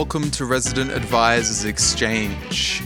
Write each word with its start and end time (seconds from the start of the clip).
Welcome 0.00 0.30
to 0.32 0.44
Resident 0.44 0.90
Advisors 0.90 1.64
Exchange, 1.64 2.82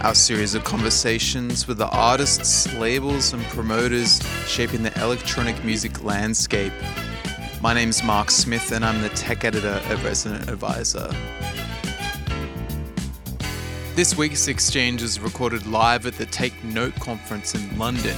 our 0.00 0.14
series 0.14 0.54
of 0.54 0.64
conversations 0.64 1.68
with 1.68 1.76
the 1.76 1.90
artists, 1.90 2.72
labels, 2.76 3.34
and 3.34 3.44
promoters 3.48 4.22
shaping 4.46 4.82
the 4.82 5.02
electronic 5.02 5.62
music 5.62 6.02
landscape. 6.02 6.72
My 7.60 7.74
name's 7.74 8.02
Mark 8.02 8.30
Smith, 8.30 8.72
and 8.72 8.82
I'm 8.82 9.02
the 9.02 9.10
tech 9.10 9.44
editor 9.44 9.78
at 9.84 10.02
Resident 10.02 10.48
Advisor. 10.48 11.10
This 13.94 14.16
week's 14.16 14.48
exchange 14.48 15.02
is 15.02 15.20
recorded 15.20 15.66
live 15.66 16.06
at 16.06 16.14
the 16.14 16.24
Take 16.24 16.64
Note 16.64 16.94
conference 16.94 17.54
in 17.54 17.78
London, 17.78 18.16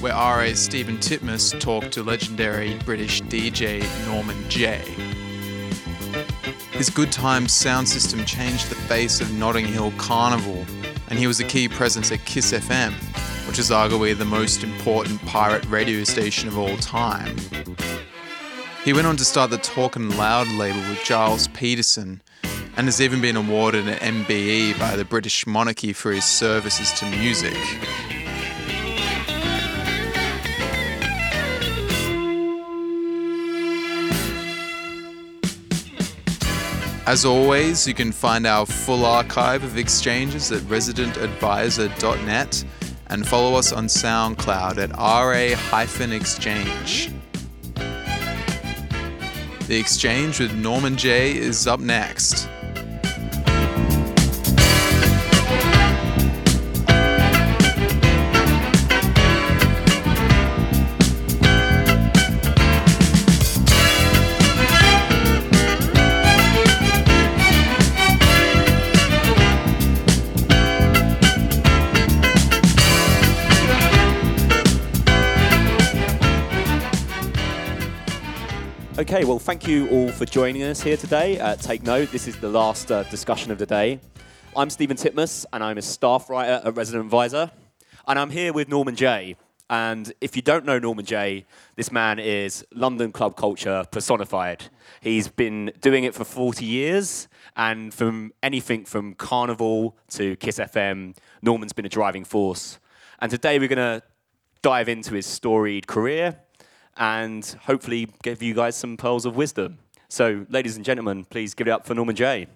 where 0.00 0.12
RA's 0.12 0.58
Stephen 0.58 0.98
Titmus 0.98 1.58
talked 1.58 1.92
to 1.92 2.02
legendary 2.02 2.74
British 2.84 3.22
DJ 3.22 3.80
Norman 4.06 4.36
Jay. 4.50 5.07
His 6.78 6.90
Good 6.90 7.10
Times 7.10 7.52
sound 7.52 7.88
system 7.88 8.24
changed 8.24 8.70
the 8.70 8.76
face 8.76 9.20
of 9.20 9.32
Notting 9.32 9.66
Hill 9.66 9.92
Carnival, 9.98 10.64
and 11.08 11.18
he 11.18 11.26
was 11.26 11.40
a 11.40 11.44
key 11.44 11.68
presence 11.68 12.12
at 12.12 12.24
Kiss 12.24 12.52
FM, 12.52 12.92
which 13.48 13.58
is 13.58 13.70
arguably 13.70 14.16
the 14.16 14.24
most 14.24 14.62
important 14.62 15.20
pirate 15.22 15.64
radio 15.66 16.04
station 16.04 16.46
of 16.46 16.56
all 16.56 16.76
time. 16.76 17.36
He 18.84 18.92
went 18.92 19.08
on 19.08 19.16
to 19.16 19.24
start 19.24 19.50
the 19.50 19.58
Talkin' 19.58 20.16
Loud 20.16 20.46
label 20.52 20.78
with 20.88 21.04
Gilles 21.04 21.48
Peterson, 21.48 22.22
and 22.76 22.86
has 22.86 23.00
even 23.00 23.20
been 23.20 23.34
awarded 23.34 23.88
an 23.88 23.98
MBE 24.24 24.78
by 24.78 24.94
the 24.94 25.04
British 25.04 25.48
monarchy 25.48 25.92
for 25.92 26.12
his 26.12 26.24
services 26.24 26.92
to 26.92 27.06
music. 27.06 27.56
As 37.08 37.24
always, 37.24 37.88
you 37.88 37.94
can 37.94 38.12
find 38.12 38.46
our 38.46 38.66
full 38.66 39.06
archive 39.06 39.64
of 39.64 39.78
exchanges 39.78 40.52
at 40.52 40.60
residentadvisor.net 40.64 42.64
and 43.06 43.26
follow 43.26 43.54
us 43.54 43.72
on 43.72 43.86
SoundCloud 43.86 44.76
at 44.76 44.90
ra-exchange. 45.72 47.10
The 49.68 49.78
exchange 49.78 50.38
with 50.38 50.54
Norman 50.54 50.98
Jay 50.98 51.34
is 51.34 51.66
up 51.66 51.80
next. 51.80 52.46
Okay, 78.98 79.24
well, 79.24 79.38
thank 79.38 79.64
you 79.68 79.88
all 79.90 80.10
for 80.10 80.26
joining 80.26 80.64
us 80.64 80.80
here 80.80 80.96
today. 80.96 81.38
Uh, 81.38 81.54
take 81.54 81.84
note, 81.84 82.10
this 82.10 82.26
is 82.26 82.36
the 82.38 82.48
last 82.48 82.90
uh, 82.90 83.04
discussion 83.04 83.52
of 83.52 83.58
the 83.58 83.64
day. 83.64 84.00
I'm 84.56 84.68
Stephen 84.70 84.96
Titmus, 84.96 85.46
and 85.52 85.62
I'm 85.62 85.78
a 85.78 85.82
staff 85.82 86.28
writer 86.28 86.60
at 86.64 86.76
Resident 86.76 87.04
Advisor. 87.04 87.48
And 88.08 88.18
I'm 88.18 88.28
here 88.28 88.52
with 88.52 88.68
Norman 88.68 88.96
Jay. 88.96 89.36
And 89.70 90.12
if 90.20 90.34
you 90.34 90.42
don't 90.42 90.64
know 90.64 90.80
Norman 90.80 91.04
Jay, 91.04 91.46
this 91.76 91.92
man 91.92 92.18
is 92.18 92.66
London 92.74 93.12
club 93.12 93.36
culture 93.36 93.84
personified. 93.88 94.64
He's 95.00 95.28
been 95.28 95.70
doing 95.80 96.02
it 96.02 96.12
for 96.12 96.24
40 96.24 96.64
years, 96.64 97.28
and 97.54 97.94
from 97.94 98.32
anything 98.42 98.84
from 98.84 99.14
Carnival 99.14 99.96
to 100.08 100.34
Kiss 100.34 100.58
FM, 100.58 101.16
Norman's 101.40 101.72
been 101.72 101.86
a 101.86 101.88
driving 101.88 102.24
force. 102.24 102.80
And 103.20 103.30
today 103.30 103.60
we're 103.60 103.68
going 103.68 104.00
to 104.00 104.02
dive 104.60 104.88
into 104.88 105.14
his 105.14 105.24
storied 105.24 105.86
career 105.86 106.40
and 106.98 107.44
hopefully 107.62 108.08
give 108.22 108.42
you 108.42 108.54
guys 108.54 108.76
some 108.76 108.96
pearls 108.96 109.24
of 109.24 109.36
wisdom. 109.36 109.78
So, 110.08 110.46
ladies 110.48 110.76
and 110.76 110.84
gentlemen, 110.84 111.24
please 111.24 111.54
give 111.54 111.68
it 111.68 111.70
up 111.70 111.86
for 111.86 111.94
Norman 111.94 112.16
Jay. 112.16 112.46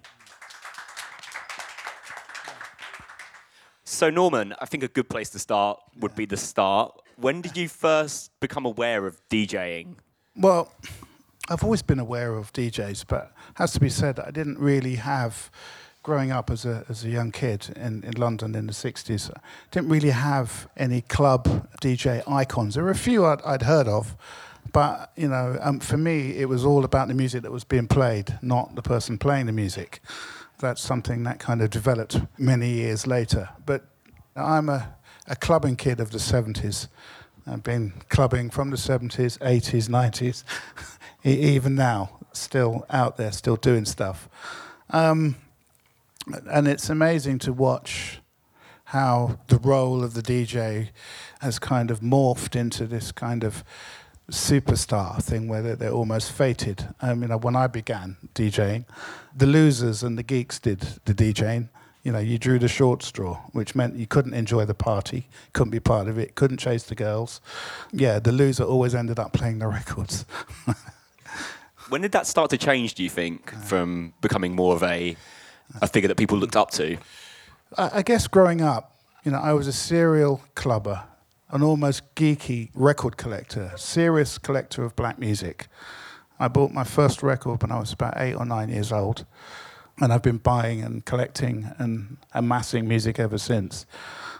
So, 3.83 4.09
Norman, 4.09 4.53
I 4.59 4.65
think 4.65 4.83
a 4.83 4.87
good 4.87 5.07
place 5.07 5.29
to 5.31 5.39
start 5.39 5.79
would 5.99 6.15
be 6.15 6.25
the 6.25 6.37
start. 6.37 6.99
When 7.15 7.41
did 7.41 7.55
you 7.55 7.69
first 7.69 8.31
become 8.39 8.65
aware 8.65 9.05
of 9.05 9.21
DJing? 9.29 9.95
Well, 10.35 10.73
I've 11.49 11.63
always 11.63 11.81
been 11.81 11.99
aware 11.99 12.35
of 12.35 12.51
DJs, 12.53 13.05
but 13.07 13.33
has 13.55 13.71
to 13.73 13.79
be 13.79 13.89
said 13.89 14.15
that 14.15 14.27
I 14.27 14.31
didn't 14.31 14.57
really 14.57 14.95
have, 14.95 15.51
growing 16.03 16.31
up 16.31 16.51
as 16.51 16.65
a, 16.65 16.85
as 16.89 17.05
a 17.05 17.09
young 17.09 17.31
kid 17.31 17.73
in, 17.77 18.03
in 18.03 18.11
London 18.11 18.53
in 18.55 18.67
the 18.67 18.73
60s, 18.73 19.33
didn't 19.71 19.89
really 19.89 20.09
have 20.09 20.67
any 20.75 21.01
club 21.01 21.67
DJ 21.81 22.21
icons. 22.27 22.75
There 22.75 22.83
were 22.83 22.91
a 22.91 22.95
few 22.95 23.25
I'd, 23.25 23.41
I'd 23.43 23.61
heard 23.61 23.87
of, 23.87 24.15
but 24.73 25.11
you 25.15 25.29
know, 25.29 25.57
um, 25.61 25.79
for 25.79 25.97
me, 25.97 26.37
it 26.37 26.49
was 26.49 26.65
all 26.65 26.83
about 26.83 27.07
the 27.07 27.13
music 27.13 27.41
that 27.43 27.51
was 27.51 27.63
being 27.63 27.87
played, 27.87 28.37
not 28.41 28.75
the 28.75 28.81
person 28.81 29.17
playing 29.17 29.45
the 29.45 29.53
music. 29.53 30.01
That's 30.59 30.81
something 30.81 31.23
that 31.23 31.39
kind 31.39 31.61
of 31.61 31.69
developed 31.69 32.19
many 32.37 32.69
years 32.69 33.07
later. 33.07 33.49
But 33.65 33.85
I'm 34.35 34.69
a, 34.69 34.95
a 35.27 35.35
clubbing 35.35 35.77
kid 35.77 35.99
of 36.01 36.11
the 36.11 36.17
70s. 36.17 36.87
I've 37.47 37.63
been 37.63 37.93
clubbing 38.09 38.49
from 38.49 38.69
the 38.69 38.77
70s, 38.77 39.37
80s, 39.39 39.89
90s, 39.89 40.43
even 41.23 41.75
now, 41.75 42.19
still 42.33 42.85
out 42.89 43.17
there, 43.17 43.31
still 43.31 43.57
doing 43.57 43.85
stuff. 43.85 44.29
Um, 44.89 45.35
and 46.27 46.67
it's 46.67 46.89
amazing 46.89 47.39
to 47.39 47.53
watch 47.53 48.19
how 48.85 49.39
the 49.47 49.57
role 49.57 50.03
of 50.03 50.13
the 50.13 50.21
DJ 50.21 50.89
has 51.41 51.59
kind 51.59 51.89
of 51.89 51.99
morphed 52.01 52.55
into 52.55 52.85
this 52.85 53.11
kind 53.11 53.43
of 53.43 53.63
superstar 54.29 55.21
thing 55.21 55.47
where 55.47 55.61
they're, 55.61 55.75
they're 55.75 55.91
almost 55.91 56.31
fated. 56.31 56.87
I 57.01 57.13
mean, 57.13 57.31
uh, 57.31 57.37
when 57.37 57.55
I 57.55 57.67
began 57.67 58.17
DJing, 58.35 58.85
the 59.35 59.47
losers 59.47 60.03
and 60.03 60.17
the 60.17 60.23
geeks 60.23 60.59
did 60.59 60.79
the 61.05 61.13
DJing. 61.13 61.69
You 62.03 62.11
know, 62.11 62.19
you 62.19 62.37
drew 62.37 62.59
the 62.59 62.67
short 62.67 63.01
straw, 63.01 63.41
which 63.53 63.75
meant 63.75 63.95
you 63.95 64.05
couldn't 64.05 64.33
enjoy 64.33 64.65
the 64.65 64.73
party, 64.73 65.29
couldn't 65.53 65.71
be 65.71 65.79
part 65.79 66.07
of 66.07 66.17
it, 66.17 66.35
couldn't 66.35 66.57
chase 66.57 66.83
the 66.83 66.95
girls. 66.95 67.39
Yeah, 67.93 68.19
the 68.19 68.33
loser 68.33 68.63
always 68.63 68.93
ended 68.93 69.19
up 69.19 69.31
playing 69.31 69.59
the 69.59 69.67
records. 69.67 70.25
when 71.89 72.01
did 72.01 72.11
that 72.11 72.27
start 72.27 72.49
to 72.49 72.57
change, 72.57 72.95
do 72.95 73.03
you 73.03 73.09
think, 73.09 73.53
uh, 73.53 73.59
from 73.61 74.13
becoming 74.19 74.53
more 74.53 74.75
of 74.75 74.83
a, 74.83 75.15
a 75.81 75.87
figure 75.87 76.07
that 76.07 76.15
people 76.15 76.37
looked 76.37 76.55
up 76.55 76.71
to? 76.71 76.97
I, 77.77 78.03
guess 78.03 78.27
growing 78.27 78.61
up, 78.61 78.93
you 79.23 79.31
know, 79.31 79.39
I 79.39 79.53
was 79.53 79.67
a 79.67 79.73
serial 79.73 80.41
clubber 80.53 81.03
an 81.53 81.61
almost 81.61 82.15
geeky 82.15 82.71
record 82.73 83.15
collector, 83.15 83.71
serious 83.77 84.39
collector 84.39 84.83
of 84.83 84.95
black 84.95 85.19
music. 85.19 85.67
I 86.39 86.47
bought 86.47 86.71
my 86.71 86.83
first 86.83 87.21
record 87.21 87.61
when 87.61 87.71
I 87.71 87.79
was 87.79 87.93
about 87.93 88.15
eight 88.17 88.33
or 88.33 88.43
nine 88.43 88.69
years 88.69 88.91
old, 88.91 89.23
and 90.01 90.11
I've 90.11 90.23
been 90.23 90.39
buying 90.39 90.83
and 90.83 91.05
collecting 91.05 91.71
and 91.77 92.17
amassing 92.33 92.87
music 92.87 93.19
ever 93.19 93.37
since. 93.37 93.85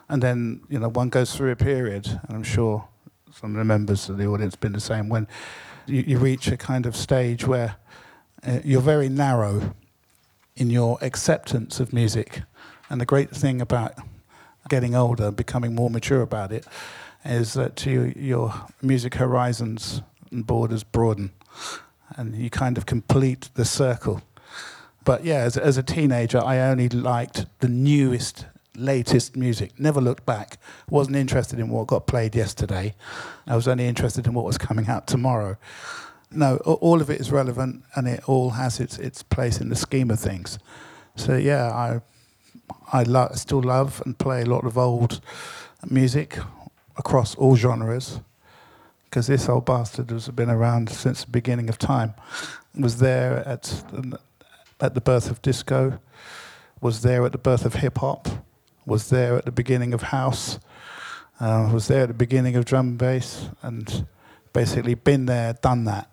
And 0.10 0.24
then, 0.24 0.62
you 0.70 0.80
know, 0.80 0.90
one 0.90 1.10
goes 1.10 1.36
through 1.36 1.52
a 1.52 1.56
period, 1.56 2.08
and 2.08 2.36
I'm 2.36 2.44
sure 2.44 2.88
some 3.32 3.52
of 3.52 3.58
the 3.58 3.64
members 3.64 4.10
of 4.10 4.18
the 4.18 4.26
audience 4.26 4.56
have 4.56 4.62
been 4.62 4.74
the 4.74 4.80
same, 4.80 5.08
when 5.08 5.28
you, 5.86 6.02
you 6.02 6.18
reach 6.18 6.48
a 6.48 6.58
kind 6.58 6.88
of 6.88 6.96
stage 6.96 7.46
where 7.46 7.76
uh, 8.46 8.60
you're 8.64 8.82
very 8.82 9.08
narrow 9.08 9.76
in 10.56 10.70
your 10.70 10.98
acceptance 11.02 11.80
of 11.80 11.94
music. 11.94 12.44
And 12.90 13.02
the 13.02 13.06
great 13.06 13.32
thing 13.32 13.62
about 13.62 13.94
getting 14.70 14.96
older, 14.96 15.32
becoming 15.32 15.76
more 15.76 15.90
mature 15.90 16.22
about 16.22 16.52
it, 16.52 16.66
is 17.26 17.54
that 17.54 17.86
you, 17.86 18.14
your 18.16 18.54
music 18.82 19.16
horizons 19.16 20.02
and 20.32 20.46
borders 20.46 20.84
broaden 20.84 21.32
and 22.16 22.36
you 22.36 22.50
kind 22.50 22.78
of 22.78 22.86
complete 22.86 23.50
the 23.56 23.66
circle. 23.66 24.22
But 25.06 25.24
yeah, 25.24 25.40
as, 25.40 25.58
as 25.58 25.78
a 25.78 25.84
teenager, 25.84 26.44
I 26.44 26.60
only 26.60 26.90
liked 26.90 27.46
the 27.60 27.68
newest, 27.68 28.46
latest 28.76 29.36
music. 29.36 29.78
Never 29.80 30.00
looked 30.00 30.26
back. 30.26 30.58
Wasn't 30.90 31.16
interested 31.16 31.60
in 31.60 31.70
what 31.70 31.88
got 31.88 32.08
played 32.08 32.36
yesterday. 32.36 32.96
I 33.48 33.56
was 33.56 33.68
only 33.68 33.88
interested 33.88 34.28
in 34.28 34.34
what 34.34 34.46
was 34.46 34.58
coming 34.58 34.88
out 34.88 35.08
tomorrow. 35.08 35.58
No, 36.36 36.58
all 36.58 37.02
of 37.02 37.10
it 37.10 37.22
is 37.22 37.32
relevant 37.32 37.84
and 37.96 38.08
it 38.08 38.28
all 38.28 38.52
has 38.52 38.80
its, 38.80 38.98
its 38.98 39.24
place 39.24 39.62
in 39.62 39.70
the 39.70 39.76
scheme 39.76 40.12
of 40.12 40.20
things. 40.20 40.60
So 41.16 41.36
yeah, 41.38 41.70
I 41.72 42.02
I 42.92 43.04
lo- 43.04 43.32
still 43.34 43.62
love 43.62 44.02
and 44.06 44.18
play 44.18 44.42
a 44.42 44.46
lot 44.46 44.66
of 44.66 44.78
old 44.78 45.22
music, 45.90 46.38
across 46.98 47.36
all 47.36 47.56
genres, 47.56 48.20
because 49.06 49.28
this 49.28 49.50
old 49.50 49.66
bastard 49.66 50.10
has 50.12 50.30
been 50.30 50.50
around 50.50 50.90
since 50.90 51.24
the 51.24 51.32
beginning 51.32 51.70
of 51.70 51.78
time. 51.78 52.14
Was 52.78 52.98
there 52.98 53.48
at 53.48 53.84
at 54.80 54.96
the 54.96 55.02
birth 55.02 55.30
of 55.30 55.42
disco, 55.42 56.00
was 56.82 57.02
there 57.02 57.26
at 57.26 57.32
the 57.32 57.38
birth 57.38 57.66
of 57.66 57.76
hip 57.76 58.00
hop, 58.00 58.28
was 58.86 59.10
there 59.10 59.38
at 59.38 59.46
the 59.46 59.52
beginning 59.52 59.94
of 59.94 60.02
house, 60.04 60.60
uh, 61.40 61.70
was 61.72 61.88
there 61.88 62.04
at 62.04 62.08
the 62.10 62.14
beginning 62.14 62.56
of 62.56 62.66
drum 62.66 62.88
and 62.88 62.98
bass, 62.98 63.50
and 63.62 64.06
basically 64.52 64.94
been 64.96 65.26
there, 65.26 65.54
done 65.54 65.86
that. 65.86 66.10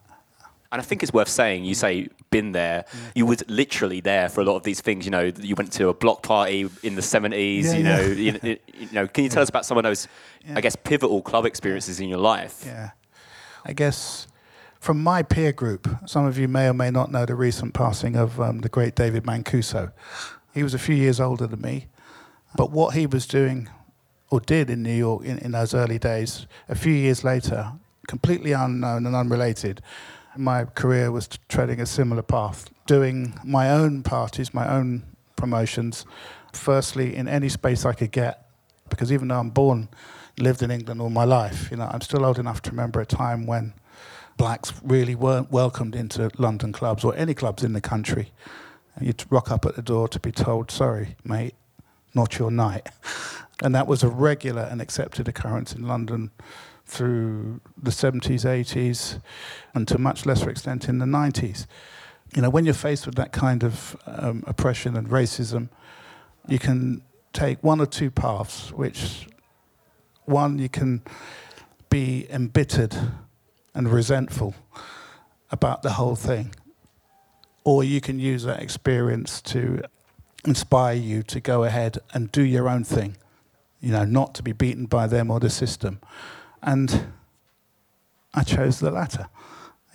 And 0.73 0.81
I 0.81 0.85
think 0.85 1.03
it's 1.03 1.13
worth 1.13 1.29
saying, 1.29 1.65
you 1.65 1.75
say 1.75 2.09
been 2.31 2.53
there. 2.53 2.85
You 3.15 3.27
was 3.27 3.43
literally 3.49 4.01
there 4.01 4.29
for 4.29 4.41
a 4.41 4.45
lot 4.45 4.57
of 4.57 4.63
these 4.63 4.81
things. 4.81 5.05
You 5.05 5.11
know, 5.11 5.33
you 5.41 5.57
went 5.57 5.73
to 5.73 5.89
a 5.89 5.95
block 5.95 6.23
party 6.23 6.69
in 6.83 6.95
the 6.95 7.01
70s. 7.01 7.65
Yeah, 7.65 7.73
you, 7.73 7.83
know, 7.83 8.39
you, 8.43 8.59
you 8.79 8.89
know, 8.93 9.07
can 9.09 9.25
you 9.25 9.31
tell 9.31 9.43
us 9.43 9.49
about 9.49 9.67
some 9.67 9.79
of 9.79 9.83
those, 9.83 10.07
I 10.55 10.61
guess, 10.61 10.77
pivotal 10.77 11.23
club 11.23 11.45
experiences 11.45 11.99
in 11.99 12.09
your 12.09 12.19
life? 12.19 12.63
Yeah. 12.65 12.91
I 13.65 13.73
guess 13.73 14.29
from 14.79 15.03
my 15.03 15.23
peer 15.23 15.53
group, 15.53 15.89
some 16.07 16.25
of 16.25 16.39
you 16.39 16.49
may 16.49 16.69
or 16.69 16.75
may 16.75 16.91
not 16.91 17.11
know 17.11 17.27
the 17.27 17.35
recent 17.35 17.75
passing 17.75 18.17
of 18.17 18.41
um, 18.41 18.61
the 18.61 18.69
great 18.69 18.95
David 18.95 19.25
Mancuso. 19.25 19.93
He 20.55 20.63
was 20.63 20.73
a 20.73 20.79
few 20.79 20.95
years 20.95 21.21
older 21.21 21.47
than 21.47 21.61
me, 21.61 21.89
but 22.57 22.71
what 22.71 22.95
he 22.95 23.07
was 23.07 23.27
doing 23.27 23.69
or 24.31 24.41
did 24.41 24.71
in 24.71 24.83
New 24.83 24.95
York 24.95 25.25
in, 25.25 25.39
in 25.39 25.51
those 25.51 25.75
early 25.75 25.99
days, 25.99 26.47
a 26.69 26.75
few 26.75 26.93
years 26.93 27.25
later, 27.25 27.73
completely 28.07 28.53
unknown 28.53 29.05
and 29.05 29.15
unrelated, 29.15 29.83
my 30.37 30.65
career 30.65 31.11
was 31.11 31.29
treading 31.49 31.81
a 31.81 31.87
similar 31.87 32.23
path, 32.23 32.71
doing 32.87 33.39
my 33.45 33.71
own 33.71 34.03
parties, 34.03 34.55
my 34.55 34.69
own 34.69 35.03
promotions, 35.37 36.05
firstly 36.53 37.15
in 37.17 37.29
any 37.29 37.49
space 37.49 37.85
I 37.85 37.93
could 37.93 38.13
get, 38.13 38.47
because 38.89 39.13
even 39.13 39.29
though 39.29 39.39
I'm 39.39 39.51
born, 39.51 39.89
lived 40.39 40.63
in 40.63 40.71
England 40.71 41.01
all 41.01 41.11
my 41.11 41.25
life, 41.25 41.71
you 41.71 41.77
know, 41.77 41.89
I'm 41.91 42.01
still 42.01 42.25
old 42.25 42.39
enough 42.39 42.63
to 42.63 42.71
remember 42.71 43.01
a 43.01 43.07
time 43.07 43.47
when 43.47 43.75
blacks 44.37 44.73
really 44.83 45.15
weren't 45.15 45.51
welcomed 45.51 45.95
into 45.95 46.31
London 46.39 46.73
clubs 46.73 47.05
or 47.05 47.15
any 47.17 47.35
clubs 47.35 47.63
in 47.63 47.73
the 47.73 47.81
country. 47.81 48.33
You'd 49.01 49.25
rock 49.31 49.51
up 49.51 49.67
at 49.67 49.77
the 49.77 49.83
door 49.83 50.09
to 50.09 50.21
be 50.21 50.33
told, 50.33 50.71
sorry, 50.71 51.17
mate, 51.25 51.55
not 52.15 52.39
your 52.39 52.51
night. 52.51 52.89
And 53.63 53.75
that 53.75 53.87
was 53.87 54.03
a 54.03 54.09
regular 54.09 54.63
and 54.63 54.81
accepted 54.81 55.29
occurrence 55.29 55.75
in 55.75 55.87
London 55.87 56.31
through 56.91 57.61
the 57.81 57.91
70s, 57.91 58.45
80s, 58.45 59.21
and 59.75 59.87
to 59.87 59.97
much 59.97 60.27
lesser 60.27 60.51
extent 60.51 60.89
in 60.89 60.99
the 60.99 61.07
90s. 61.07 61.67
You 62.35 62.43
know, 62.43 62.51
when 62.51 62.65
you're 62.65 62.75
faced 62.75 63.07
with 63.07 63.15
that 63.15 63.33
kind 63.33 63.63
of 63.63 63.97
um, 64.07 64.43
oppression 64.47 64.97
and 64.97 65.09
racism, 65.09 65.69
you 66.49 66.59
can 66.59 67.03
take 67.33 67.63
one 67.63 67.81
or 67.81 67.87
two 67.87 68.11
paths, 68.11 68.73
which 68.73 69.29
one, 70.25 70.59
you 70.59 70.69
can 70.69 71.03
be 71.91 72.27
embittered 72.31 72.97
and 73.75 73.89
resentful 73.89 74.55
about 75.51 75.83
the 75.83 75.93
whole 75.93 76.17
thing, 76.17 76.55
or 77.65 77.85
you 77.85 78.01
can 78.01 78.19
use 78.19 78.43
that 78.45 78.61
experience 78.61 79.41
to 79.43 79.83
inspire 80.45 80.95
you 80.95 81.23
to 81.23 81.41
go 81.41 81.65
ahead 81.65 81.99
and 82.13 82.33
do 82.33 82.43
your 82.43 82.69
own 82.69 82.83
thing, 82.83 83.17
you 83.81 83.93
know, 83.93 84.05
not 84.05 84.35
to 84.35 84.43
be 84.43 84.53
beaten 84.53 84.87
by 84.87 85.07
them 85.07 85.31
or 85.31 85.39
the 85.39 85.51
system. 85.51 86.01
And 86.63 87.07
I 88.35 88.43
chose 88.43 88.81
the 88.81 88.91
latter. 88.91 89.29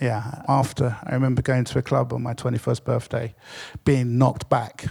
Yeah, 0.02 0.44
after 0.48 0.98
I 1.04 1.14
remember 1.14 1.42
going 1.42 1.64
to 1.66 1.80
a 1.80 1.82
club 1.82 2.12
on 2.12 2.22
my 2.22 2.34
21st 2.34 2.84
birthday, 2.84 3.36
being 3.86 4.18
knocked 4.18 4.50
back. 4.50 4.88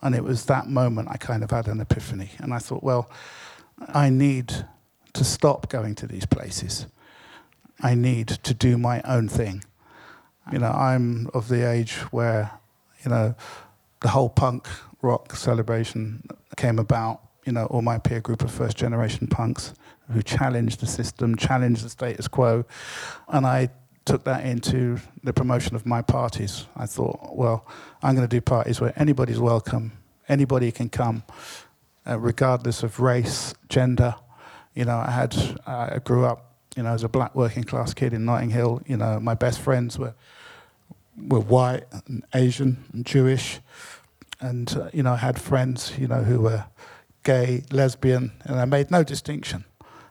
And 0.00 0.14
it 0.14 0.24
was 0.24 0.46
that 0.46 0.68
moment 0.68 1.08
I 1.10 1.16
kind 1.16 1.42
of 1.42 1.50
had 1.50 1.68
an 1.68 1.80
epiphany. 1.80 2.30
And 2.38 2.54
I 2.54 2.58
thought, 2.58 2.82
well, 2.82 3.10
I 3.88 4.08
need 4.08 4.54
to 5.12 5.24
stop 5.24 5.68
going 5.68 5.94
to 5.96 6.06
these 6.06 6.26
places. 6.26 6.86
I 7.80 7.94
need 7.94 8.28
to 8.28 8.54
do 8.54 8.78
my 8.78 9.02
own 9.02 9.28
thing. 9.28 9.64
You 10.52 10.60
know, 10.60 10.70
I'm 10.70 11.28
of 11.34 11.48
the 11.48 11.68
age 11.68 11.94
where, 12.10 12.52
you 13.04 13.10
know, 13.10 13.34
the 14.00 14.08
whole 14.08 14.28
punk 14.28 14.68
rock 15.02 15.34
celebration 15.36 16.22
came 16.56 16.78
about. 16.78 17.20
You 17.44 17.52
know, 17.52 17.66
all 17.66 17.82
my 17.82 17.98
peer 17.98 18.20
group 18.20 18.42
of 18.42 18.50
first 18.50 18.76
generation 18.76 19.26
punks 19.26 19.74
who 20.12 20.22
challenged 20.22 20.80
the 20.80 20.86
system, 20.86 21.36
challenged 21.36 21.84
the 21.84 21.88
status 21.90 22.28
quo. 22.28 22.64
And 23.28 23.46
I 23.46 23.70
took 24.04 24.24
that 24.24 24.46
into 24.46 24.98
the 25.24 25.32
promotion 25.32 25.74
of 25.74 25.84
my 25.84 26.00
parties. 26.00 26.66
I 26.76 26.86
thought, 26.86 27.36
well, 27.36 27.66
I'm 28.02 28.14
going 28.14 28.26
to 28.26 28.34
do 28.34 28.40
parties 28.40 28.80
where 28.80 28.92
anybody's 28.96 29.40
welcome, 29.40 29.92
anybody 30.28 30.70
can 30.70 30.88
come, 30.88 31.24
uh, 32.06 32.18
regardless 32.18 32.82
of 32.82 33.00
race, 33.00 33.54
gender. 33.68 34.14
You 34.74 34.84
know, 34.84 34.96
I 34.96 35.10
had, 35.10 35.60
I 35.66 35.98
grew 36.04 36.24
up, 36.24 36.54
you 36.76 36.84
know, 36.84 36.90
as 36.90 37.02
a 37.02 37.08
black 37.08 37.34
working 37.34 37.64
class 37.64 37.94
kid 37.94 38.12
in 38.12 38.24
Notting 38.24 38.50
Hill. 38.50 38.82
You 38.86 38.96
know, 38.96 39.18
my 39.18 39.34
best 39.34 39.60
friends 39.60 39.98
were 39.98 40.14
were 41.16 41.40
white 41.40 41.84
and 42.06 42.24
Asian 42.34 42.84
and 42.92 43.06
Jewish, 43.06 43.60
and 44.40 44.70
uh, 44.76 44.90
you 44.92 45.02
know, 45.02 45.14
I 45.14 45.16
had 45.16 45.40
friends, 45.40 45.92
you 45.98 46.06
know, 46.06 46.22
who 46.22 46.40
were 46.40 46.66
gay, 47.22 47.64
lesbian, 47.72 48.32
and 48.44 48.60
I 48.60 48.66
made 48.66 48.90
no 48.90 49.02
distinction. 49.02 49.64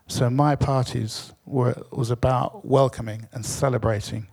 So 0.07 0.29
my 0.29 0.55
parties 0.55 1.33
were 1.45 1.75
was 1.91 2.11
about 2.11 2.65
welcoming 2.65 3.27
and 3.33 3.45
celebrating 3.45 4.27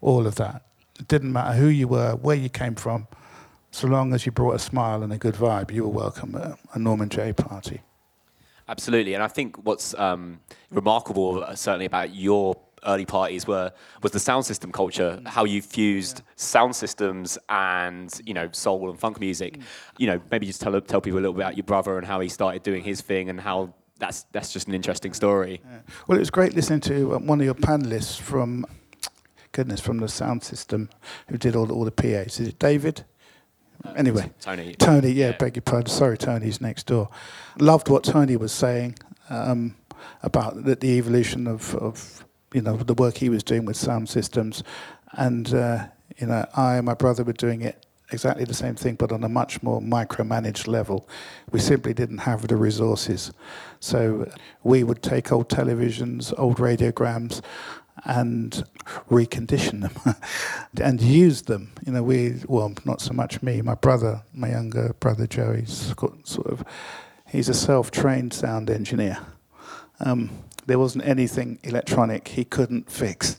all 0.00 0.26
of 0.26 0.36
that. 0.36 0.62
It 0.98 1.08
didn't 1.08 1.32
matter 1.32 1.56
who 1.56 1.68
you 1.68 1.88
were, 1.88 2.12
where 2.16 2.36
you 2.36 2.48
came 2.48 2.74
from, 2.74 3.08
so 3.70 3.86
long 3.86 4.14
as 4.14 4.24
you 4.24 4.32
brought 4.32 4.54
a 4.54 4.58
smile 4.58 5.02
and 5.02 5.12
a 5.12 5.18
good 5.18 5.34
vibe, 5.34 5.70
you 5.70 5.84
were 5.84 5.90
welcome 5.90 6.34
at 6.34 6.58
a 6.74 6.78
Norman 6.78 7.08
Jay 7.08 7.32
party. 7.32 7.82
Absolutely, 8.68 9.14
and 9.14 9.22
I 9.22 9.28
think 9.28 9.56
what's 9.64 9.94
um, 9.94 10.40
remarkable, 10.70 11.44
uh, 11.44 11.54
certainly 11.54 11.86
about 11.86 12.14
your 12.14 12.56
early 12.86 13.06
parties, 13.06 13.46
were 13.46 13.72
was 14.02 14.12
the 14.12 14.20
sound 14.20 14.46
system 14.46 14.72
culture. 14.72 15.20
How 15.26 15.44
you 15.44 15.62
fused 15.62 16.22
sound 16.36 16.76
systems 16.76 17.38
and 17.48 18.20
you 18.24 18.34
know 18.34 18.48
soul 18.52 18.90
and 18.90 18.98
funk 18.98 19.20
music. 19.20 19.58
You 19.96 20.08
know, 20.08 20.20
maybe 20.30 20.46
just 20.46 20.60
tell 20.60 20.78
tell 20.80 21.00
people 21.00 21.18
a 21.18 21.22
little 21.22 21.34
bit 21.34 21.42
about 21.42 21.56
your 21.56 21.64
brother 21.64 21.98
and 21.98 22.06
how 22.06 22.20
he 22.20 22.28
started 22.28 22.62
doing 22.62 22.82
his 22.82 23.00
thing 23.00 23.30
and 23.30 23.40
how 23.40 23.74
that's 23.98 24.24
that's 24.32 24.52
just 24.52 24.68
an 24.68 24.74
interesting 24.74 25.12
story. 25.14 25.60
Well, 26.06 26.16
it 26.16 26.20
was 26.20 26.30
great 26.30 26.54
listening 26.54 26.80
to 26.82 27.16
um, 27.16 27.26
one 27.26 27.40
of 27.40 27.44
your 27.44 27.54
panelists 27.54 28.18
from, 28.18 28.64
goodness, 29.52 29.80
from 29.80 29.98
the 29.98 30.08
sound 30.08 30.42
system, 30.42 30.88
who 31.28 31.36
did 31.38 31.56
all 31.56 31.66
the, 31.66 31.74
all 31.74 31.84
the 31.84 31.90
PAs. 31.92 32.40
Is 32.40 32.48
it 32.48 32.58
David? 32.58 33.04
anyway, 33.96 34.30
Tony. 34.40 34.74
Tony, 34.74 35.10
yeah, 35.10 35.26
Yeah. 35.30 35.36
beg 35.36 35.56
your 35.56 35.62
pardon. 35.62 35.88
Sorry, 35.88 36.18
Tony's 36.18 36.60
next 36.60 36.86
door. 36.86 37.08
Loved 37.58 37.88
what 37.88 38.02
Tony 38.04 38.36
was 38.36 38.52
saying 38.52 38.96
um, 39.30 39.76
about 40.22 40.64
the, 40.64 40.74
the 40.74 40.98
evolution 40.98 41.46
of, 41.46 41.74
of, 41.76 42.24
you 42.52 42.60
know, 42.60 42.76
the 42.76 42.94
work 42.94 43.16
he 43.18 43.28
was 43.28 43.42
doing 43.44 43.64
with 43.64 43.76
sound 43.76 44.08
systems. 44.08 44.64
And, 45.12 45.54
uh, 45.54 45.86
you 46.18 46.26
know, 46.26 46.44
I 46.56 46.76
and 46.76 46.86
my 46.86 46.94
brother 46.94 47.22
were 47.24 47.32
doing 47.32 47.62
it 47.62 47.86
exactly 48.10 48.44
the 48.44 48.54
same 48.54 48.74
thing, 48.74 48.94
but 48.94 49.12
on 49.12 49.24
a 49.24 49.28
much 49.28 49.62
more 49.62 49.80
micromanaged 49.80 50.66
level. 50.66 51.08
We 51.50 51.60
simply 51.60 51.94
didn't 51.94 52.18
have 52.18 52.48
the 52.48 52.56
resources. 52.56 53.32
So 53.80 54.30
we 54.62 54.84
would 54.84 55.02
take 55.02 55.32
old 55.32 55.48
televisions, 55.48 56.32
old 56.38 56.58
radiograms, 56.58 57.42
and 58.04 58.64
recondition 59.10 59.80
them 59.82 60.14
and 60.80 61.00
use 61.00 61.42
them. 61.42 61.72
You 61.84 61.92
know, 61.92 62.02
we, 62.02 62.36
well, 62.46 62.72
not 62.84 63.00
so 63.00 63.12
much 63.12 63.42
me, 63.42 63.60
my 63.62 63.74
brother, 63.74 64.22
my 64.32 64.50
younger 64.50 64.94
brother 65.00 65.26
Joey's 65.26 65.92
got 65.94 66.26
sort 66.26 66.46
of, 66.48 66.64
he's 67.26 67.48
a 67.48 67.54
self 67.54 67.90
trained 67.90 68.32
sound 68.32 68.70
engineer. 68.70 69.18
Um, 70.00 70.30
there 70.66 70.78
wasn't 70.78 71.06
anything 71.06 71.58
electronic 71.64 72.28
he 72.28 72.44
couldn't 72.44 72.90
fix 72.90 73.36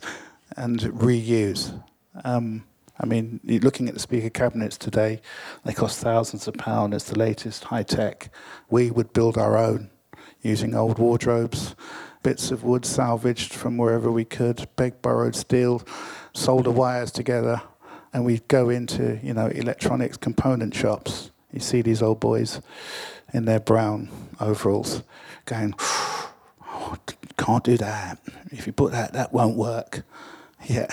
and 0.58 0.80
reuse. 0.80 1.82
Um, 2.24 2.64
I 3.00 3.06
mean, 3.06 3.40
looking 3.44 3.88
at 3.88 3.94
the 3.94 4.00
speaker 4.00 4.30
cabinets 4.30 4.78
today, 4.78 5.22
they 5.64 5.74
cost 5.74 6.00
thousands 6.00 6.48
of 6.48 6.56
pounds. 6.56 6.96
It's 6.96 7.06
the 7.06 7.18
latest 7.18 7.66
high 7.66 7.84
tech. 7.84 8.30
We 8.70 8.92
would 8.92 9.14
build 9.14 9.38
our 9.38 9.58
own 9.58 9.90
using 10.42 10.76
old 10.76 11.00
wardrobes, 11.00 11.76
bits 12.24 12.52
of 12.52 12.64
wood 12.64 12.86
salvaged 12.86 13.54
from 13.54 13.78
wherever 13.78 14.12
we 14.12 14.26
could, 14.26 14.68
beg 14.76 15.02
borrowed 15.02 15.36
steel, 15.36 15.84
solder 16.34 16.72
wires 16.72 17.12
together, 17.12 17.62
and 18.14 18.26
we'd 18.26 18.48
go 18.48 18.70
into, 18.70 19.20
you 19.24 19.34
know, 19.34 19.48
electronics 19.48 20.18
component 20.18 20.74
shops. 20.74 21.32
You 21.52 21.60
see 21.60 21.82
these 21.82 22.02
old 22.02 22.20
boys 22.20 22.62
in 23.34 23.46
their 23.46 23.60
brown 23.60 24.10
overalls 24.40 25.04
going, 25.46 25.74
oh, 25.80 26.98
can't 27.38 27.64
do 27.64 27.78
that. 27.78 28.20
If 28.52 28.68
you 28.68 28.74
put 28.74 28.92
that, 28.92 29.14
that 29.14 29.34
won't 29.34 29.58
work. 29.58 30.04
Yeah. 30.68 30.88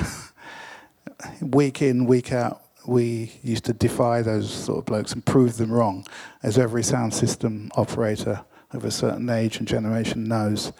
Week 1.40 1.82
in, 1.82 2.06
week 2.06 2.32
out, 2.32 2.62
we 2.86 3.32
used 3.42 3.64
to 3.64 3.72
defy 3.72 4.22
those 4.22 4.52
sort 4.52 4.78
of 4.78 4.84
blokes 4.84 5.12
and 5.12 5.24
prove 5.24 5.56
them 5.56 5.72
wrong, 5.72 6.06
as 6.42 6.58
every 6.58 6.82
sound 6.82 7.12
system 7.14 7.70
operator 7.76 8.44
of 8.72 8.84
a 8.84 8.90
certain 8.90 9.28
age 9.28 9.58
and 9.58 9.66
generation 9.66 10.24
knows. 10.24 10.72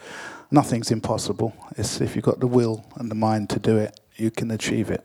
Nothing's 0.51 0.91
impossible. 0.91 1.53
It's 1.77 1.99
if 1.99 2.15
you've 2.15 2.25
got 2.25 2.39
the 2.39 2.47
will 2.47 2.85
and 2.95 3.11
the 3.11 3.15
mind 3.15 3.49
to 3.51 3.59
do 3.59 3.77
it, 3.77 3.99
you 4.15 4.31
can 4.31 4.51
achieve 4.51 4.89
it. 4.89 5.03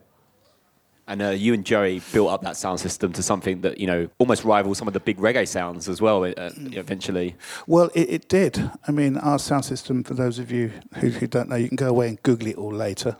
And 1.12 1.20
uh, 1.20 1.28
you 1.28 1.52
and 1.52 1.62
Joey 1.62 2.00
built 2.10 2.30
up 2.30 2.40
that 2.40 2.56
sound 2.56 2.80
system 2.80 3.12
to 3.12 3.22
something 3.22 3.60
that 3.60 3.76
you 3.76 3.86
know 3.86 4.08
almost 4.16 4.44
rivals 4.44 4.78
some 4.78 4.88
of 4.88 4.94
the 4.94 5.00
big 5.00 5.18
reggae 5.18 5.46
sounds 5.46 5.86
as 5.86 6.00
well. 6.00 6.24
Uh, 6.24 6.30
eventually, 6.72 7.36
Well, 7.66 7.90
it, 7.94 8.08
it 8.08 8.28
did. 8.30 8.70
I 8.88 8.92
mean, 8.92 9.18
our 9.18 9.38
sound 9.38 9.66
system, 9.66 10.04
for 10.04 10.14
those 10.14 10.38
of 10.38 10.50
you 10.50 10.72
who, 10.94 11.10
who 11.10 11.26
don't 11.26 11.50
know, 11.50 11.56
you 11.56 11.68
can 11.68 11.76
go 11.76 11.90
away 11.90 12.08
and 12.08 12.22
Google 12.22 12.48
it 12.48 12.56
all 12.56 12.72
later. 12.72 13.18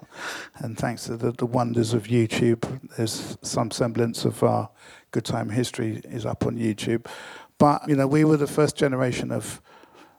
And 0.56 0.78
thanks 0.78 1.04
to 1.04 1.18
the, 1.18 1.32
the 1.32 1.44
wonders 1.44 1.92
of 1.92 2.04
YouTube, 2.04 2.80
there's 2.96 3.36
some 3.42 3.70
semblance 3.70 4.24
of 4.24 4.42
our 4.42 4.70
good 5.10 5.26
time 5.26 5.50
history 5.50 6.00
is 6.04 6.24
up 6.24 6.46
on 6.46 6.56
YouTube. 6.56 7.06
But, 7.58 7.86
you 7.86 7.94
know, 7.94 8.06
we 8.06 8.24
were 8.24 8.38
the 8.38 8.46
first 8.46 8.74
generation 8.74 9.30
of 9.30 9.60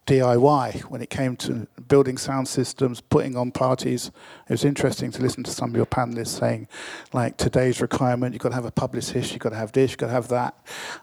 DIY 0.06 0.82
when 0.84 1.02
it 1.02 1.10
came 1.10 1.36
to 1.38 1.68
building 1.88 2.18
sound 2.18 2.48
systems, 2.48 3.00
putting 3.02 3.38
on 3.38 3.52
parties. 3.52 4.12
It 4.50 4.52
was 4.52 4.66
interesting 4.66 5.12
to 5.12 5.22
listen 5.22 5.44
to 5.44 5.52
some 5.52 5.70
of 5.70 5.76
your 5.76 5.86
panelists 5.86 6.40
saying, 6.40 6.68
like, 7.14 7.38
today's 7.38 7.82
requirement, 7.82 8.34
you've 8.34 8.42
got 8.42 8.50
to 8.50 8.56
have 8.56 8.66
a 8.66 8.72
publicist, 8.72 9.32
you've 9.32 9.42
got 9.42 9.50
to 9.50 9.56
have 9.56 9.72
this, 9.72 9.92
you've 9.92 10.00
got 10.00 10.08
to 10.08 10.14
have 10.14 10.28
that. 10.30 10.56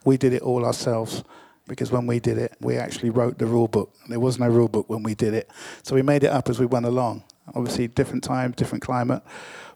We 0.04 0.16
did 0.16 0.33
it 0.33 0.42
all 0.42 0.64
ourselves 0.64 1.25
because 1.66 1.90
when 1.90 2.07
we 2.07 2.21
did 2.21 2.37
it, 2.37 2.57
we 2.61 2.76
actually 2.76 3.11
wrote 3.11 3.38
the 3.38 3.47
rule 3.47 3.69
book. 3.69 3.95
There 4.09 4.21
was 4.21 4.38
no 4.38 4.49
rule 4.49 4.69
book 4.69 4.90
when 4.90 5.02
we 5.02 5.14
did 5.14 5.35
it. 5.35 5.50
So 5.83 5.95
we 5.95 6.02
made 6.02 6.25
it 6.25 6.30
up 6.30 6.49
as 6.49 6.59
we 6.59 6.66
went 6.66 6.85
along. 6.85 7.25
Obviously, 7.54 7.88
different 7.88 8.25
time, 8.25 8.52
different 8.52 8.83
climate. 8.83 9.23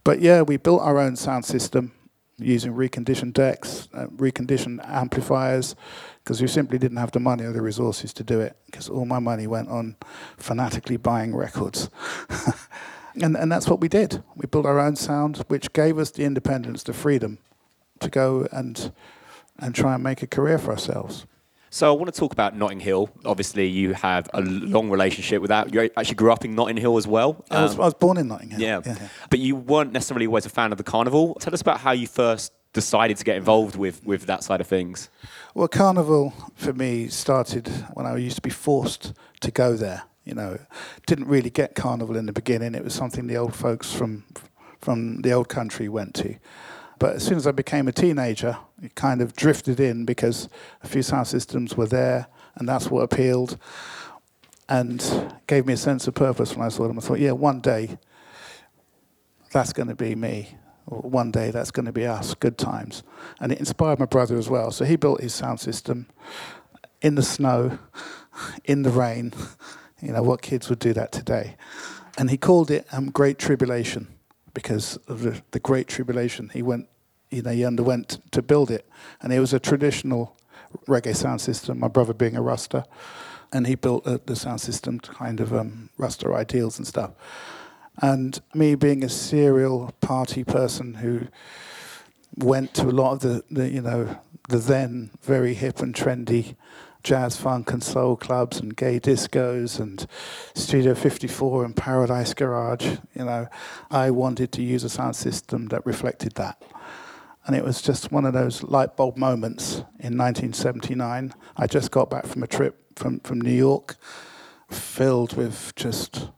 But 0.03 0.21
yeah, 0.21 0.43
we 0.43 0.57
built 0.59 0.83
our 0.83 0.99
own 0.99 1.17
sound 1.17 1.45
system 1.45 1.93
using 2.37 2.73
reconditioned 2.75 3.33
decks, 3.33 3.89
uh, 3.95 4.07
reconditioned 4.07 4.87
amplifiers, 4.89 5.77
because 6.25 6.41
we 6.41 6.49
simply 6.49 6.79
didn't 6.79 6.97
have 6.97 7.13
the 7.13 7.21
money 7.21 7.45
or 7.45 7.53
the 7.53 7.61
resources 7.61 8.15
to 8.15 8.25
do 8.25 8.41
it, 8.41 8.57
because 8.67 8.89
all 8.89 9.05
my 9.05 9.19
money 9.19 9.47
went 9.47 9.69
on 9.69 9.95
fanatically 10.39 10.97
buying 10.97 11.37
records. 11.37 11.91
and, 13.15 13.37
and 13.37 13.53
that's 13.53 13.69
what 13.69 13.81
we 13.81 13.89
did. 13.89 14.23
We 14.35 14.47
built 14.47 14.65
our 14.65 14.81
own 14.81 14.97
sound, 14.97 15.45
which 15.49 15.73
gave 15.75 15.99
us 15.99 16.11
the 16.11 16.25
independence, 16.25 16.83
the 16.83 16.95
freedom 16.95 17.39
to 18.01 18.09
go 18.09 18.49
and, 18.51 18.91
and 19.59 19.75
try 19.75 19.95
and 19.95 20.03
make 20.03 20.23
a 20.23 20.27
career 20.27 20.57
for 20.57 20.71
ourselves. 20.71 21.27
So 21.69 21.93
I 21.93 21.97
want 21.97 22.15
to 22.15 22.19
talk 22.19 22.33
about 22.33 22.57
Notting 22.57 22.81
Hill. 22.81 23.11
Obviously, 23.25 23.67
you 23.67 23.95
have 23.95 24.31
a 24.33 24.41
long 24.41 24.89
relationship 24.91 25.43
with 25.43 25.49
that. 25.49 25.75
You 25.75 25.91
actually 25.97 26.15
grew 26.15 26.33
up 26.33 26.45
in 26.45 26.55
Notting 26.55 26.77
Hill 26.77 26.97
as 26.97 27.07
well. 27.07 27.45
Um, 27.51 27.59
I, 27.59 27.63
was, 27.65 27.75
um, 27.75 27.81
I, 27.81 27.85
was, 27.85 27.95
born 27.95 28.17
in 28.17 28.29
Notting 28.29 28.51
Hill. 28.51 28.61
Yeah. 28.61 28.81
Yeah, 28.87 28.97
yeah. 28.99 29.09
But 29.29 29.41
you 29.41 29.57
weren't 29.57 29.93
necessarily 29.93 30.27
always 30.27 30.47
a 30.47 30.51
fan 30.51 30.71
of 30.71 30.79
the 30.79 30.85
carnival. 30.85 31.35
Tell 31.35 31.53
us 31.53 31.61
about 31.61 31.81
how 31.81 31.91
you 31.91 32.07
first 32.07 32.53
decided 32.75 33.17
to 33.17 33.25
get 33.25 33.37
involved 33.37 33.77
with, 33.77 34.05
with 34.05 34.27
that 34.27 34.45
side 34.45 34.61
of 34.61 34.67
things. 34.67 35.09
Well, 35.55 35.69
carnival 35.69 36.35
for 36.55 36.75
me 36.75 37.09
started 37.09 37.69
when 37.95 38.05
I 38.05 38.17
used 38.19 38.37
to 38.37 38.43
be 38.43 38.51
forced 38.51 39.15
to 39.41 39.51
go 39.51 39.75
there. 39.75 40.03
You 40.25 40.35
know, 40.35 40.59
didn't 41.07 41.29
really 41.29 41.51
get 41.51 41.75
carnival 41.75 42.17
in 42.17 42.27
the 42.27 42.33
beginning. 42.33 42.75
It 42.75 42.85
was 42.85 42.95
something 42.95 43.27
the 43.27 43.37
old 43.37 43.55
folks 43.55 43.93
from 43.93 44.25
from 44.81 45.23
the 45.23 45.33
old 45.33 45.49
country 45.49 45.89
went 45.89 46.15
to. 46.15 46.37
But 46.99 47.17
as 47.17 47.25
soon 47.25 47.39
as 47.39 47.47
I 47.47 47.53
became 47.53 47.89
a 47.89 47.93
teenager, 47.93 48.59
it 48.83 48.95
kind 48.95 49.23
of 49.23 49.35
drifted 49.35 49.81
in 49.81 50.05
because 50.05 50.49
a 50.83 50.89
few 50.89 51.03
sound 51.03 51.27
systems 51.27 51.77
were 51.77 51.87
there, 51.87 52.27
and 52.57 52.69
that's 52.69 52.91
what 52.91 53.01
appealed 53.01 53.59
and 54.69 55.35
gave 55.47 55.67
me 55.67 55.75
a 55.75 55.77
sense 55.77 56.07
of 56.07 56.15
purpose 56.15 56.57
when 56.57 56.65
I 56.65 56.71
saw 56.71 56.87
them. 56.87 56.99
I 56.99 57.03
thought, 57.03 57.19
yeah, 57.19 57.33
one 57.33 57.61
day 57.61 57.99
that's 59.53 59.73
going 59.73 59.89
to 59.89 59.95
be 59.95 60.15
me. 60.15 60.57
One 60.87 61.31
day 61.31 61.51
that's 61.51 61.71
going 61.71 61.87
to 61.87 61.93
be 61.93 62.07
us, 62.07 62.35
good 62.35 62.59
times. 62.59 63.03
And 63.41 63.53
it 63.53 63.59
inspired 63.59 63.99
my 63.99 64.07
brother 64.07 64.37
as 64.37 64.49
well. 64.49 64.71
So 64.71 64.85
he 64.85 64.97
built 64.97 65.21
his 65.21 65.35
sound 65.35 65.61
system 65.61 66.07
in 67.01 67.15
the 67.15 67.23
snow, 67.23 67.79
in 68.65 68.83
the 68.83 68.91
rain. 68.91 69.33
You 70.01 70.13
know, 70.13 70.23
what 70.23 70.43
kids 70.43 70.69
would 70.69 70.79
do 70.79 70.93
that 70.93 71.13
today? 71.13 71.57
And 72.19 72.31
he 72.31 72.37
called 72.37 72.71
it 72.71 72.87
um, 72.93 73.11
Great 73.11 73.39
Tribulation 73.39 74.09
because 74.53 74.97
of 75.09 75.23
the, 75.23 75.43
the 75.51 75.61
Great 75.61 75.89
Tribulation. 75.89 76.51
He 76.53 76.63
went, 76.63 76.89
you 77.31 77.43
know, 77.43 77.51
he 77.51 77.65
underwent 77.65 78.19
to 78.31 78.43
build 78.43 78.71
it, 78.71 78.89
and 79.21 79.33
it 79.33 79.41
was 79.41 79.53
a 79.53 79.59
traditional 79.59 80.37
reggae 80.87 81.17
sound 81.17 81.41
system. 81.41 81.81
My 81.81 81.89
brother 81.89 82.15
being 82.15 82.37
a 82.37 82.43
Rasta, 82.43 82.85
and 83.53 83.67
he 83.67 83.75
built 83.75 84.07
uh, 84.07 84.19
the 84.27 84.37
sound 84.37 84.61
system 84.61 85.01
to 85.01 85.11
kind 85.11 85.41
of 85.41 85.53
um, 85.53 85.91
Rasta 85.99 86.33
ideals 86.33 86.79
and 86.79 86.87
stuff. 86.87 87.11
And 88.01 88.41
me 88.53 88.75
being 88.75 89.05
a 89.05 89.09
serial 89.09 89.93
party 90.01 90.45
person 90.45 90.95
who 90.95 91.29
went 92.37 92.75
to 92.75 92.89
a 92.89 92.91
lot 92.91 93.13
of 93.13 93.21
the, 93.21 93.45
the 93.51 93.71
you 93.71 93.81
know 93.81 94.19
the 94.49 94.59
then 94.59 95.11
very 95.23 95.55
hip 95.55 95.81
and 95.81 95.95
trendy 95.95 96.57
jazz 97.05 97.37
funk 97.37 97.71
and 97.71 97.83
soul 97.83 98.17
clubs 98.17 98.59
and 98.59 98.75
gay 98.77 98.99
discos 98.99 99.79
and 99.79 100.07
Studio 100.55 100.95
54 100.95 101.67
and 101.67 101.77
Paradise 101.77 102.33
Garage. 102.33 102.97
You 103.15 103.27
know, 103.27 103.47
I 103.91 104.11
wanted 104.11 104.53
to 104.53 104.63
use 104.63 104.85
a 104.85 104.89
sound 104.89 105.15
system 105.15 105.67
that 105.67 105.85
reflected 105.85 106.33
that. 106.37 106.61
And 107.47 107.55
it 107.55 107.63
was 107.63 107.83
just 107.83 108.11
one 108.11 108.25
of 108.25 108.33
those 108.33 108.63
light 108.63 108.97
bulb 108.97 109.19
moments 109.19 109.75
in 110.01 110.17
1979. 110.17 111.35
I 111.59 111.67
just 111.67 111.91
got 111.91 112.09
back 112.09 112.27
from 112.27 112.43
a 112.43 112.47
trip 112.47 112.81
from, 112.97 113.21
from 113.21 113.41
New 113.41 113.53
York 113.53 113.97
filled 114.71 115.37
with 115.37 115.75
just 115.77 116.31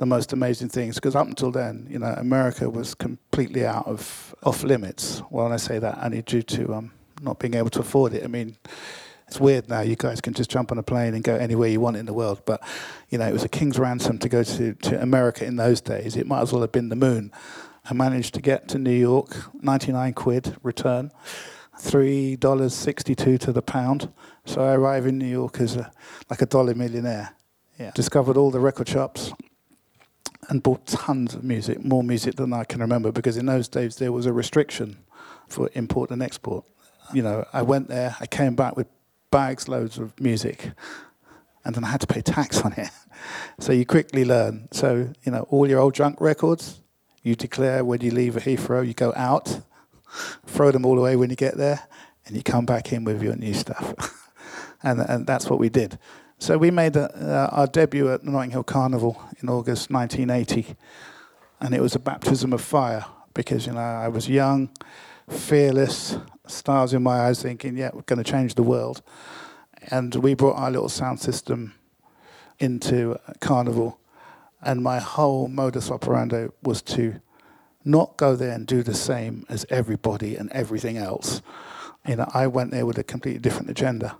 the 0.00 0.06
most 0.06 0.32
amazing 0.32 0.70
things 0.70 0.94
because 0.94 1.14
up 1.14 1.26
until 1.26 1.50
then, 1.50 1.86
you 1.88 1.98
know, 1.98 2.14
America 2.16 2.70
was 2.70 2.94
completely 2.94 3.66
out 3.66 3.86
of 3.86 4.34
off 4.42 4.62
limits. 4.62 5.22
Well, 5.28 5.44
when 5.44 5.52
I 5.52 5.58
say 5.58 5.78
that, 5.78 5.98
only 6.02 6.22
due 6.22 6.40
to 6.40 6.72
um, 6.72 6.92
not 7.20 7.38
being 7.38 7.52
able 7.52 7.68
to 7.68 7.80
afford 7.80 8.14
it. 8.14 8.24
I 8.24 8.26
mean, 8.26 8.56
it's 9.28 9.38
weird 9.38 9.68
now. 9.68 9.82
You 9.82 9.96
guys 9.96 10.22
can 10.22 10.32
just 10.32 10.48
jump 10.48 10.72
on 10.72 10.78
a 10.78 10.82
plane 10.82 11.12
and 11.12 11.22
go 11.22 11.36
anywhere 11.36 11.68
you 11.68 11.80
want 11.80 11.98
in 11.98 12.06
the 12.06 12.14
world. 12.14 12.40
But 12.46 12.62
you 13.10 13.18
know, 13.18 13.28
it 13.28 13.32
was 13.34 13.44
a 13.44 13.48
king's 13.48 13.78
ransom 13.78 14.18
to 14.20 14.28
go 14.30 14.42
to, 14.42 14.72
to 14.72 15.02
America 15.02 15.44
in 15.44 15.56
those 15.56 15.82
days. 15.82 16.16
It 16.16 16.26
might 16.26 16.40
as 16.40 16.50
well 16.50 16.62
have 16.62 16.72
been 16.72 16.88
the 16.88 16.96
moon. 16.96 17.30
I 17.84 17.92
managed 17.92 18.32
to 18.34 18.40
get 18.40 18.68
to 18.68 18.78
New 18.78 18.96
York, 18.96 19.36
99 19.62 20.14
quid 20.14 20.56
return, 20.62 21.12
three 21.78 22.36
dollars 22.36 22.72
62 22.72 23.36
to 23.36 23.52
the 23.52 23.60
pound. 23.60 24.10
So 24.46 24.62
I 24.62 24.72
arrive 24.72 25.04
in 25.06 25.18
New 25.18 25.26
York 25.26 25.60
as 25.60 25.76
a, 25.76 25.92
like 26.30 26.40
a 26.40 26.46
dollar 26.46 26.74
millionaire. 26.74 27.36
Yeah. 27.78 27.90
Discovered 27.94 28.38
all 28.38 28.50
the 28.50 28.60
record 28.60 28.88
shops 28.88 29.32
and 30.50 30.62
bought 30.62 30.84
tons 30.86 31.34
of 31.34 31.44
music, 31.44 31.84
more 31.84 32.02
music 32.02 32.34
than 32.34 32.52
I 32.52 32.64
can 32.64 32.80
remember, 32.80 33.12
because 33.12 33.36
in 33.36 33.46
those 33.46 33.68
days 33.68 33.96
there 33.96 34.10
was 34.10 34.26
a 34.26 34.32
restriction 34.32 34.98
for 35.48 35.70
import 35.74 36.10
and 36.10 36.22
export. 36.22 36.64
You 37.14 37.22
know, 37.22 37.46
I 37.52 37.62
went 37.62 37.88
there, 37.88 38.16
I 38.20 38.26
came 38.26 38.56
back 38.56 38.76
with 38.76 38.88
bags 39.30 39.68
loads 39.68 39.96
of 39.96 40.18
music, 40.20 40.72
and 41.64 41.74
then 41.74 41.84
I 41.84 41.88
had 41.88 42.00
to 42.00 42.06
pay 42.06 42.20
tax 42.20 42.60
on 42.60 42.74
it. 42.74 42.90
So 43.58 43.72
you 43.72 43.84
quickly 43.84 44.24
learn. 44.24 44.68
So 44.70 45.12
you 45.24 45.30
know 45.30 45.46
all 45.50 45.68
your 45.68 45.78
old 45.78 45.92
junk 45.92 46.22
records, 46.22 46.80
you 47.22 47.34
declare 47.34 47.84
when 47.84 48.00
you 48.00 48.10
leave 48.10 48.34
a 48.34 48.40
Heathrow, 48.40 48.86
you 48.86 48.94
go 48.94 49.12
out, 49.14 49.60
throw 50.46 50.70
them 50.70 50.86
all 50.86 50.98
away 50.98 51.16
when 51.16 51.28
you 51.28 51.36
get 51.36 51.58
there, 51.58 51.86
and 52.24 52.34
you 52.34 52.42
come 52.42 52.64
back 52.64 52.94
in 52.94 53.04
with 53.04 53.22
your 53.22 53.36
new 53.36 53.52
stuff. 53.52 53.94
and 54.82 55.00
and 55.00 55.26
that's 55.26 55.50
what 55.50 55.58
we 55.58 55.68
did. 55.68 55.98
So 56.40 56.56
we 56.56 56.70
made 56.70 56.96
a, 56.96 57.14
uh, 57.14 57.54
our 57.54 57.66
debut 57.66 58.10
at 58.10 58.24
the 58.24 58.30
Notting 58.30 58.52
Hill 58.52 58.64
Carnival 58.64 59.22
in 59.42 59.50
August 59.50 59.90
1980, 59.90 60.74
and 61.60 61.74
it 61.74 61.82
was 61.82 61.94
a 61.94 61.98
baptism 61.98 62.54
of 62.54 62.62
fire 62.62 63.04
because 63.34 63.66
you 63.66 63.74
know 63.74 63.80
I 63.80 64.08
was 64.08 64.26
young, 64.26 64.70
fearless, 65.28 66.16
stars 66.46 66.94
in 66.94 67.02
my 67.02 67.20
eyes, 67.20 67.42
thinking, 67.42 67.76
yeah, 67.76 67.90
we're 67.92 68.00
going 68.02 68.24
to 68.24 68.28
change 68.28 68.54
the 68.54 68.62
world. 68.62 69.02
And 69.90 70.14
we 70.14 70.32
brought 70.32 70.56
our 70.56 70.70
little 70.70 70.88
sound 70.88 71.20
system 71.20 71.74
into 72.58 73.18
Carnival, 73.40 74.00
and 74.62 74.82
my 74.82 74.98
whole 74.98 75.46
modus 75.46 75.90
operandi 75.90 76.46
was 76.62 76.80
to 76.82 77.20
not 77.84 78.16
go 78.16 78.34
there 78.34 78.52
and 78.52 78.66
do 78.66 78.82
the 78.82 78.94
same 78.94 79.44
as 79.50 79.66
everybody 79.68 80.36
and 80.36 80.50
everything 80.52 80.96
else. 80.96 81.42
You 82.08 82.16
know, 82.16 82.30
I 82.32 82.46
went 82.46 82.70
there 82.70 82.86
with 82.86 82.96
a 82.96 83.04
completely 83.04 83.40
different 83.40 83.68
agenda 83.68 84.16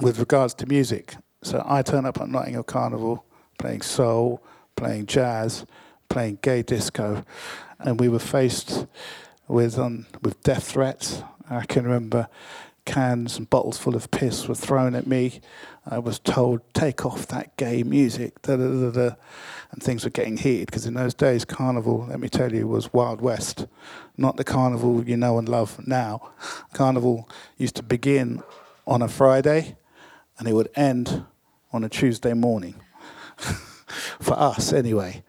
with 0.00 0.18
regards 0.18 0.52
to 0.54 0.66
music. 0.66 1.14
So 1.46 1.62
I 1.64 1.82
turned 1.82 2.08
up 2.08 2.20
at 2.20 2.28
Notting 2.28 2.54
Hill 2.54 2.64
Carnival 2.64 3.24
playing 3.56 3.82
soul, 3.82 4.42
playing 4.74 5.06
jazz, 5.06 5.64
playing 6.08 6.40
gay 6.42 6.62
disco, 6.62 7.24
and 7.78 8.00
we 8.00 8.08
were 8.08 8.18
faced 8.18 8.84
with 9.46 9.78
um, 9.78 10.06
with 10.22 10.42
death 10.42 10.64
threats, 10.64 11.22
I 11.48 11.64
can 11.64 11.84
remember 11.84 12.26
cans 12.84 13.38
and 13.38 13.48
bottles 13.48 13.78
full 13.78 13.94
of 13.94 14.10
piss 14.10 14.48
were 14.48 14.56
thrown 14.56 14.96
at 14.96 15.06
me. 15.06 15.40
I 15.86 16.00
was 16.00 16.18
told, 16.18 16.62
take 16.74 17.06
off 17.06 17.28
that 17.28 17.56
gay 17.56 17.84
music, 17.84 18.42
da, 18.42 18.56
da, 18.56 18.66
da, 18.66 18.90
da. 18.90 19.14
and 19.70 19.80
things 19.80 20.02
were 20.02 20.10
getting 20.10 20.38
heated 20.38 20.66
because 20.66 20.84
in 20.84 20.94
those 20.94 21.14
days, 21.14 21.44
Carnival, 21.44 22.06
let 22.08 22.18
me 22.18 22.28
tell 22.28 22.52
you, 22.52 22.66
was 22.66 22.92
Wild 22.92 23.20
West, 23.20 23.68
not 24.16 24.36
the 24.36 24.42
Carnival 24.42 25.04
you 25.04 25.16
know 25.16 25.38
and 25.38 25.48
love 25.48 25.86
now. 25.86 26.32
Carnival 26.72 27.28
used 27.56 27.76
to 27.76 27.84
begin 27.84 28.42
on 28.84 29.00
a 29.00 29.06
Friday 29.06 29.76
and 30.40 30.48
it 30.48 30.52
would 30.52 30.70
end 30.74 31.24
on 31.76 31.84
a 31.84 31.88
Tuesday 31.88 32.32
morning, 32.32 32.74
for 34.20 34.38
us 34.38 34.72
anyway. 34.72 35.22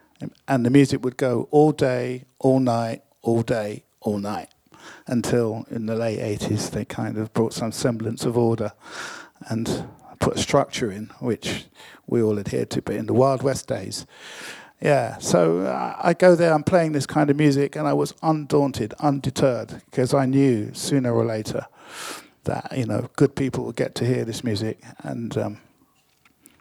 And 0.47 0.65
the 0.65 0.69
music 0.69 1.03
would 1.03 1.17
go 1.17 1.47
all 1.51 1.71
day, 1.71 2.23
all 2.39 2.59
night, 2.59 3.03
all 3.21 3.41
day, 3.41 3.83
all 4.01 4.17
night 4.17 4.49
until 5.05 5.65
in 5.69 5.85
the 5.85 5.95
late 5.95 6.19
80s 6.19 6.71
they 6.71 6.85
kind 6.85 7.17
of 7.17 7.33
brought 7.33 7.53
some 7.53 7.73
semblance 7.73 8.23
of 8.23 8.37
order 8.37 8.71
and 9.49 9.85
put 10.19 10.37
a 10.37 10.39
structure 10.39 10.89
in, 10.89 11.07
which 11.19 11.65
we 12.07 12.21
all 12.21 12.39
adhered 12.39 12.69
to. 12.71 12.81
But 12.81 12.95
in 12.95 13.05
the 13.05 13.13
Wild 13.13 13.43
West 13.43 13.67
days, 13.67 14.05
yeah, 14.81 15.17
so 15.17 15.59
uh, 15.59 15.95
I 16.01 16.13
go 16.13 16.35
there, 16.35 16.53
I'm 16.53 16.63
playing 16.63 16.93
this 16.93 17.05
kind 17.05 17.29
of 17.29 17.35
music, 17.35 17.75
and 17.75 17.87
I 17.87 17.93
was 17.93 18.13
undaunted, 18.23 18.93
undeterred, 18.99 19.81
because 19.85 20.13
I 20.13 20.25
knew 20.25 20.73
sooner 20.73 21.13
or 21.13 21.25
later 21.25 21.65
that, 22.45 22.71
you 22.77 22.85
know, 22.85 23.09
good 23.17 23.35
people 23.35 23.65
would 23.65 23.75
get 23.75 23.95
to 23.95 24.05
hear 24.05 24.23
this 24.23 24.43
music 24.43 24.79
and, 24.99 25.37
um, 25.37 25.57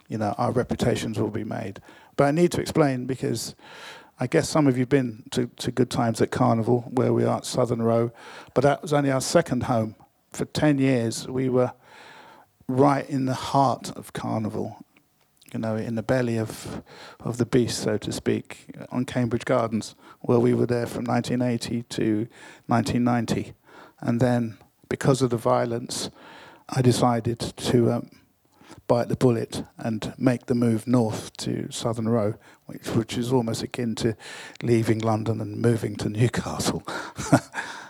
you 0.07 0.17
know, 0.17 0.33
our 0.37 0.51
reputations 0.51 1.19
will 1.19 1.29
be 1.29 1.43
made. 1.43 1.81
But 2.15 2.25
I 2.25 2.31
need 2.31 2.51
to 2.53 2.61
explain 2.61 3.05
because 3.05 3.55
I 4.19 4.27
guess 4.27 4.49
some 4.49 4.67
of 4.67 4.77
you 4.77 4.81
have 4.81 4.89
been 4.89 5.23
to, 5.31 5.47
to 5.57 5.71
good 5.71 5.91
times 5.91 6.21
at 6.21 6.31
Carnival, 6.31 6.81
where 6.89 7.13
we 7.13 7.23
are 7.23 7.37
at 7.37 7.45
Southern 7.45 7.81
Row, 7.81 8.11
but 8.53 8.61
that 8.61 8.81
was 8.81 8.93
only 8.93 9.11
our 9.11 9.21
second 9.21 9.63
home. 9.63 9.95
For 10.31 10.45
10 10.45 10.79
years, 10.79 11.27
we 11.27 11.49
were 11.49 11.73
right 12.67 13.07
in 13.07 13.25
the 13.25 13.33
heart 13.33 13.91
of 13.95 14.13
Carnival. 14.13 14.83
you 15.53 15.59
know, 15.59 15.75
in 15.75 15.95
the 15.95 16.03
belly 16.03 16.37
of 16.37 16.83
of 17.19 17.37
the 17.37 17.45
beast, 17.45 17.81
so 17.81 17.97
to 17.97 18.11
speak, 18.11 18.75
on 18.91 19.05
Cambridge 19.05 19.45
Gardens, 19.45 19.95
where 20.21 20.39
we 20.39 20.53
were 20.53 20.65
there 20.65 20.85
from 20.85 21.05
1980 21.05 21.83
to 21.83 22.27
1990, 22.65 23.53
and 24.01 24.19
then 24.19 24.57
because 24.89 25.21
of 25.21 25.29
the 25.29 25.37
violence, 25.37 26.09
I 26.69 26.81
decided 26.81 27.39
to 27.39 27.91
um, 27.91 28.09
bite 28.87 29.09
the 29.09 29.15
bullet 29.15 29.63
and 29.77 30.13
make 30.17 30.45
the 30.45 30.55
move 30.55 30.87
north 30.87 31.35
to 31.37 31.69
Southern 31.71 32.07
Row, 32.07 32.35
which, 32.65 32.87
which 32.89 33.17
is 33.17 33.31
almost 33.31 33.63
akin 33.63 33.95
to 33.95 34.15
leaving 34.61 34.99
London 34.99 35.41
and 35.41 35.61
moving 35.61 35.95
to 35.97 36.09
Newcastle. 36.09 36.83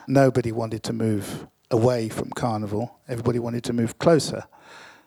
Nobody 0.07 0.51
wanted 0.51 0.83
to 0.83 0.93
move 0.93 1.47
away 1.69 2.09
from 2.09 2.29
Carnival. 2.31 2.97
Everybody 3.07 3.39
wanted 3.39 3.63
to 3.65 3.73
move 3.73 3.99
closer. 3.99 4.45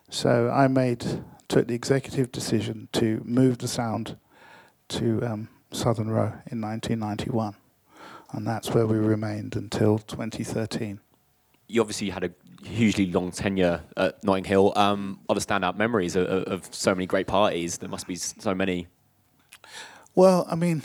So 0.09 0.50
I 0.50 0.68
made 0.68 1.23
took 1.50 1.66
the 1.66 1.75
executive 1.75 2.30
decision 2.30 2.88
to 2.92 3.20
move 3.25 3.59
the 3.59 3.68
sound 3.68 4.16
to 4.88 5.20
um, 5.25 5.49
Southern 5.73 6.09
Row 6.09 6.32
in 6.50 6.61
1991, 6.61 7.56
and 8.32 8.47
that's 8.47 8.70
where 8.70 8.87
we 8.87 8.97
remained 8.97 9.56
until 9.56 9.99
2013. 9.99 11.00
You 11.66 11.80
obviously 11.80 12.11
had 12.11 12.25
a 12.25 12.30
hugely 12.64 13.07
long 13.07 13.31
tenure 13.31 13.83
at 13.97 14.23
Notting 14.23 14.45
Hill. 14.45 14.73
Um, 14.76 15.21
other 15.29 15.40
standout 15.40 15.76
memories 15.76 16.17
of, 16.17 16.26
of 16.26 16.75
so 16.75 16.95
many 16.95 17.07
great 17.07 17.26
parties. 17.26 17.79
There 17.79 17.88
must 17.88 18.07
be 18.07 18.17
so 18.17 18.55
many. 18.55 18.87
Well, 20.14 20.47
I 20.50 20.57
mean, 20.57 20.83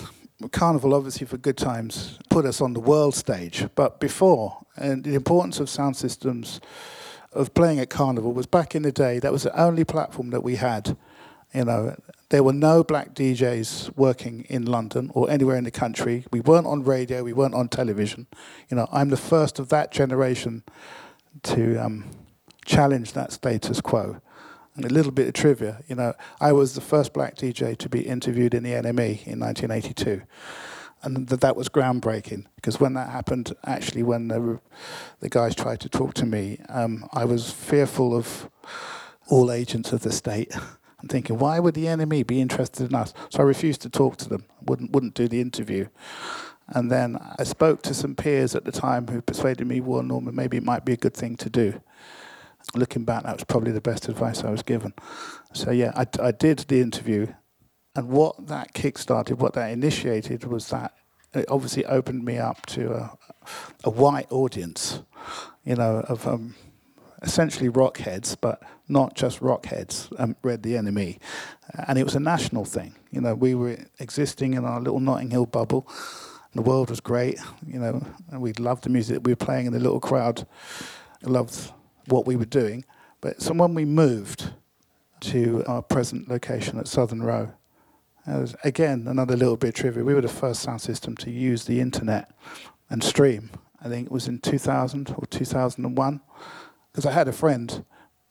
Carnival 0.51 0.93
obviously 0.93 1.25
for 1.25 1.37
good 1.37 1.57
times 1.57 2.19
put 2.29 2.45
us 2.45 2.61
on 2.61 2.73
the 2.73 2.79
world 2.79 3.15
stage, 3.15 3.67
but 3.75 3.99
before, 3.99 4.65
and 4.75 5.03
the 5.03 5.15
importance 5.15 5.59
of 5.59 5.69
sound 5.69 5.95
systems 5.97 6.59
of 7.31 7.53
playing 7.53 7.79
at 7.79 7.89
Carnival 7.89 8.33
was 8.33 8.45
back 8.45 8.75
in 8.75 8.83
the 8.83 8.91
day. 8.91 9.19
That 9.19 9.31
was 9.31 9.43
the 9.43 9.59
only 9.59 9.83
platform 9.83 10.29
that 10.29 10.41
we 10.41 10.55
had. 10.55 10.97
You 11.53 11.65
know, 11.65 11.95
there 12.29 12.43
were 12.43 12.53
no 12.53 12.83
black 12.83 13.13
DJs 13.13 13.95
working 13.95 14.45
in 14.49 14.65
London 14.65 15.11
or 15.13 15.29
anywhere 15.29 15.55
in 15.55 15.63
the 15.63 15.71
country. 15.71 16.25
We 16.31 16.39
weren't 16.39 16.67
on 16.67 16.83
radio. 16.83 17.23
We 17.23 17.33
weren't 17.33 17.53
on 17.53 17.69
television. 17.69 18.27
You 18.69 18.77
know, 18.77 18.87
I'm 18.91 19.09
the 19.09 19.17
first 19.17 19.59
of 19.59 19.69
that 19.69 19.91
generation 19.91 20.63
to 21.43 21.77
um, 21.77 22.05
challenge 22.65 23.13
that 23.13 23.31
status 23.31 23.81
quo. 23.81 24.21
And 24.75 24.83
a 24.83 24.89
little 24.89 25.11
bit 25.11 25.27
of 25.27 25.33
trivia, 25.33 25.81
you 25.87 25.95
know, 25.95 26.13
I 26.41 26.51
was 26.51 26.75
the 26.75 26.81
first 26.81 27.13
black 27.13 27.35
DJ 27.35 27.77
to 27.77 27.87
be 27.87 28.01
interviewed 28.01 28.53
in 28.53 28.63
the 28.63 28.71
NME 28.71 29.25
in 29.25 29.39
1982. 29.39 30.21
And 31.01 31.29
th- 31.29 31.39
that 31.39 31.55
was 31.55 31.69
groundbreaking 31.69 32.45
because 32.55 32.79
when 32.79 32.93
that 32.95 33.09
happened, 33.09 33.53
actually, 33.65 34.03
when 34.03 34.27
the, 34.27 34.59
the 35.21 35.29
guys 35.29 35.55
tried 35.55 35.79
to 35.81 35.89
talk 35.89 36.13
to 36.15 36.25
me, 36.25 36.59
um, 36.67 37.07
I 37.13 37.23
was 37.23 37.51
fearful 37.51 38.15
of 38.15 38.49
all 39.27 39.51
agents 39.51 39.93
of 39.93 40.01
the 40.01 40.11
state. 40.11 40.53
I'm 40.99 41.07
thinking, 41.07 41.37
why 41.37 41.59
would 41.59 41.75
the 41.75 41.85
NME 41.85 42.25
be 42.25 42.41
interested 42.41 42.89
in 42.89 42.95
us? 42.95 43.13
So 43.29 43.39
I 43.39 43.43
refused 43.43 43.81
to 43.81 43.89
talk 43.89 44.17
to 44.17 44.29
them, 44.29 44.45
wouldn't, 44.63 44.91
wouldn't 44.91 45.13
do 45.13 45.27
the 45.27 45.39
interview. 45.39 45.87
And 46.69 46.91
then 46.91 47.17
I 47.37 47.43
spoke 47.43 47.83
to 47.83 47.93
some 47.93 48.15
peers 48.15 48.55
at 48.55 48.65
the 48.65 48.71
time 48.71 49.07
who 49.07 49.21
persuaded 49.21 49.67
me, 49.67 49.81
well, 49.81 50.01
Norman, 50.01 50.35
maybe 50.35 50.57
it 50.57 50.63
might 50.63 50.83
be 50.83 50.93
a 50.93 50.97
good 50.97 51.13
thing 51.13 51.35
to 51.37 51.49
do. 51.49 51.81
Looking 52.73 53.05
back, 53.05 53.23
that 53.23 53.35
was 53.35 53.43
probably 53.43 53.71
the 53.71 53.81
best 53.81 54.09
advice 54.09 54.43
I 54.43 54.49
was 54.49 54.63
given. 54.63 54.93
So, 55.53 55.71
yeah, 55.71 55.91
I, 55.95 56.07
I 56.21 56.31
did 56.31 56.59
the 56.59 56.81
interview. 56.81 57.27
And 57.95 58.09
what 58.09 58.47
that 58.47 58.73
kick-started, 58.73 59.39
what 59.39 59.53
that 59.53 59.71
initiated 59.71 60.45
was 60.45 60.69
that 60.69 60.93
it 61.33 61.45
obviously 61.49 61.85
opened 61.85 62.25
me 62.25 62.37
up 62.37 62.65
to 62.67 62.93
a, 62.93 63.17
a 63.83 63.89
white 63.89 64.31
audience, 64.31 65.01
you 65.63 65.75
know, 65.75 66.03
of 66.09 66.27
um, 66.27 66.55
essentially 67.21 67.69
rock 67.69 67.99
heads, 67.99 68.35
but 68.35 68.61
not 68.87 69.15
just 69.15 69.41
rock 69.41 69.67
heads, 69.67 70.09
um, 70.17 70.35
read 70.41 70.63
the 70.63 70.73
NME. 70.73 71.19
And 71.87 71.99
it 71.99 72.03
was 72.03 72.15
a 72.15 72.19
national 72.19 72.65
thing. 72.65 72.95
You 73.11 73.21
know, 73.21 73.35
we 73.35 73.53
were 73.55 73.77
existing 73.99 74.55
in 74.55 74.65
our 74.65 74.79
little 74.79 74.99
Notting 74.99 75.29
Hill 75.29 75.45
bubble 75.45 75.87
the 76.55 76.61
world 76.61 76.89
was 76.89 76.99
great, 76.99 77.39
you 77.67 77.79
know, 77.79 78.05
and 78.31 78.41
we 78.41 78.53
loved 78.53 78.83
the 78.83 78.89
music 78.89 79.15
that 79.15 79.23
we 79.23 79.31
were 79.31 79.37
playing, 79.37 79.67
and 79.67 79.75
the 79.75 79.79
little 79.79 79.99
crowd 79.99 80.47
loved 81.21 81.71
what 82.07 82.25
we 82.25 82.35
were 82.35 82.45
doing. 82.45 82.85
But 83.21 83.41
so 83.41 83.53
when 83.53 83.73
we 83.73 83.85
moved 83.85 84.51
to 85.21 85.63
our 85.67 85.81
present 85.81 86.29
location 86.29 86.79
at 86.79 86.87
Southern 86.87 87.23
Row, 87.23 87.51
was, 88.27 88.55
again, 88.63 89.07
another 89.07 89.35
little 89.35 89.57
bit 89.57 89.69
of 89.69 89.73
trivia. 89.75 90.03
We 90.03 90.13
were 90.13 90.21
the 90.21 90.27
first 90.27 90.61
sound 90.61 90.81
system 90.81 91.15
to 91.17 91.31
use 91.31 91.65
the 91.65 91.79
internet 91.79 92.31
and 92.89 93.03
stream. 93.03 93.51
I 93.83 93.87
think 93.87 94.07
it 94.07 94.11
was 94.11 94.27
in 94.27 94.39
2000 94.39 95.13
or 95.17 95.25
2001. 95.27 96.21
Because 96.91 97.05
I 97.05 97.11
had 97.11 97.27
a 97.27 97.33
friend 97.33 97.85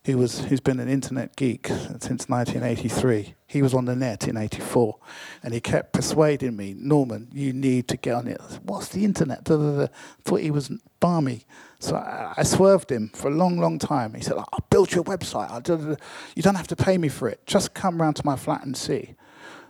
who 0.04 0.18
was 0.18 0.40
who's 0.44 0.60
been 0.60 0.80
an 0.80 0.88
internet 0.88 1.34
geek 1.36 1.66
since 1.66 2.28
1983. 2.28 3.34
He 3.46 3.62
was 3.62 3.72
on 3.72 3.86
the 3.86 3.96
net 3.96 4.28
in 4.28 4.36
84, 4.36 4.98
and 5.42 5.54
he 5.54 5.60
kept 5.60 5.92
persuading 5.92 6.56
me, 6.56 6.74
Norman, 6.76 7.28
you 7.32 7.52
need 7.52 7.88
to 7.88 7.96
get 7.96 8.14
on 8.14 8.26
it. 8.26 8.40
What's 8.62 8.88
the 8.88 9.04
internet? 9.04 9.44
Da, 9.44 9.56
da, 9.56 9.76
da. 9.78 9.86
Thought 10.24 10.40
he 10.40 10.50
was 10.50 10.70
balmy, 11.00 11.46
so 11.78 11.96
I, 11.96 12.34
I, 12.36 12.42
swerved 12.42 12.90
him 12.90 13.10
for 13.14 13.28
a 13.28 13.34
long, 13.34 13.58
long 13.58 13.78
time. 13.78 14.14
He 14.14 14.22
said, 14.22 14.36
"I'll 14.36 14.66
build 14.68 14.92
you 14.92 15.00
a 15.00 15.04
website. 15.04 15.98
You 16.36 16.42
don't 16.42 16.56
have 16.56 16.68
to 16.68 16.76
pay 16.76 16.98
me 16.98 17.08
for 17.08 17.28
it. 17.28 17.46
Just 17.46 17.72
come 17.72 18.00
round 18.00 18.16
to 18.16 18.26
my 18.26 18.36
flat 18.36 18.64
and 18.64 18.76
see." 18.76 19.14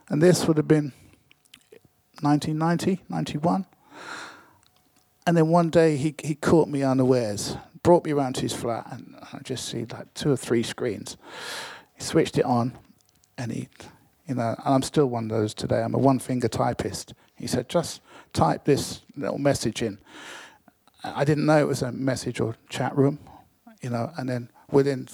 And 0.09 0.23
this 0.23 0.47
would 0.47 0.57
have 0.57 0.69
been 0.69 0.93
1990, 2.21 3.05
91. 3.09 3.67
And 5.27 5.37
then 5.37 5.49
one 5.49 5.71
day 5.71 5.97
he, 5.97 6.15
he 6.23 6.35
caught 6.35 6.69
me 6.69 6.83
unawares 6.83 7.57
brought 7.85 8.05
me 8.05 8.11
around 8.11 8.35
to 8.35 8.41
his 8.41 8.53
flat, 8.53 8.89
and 8.91 9.15
I 9.33 9.39
just 9.45 9.67
see 9.67 9.85
like 9.85 10.13
two 10.15 10.33
or 10.33 10.37
three 10.37 10.65
screens. 10.65 11.17
He 11.95 12.03
switched 12.03 12.37
it 12.37 12.45
on, 12.45 12.77
and 13.39 13.53
he, 13.53 13.69
you 14.27 14.35
know, 14.35 14.57
and 14.65 14.75
I'm 14.75 14.83
still 14.83 15.07
one 15.07 15.25
of 15.25 15.31
those 15.31 15.55
today. 15.55 15.83
I'm 15.83 15.95
a 15.95 15.99
one-finger 15.99 16.49
typist. 16.49 17.15
He 17.37 17.47
said, 17.47 17.69
just 17.69 18.01
type 18.33 18.65
this 18.65 19.03
little 19.17 19.39
message 19.39 19.83
in. 19.83 19.99
I 21.05 21.25
didn't 21.25 21.47
know 21.47 21.59
it 21.59 21.69
was 21.69 21.83
a 21.83 21.93
message 21.93 22.41
or 22.41 22.57
chat 22.71 22.97
room, 22.97 23.19
you 23.83 23.91
know, 23.91 24.11
and 24.17 24.29
then 24.29 24.51
within 24.71 25.07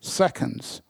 seconds, 0.00 0.82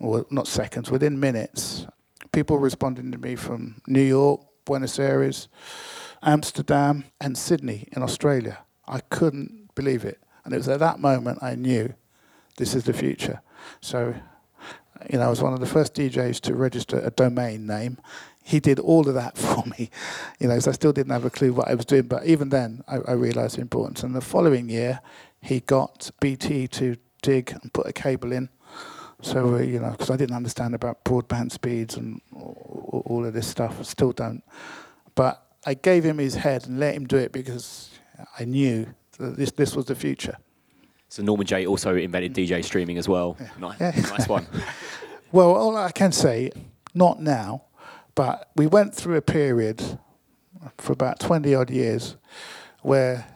or 0.00 0.26
not 0.30 0.48
seconds, 0.48 0.90
within 0.90 1.20
minutes, 1.20 1.86
people 2.32 2.58
responding 2.58 3.12
to 3.12 3.18
me 3.18 3.36
from 3.36 3.80
New 3.86 4.02
York, 4.02 4.40
Buenos 4.64 4.98
Aires, 4.98 5.48
Amsterdam, 6.20 7.04
and 7.20 7.38
Sydney 7.38 7.86
in 7.92 8.02
Australia. 8.02 8.58
I 8.88 9.00
couldn't 9.00 9.72
believe 9.76 10.04
it. 10.04 10.18
And 10.44 10.52
it 10.52 10.58
was 10.58 10.68
at 10.68 10.80
that 10.80 11.00
moment 11.00 11.42
I 11.42 11.54
knew 11.54 11.94
this 12.56 12.74
is 12.74 12.84
the 12.84 12.92
future. 12.92 13.40
So, 13.80 14.14
you 15.10 15.18
know, 15.18 15.26
I 15.26 15.30
was 15.30 15.42
one 15.42 15.52
of 15.52 15.60
the 15.60 15.66
first 15.66 15.94
DJs 15.94 16.40
to 16.42 16.54
register 16.54 16.98
a 16.98 17.10
domain 17.10 17.66
name. 17.66 17.98
He 18.42 18.60
did 18.60 18.78
all 18.78 19.08
of 19.08 19.14
that 19.14 19.38
for 19.38 19.64
me, 19.66 19.90
you 20.38 20.48
know, 20.48 20.58
so 20.58 20.70
I 20.70 20.74
still 20.74 20.92
didn't 20.92 21.12
have 21.12 21.24
a 21.24 21.30
clue 21.30 21.52
what 21.52 21.68
I 21.68 21.74
was 21.74 21.86
doing. 21.86 22.02
But 22.02 22.26
even 22.26 22.50
then, 22.50 22.84
I, 22.86 22.96
I 23.08 23.12
realized 23.12 23.56
the 23.56 23.62
importance. 23.62 24.02
And 24.02 24.14
the 24.14 24.20
following 24.20 24.68
year, 24.68 25.00
he 25.40 25.60
got 25.60 26.10
BT 26.20 26.68
to 26.68 26.96
dig 27.22 27.52
and 27.62 27.72
put 27.72 27.86
a 27.86 27.92
cable 27.92 28.32
in. 28.32 28.48
So, 29.22 29.54
uh, 29.54 29.58
you 29.58 29.80
know, 29.80 29.90
because 29.92 30.10
I 30.10 30.16
didn't 30.16 30.36
understand 30.36 30.74
about 30.74 31.02
broadband 31.04 31.52
speeds 31.52 31.96
and 31.96 32.20
all, 32.34 33.02
all 33.06 33.24
of 33.24 33.32
this 33.32 33.46
stuff, 33.46 33.76
I 33.80 33.82
still 33.82 34.12
don't. 34.12 34.42
But 35.14 35.42
I 35.64 35.74
gave 35.74 36.04
him 36.04 36.18
his 36.18 36.34
head 36.34 36.66
and 36.66 36.78
let 36.78 36.94
him 36.94 37.06
do 37.06 37.16
it 37.16 37.32
because 37.32 37.90
I 38.38 38.44
knew 38.44 38.94
this 39.18 39.50
this 39.52 39.76
was 39.76 39.86
the 39.86 39.94
future. 39.94 40.36
So 41.08 41.22
Norman 41.22 41.46
Jay 41.46 41.66
also 41.66 41.94
invented 41.94 42.34
mm. 42.34 42.48
DJ 42.48 42.64
streaming 42.64 42.98
as 42.98 43.08
well. 43.08 43.36
Yeah. 43.40 43.48
Nice, 43.58 43.80
yeah. 43.80 44.00
nice 44.10 44.28
one. 44.28 44.46
well, 45.32 45.54
all 45.54 45.76
I 45.76 45.92
can 45.92 46.12
say, 46.12 46.50
not 46.92 47.22
now, 47.22 47.64
but 48.14 48.50
we 48.56 48.66
went 48.66 48.94
through 48.94 49.16
a 49.16 49.22
period 49.22 49.98
for 50.78 50.92
about 50.92 51.20
20 51.20 51.54
odd 51.54 51.70
years 51.70 52.16
where 52.82 53.26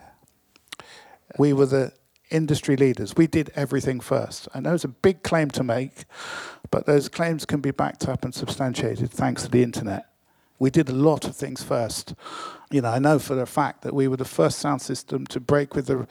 we 1.39 1.53
were 1.53 1.67
the 1.67 1.93
industry 2.31 2.77
leaders. 2.77 3.17
We 3.17 3.27
did 3.27 3.51
everything 3.55 4.01
first. 4.01 4.49
I 4.55 4.61
know 4.61 4.75
it's 4.75 4.85
a 4.85 4.89
big 4.89 5.23
claim 5.23 5.51
to 5.53 5.63
make, 5.63 6.05
but 6.71 6.87
those 6.87 7.09
claims 7.09 7.45
can 7.45 7.61
be 7.61 7.71
backed 7.71 8.09
up 8.09 8.25
and 8.25 8.35
substantiated 8.35 9.11
thanks 9.11 9.45
to 9.45 9.51
the 9.51 9.63
internet. 9.63 10.07
We 10.59 10.71
did 10.71 10.89
a 10.89 10.93
lot 10.93 11.27
of 11.27 11.37
things 11.37 11.63
first 11.63 12.15
you 12.71 12.83
know, 12.83 12.91
I 12.91 12.99
know 12.99 13.19
for 13.19 13.41
a 13.41 13.47
fact 13.47 13.83
that 13.83 13.95
we 13.95 14.09
were 14.09 14.17
the 14.17 14.25
first 14.25 14.59
sound 14.59 14.83
system 14.83 15.27
to 15.29 15.41
break 15.41 15.75
with 15.75 15.87
the 15.87 16.07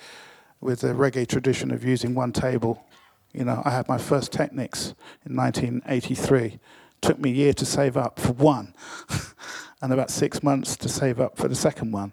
with 0.59 0.81
the 0.81 0.87
reggae 0.87 1.27
tradition 1.27 1.69
of 1.69 1.83
using 1.83 2.15
one 2.15 2.31
table. 2.31 2.83
You 3.31 3.45
know, 3.45 3.61
I 3.63 3.69
had 3.69 3.87
my 3.87 3.99
first 3.99 4.31
Technics 4.31 4.95
in 5.23 5.35
1983. 5.35 6.59
Took 7.01 7.19
me 7.19 7.29
a 7.29 7.33
year 7.33 7.53
to 7.53 7.65
save 7.65 7.95
up 7.95 8.19
for 8.19 8.33
one, 8.33 8.73
and 9.81 9.93
about 9.93 10.09
six 10.09 10.41
months 10.41 10.75
to 10.77 10.89
save 10.89 11.19
up 11.19 11.37
for 11.37 11.47
the 11.47 11.55
second 11.55 11.91
one. 11.91 12.11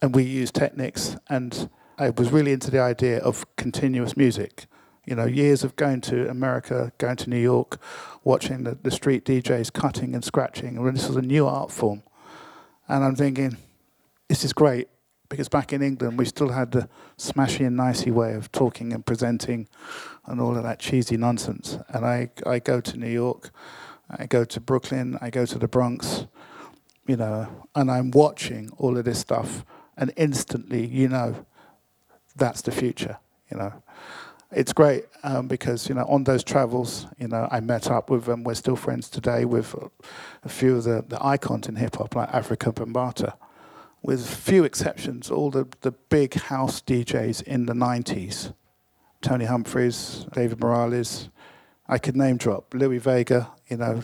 And 0.00 0.14
we 0.14 0.22
used 0.22 0.54
Technics, 0.54 1.16
and 1.28 1.68
I 1.98 2.08
was 2.10 2.32
really 2.32 2.52
into 2.52 2.70
the 2.70 2.80
idea 2.80 3.18
of 3.18 3.44
continuous 3.56 4.16
music. 4.16 4.64
You 5.06 5.14
know, 5.14 5.26
years 5.26 5.64
of 5.64 5.76
going 5.76 6.00
to 6.02 6.28
America, 6.28 6.92
going 6.98 7.16
to 7.16 7.30
New 7.30 7.38
York, 7.38 7.78
watching 8.22 8.64
the, 8.64 8.76
the 8.82 8.90
street 8.90 9.24
DJs 9.24 9.72
cutting 9.72 10.14
and 10.14 10.24
scratching. 10.24 10.78
And 10.78 10.96
this 10.96 11.08
was 11.08 11.16
a 11.16 11.22
new 11.22 11.46
art 11.46 11.70
form. 11.70 12.02
And 12.88 13.04
I'm 13.04 13.16
thinking, 13.16 13.56
this 14.28 14.44
is 14.44 14.52
great 14.52 14.88
because 15.28 15.48
back 15.48 15.72
in 15.72 15.82
England 15.82 16.18
we 16.18 16.24
still 16.24 16.50
had 16.50 16.72
the 16.72 16.88
smashy 17.18 17.66
and 17.66 17.76
nicey 17.76 18.10
way 18.10 18.34
of 18.34 18.52
talking 18.52 18.92
and 18.92 19.04
presenting 19.04 19.68
and 20.26 20.40
all 20.40 20.56
of 20.56 20.62
that 20.62 20.78
cheesy 20.78 21.16
nonsense. 21.16 21.78
And 21.88 22.04
I, 22.04 22.30
I 22.46 22.58
go 22.58 22.80
to 22.80 22.96
New 22.96 23.08
York 23.08 23.50
I 24.10 24.26
go 24.26 24.44
to 24.44 24.60
Brooklyn, 24.60 25.18
I 25.20 25.30
go 25.30 25.46
to 25.46 25.58
the 25.58 25.68
Bronx, 25.68 26.26
you 27.06 27.16
know, 27.16 27.68
and 27.74 27.90
I'm 27.90 28.10
watching 28.10 28.70
all 28.76 28.96
of 28.98 29.04
this 29.04 29.18
stuff, 29.18 29.64
and 29.96 30.12
instantly, 30.16 30.86
you 30.86 31.08
know, 31.08 31.46
that's 32.36 32.62
the 32.62 32.72
future, 32.72 33.18
you 33.50 33.56
know. 33.56 33.82
It's 34.50 34.72
great 34.72 35.06
um, 35.22 35.48
because 35.48 35.88
you 35.88 35.94
know 35.94 36.04
on 36.04 36.24
those 36.24 36.44
travels, 36.44 37.06
you 37.18 37.28
know, 37.28 37.48
I 37.50 37.60
met 37.60 37.90
up 37.90 38.10
with 38.10 38.24
them. 38.24 38.44
We're 38.44 38.54
still 38.54 38.76
friends 38.76 39.08
today 39.08 39.44
with 39.44 39.74
a 40.44 40.48
few 40.48 40.76
of 40.76 40.84
the, 40.84 41.04
the 41.06 41.24
icons 41.24 41.68
in 41.68 41.76
hip 41.76 41.96
hop, 41.96 42.14
like 42.14 42.30
Afrika 42.30 42.72
Bambaataa. 42.72 43.34
With 44.02 44.28
few 44.28 44.64
exceptions, 44.64 45.30
all 45.30 45.50
the, 45.50 45.66
the 45.80 45.92
big 45.92 46.34
house 46.34 46.82
DJs 46.82 47.42
in 47.44 47.66
the 47.66 47.72
90s 47.72 48.52
Tony 49.22 49.46
Humphries, 49.46 50.26
David 50.34 50.60
Morales, 50.60 51.30
I 51.88 51.96
could 51.96 52.14
name 52.14 52.36
drop 52.36 52.74
Louie 52.74 52.98
Vega. 52.98 53.50
You 53.68 53.78
know, 53.78 54.02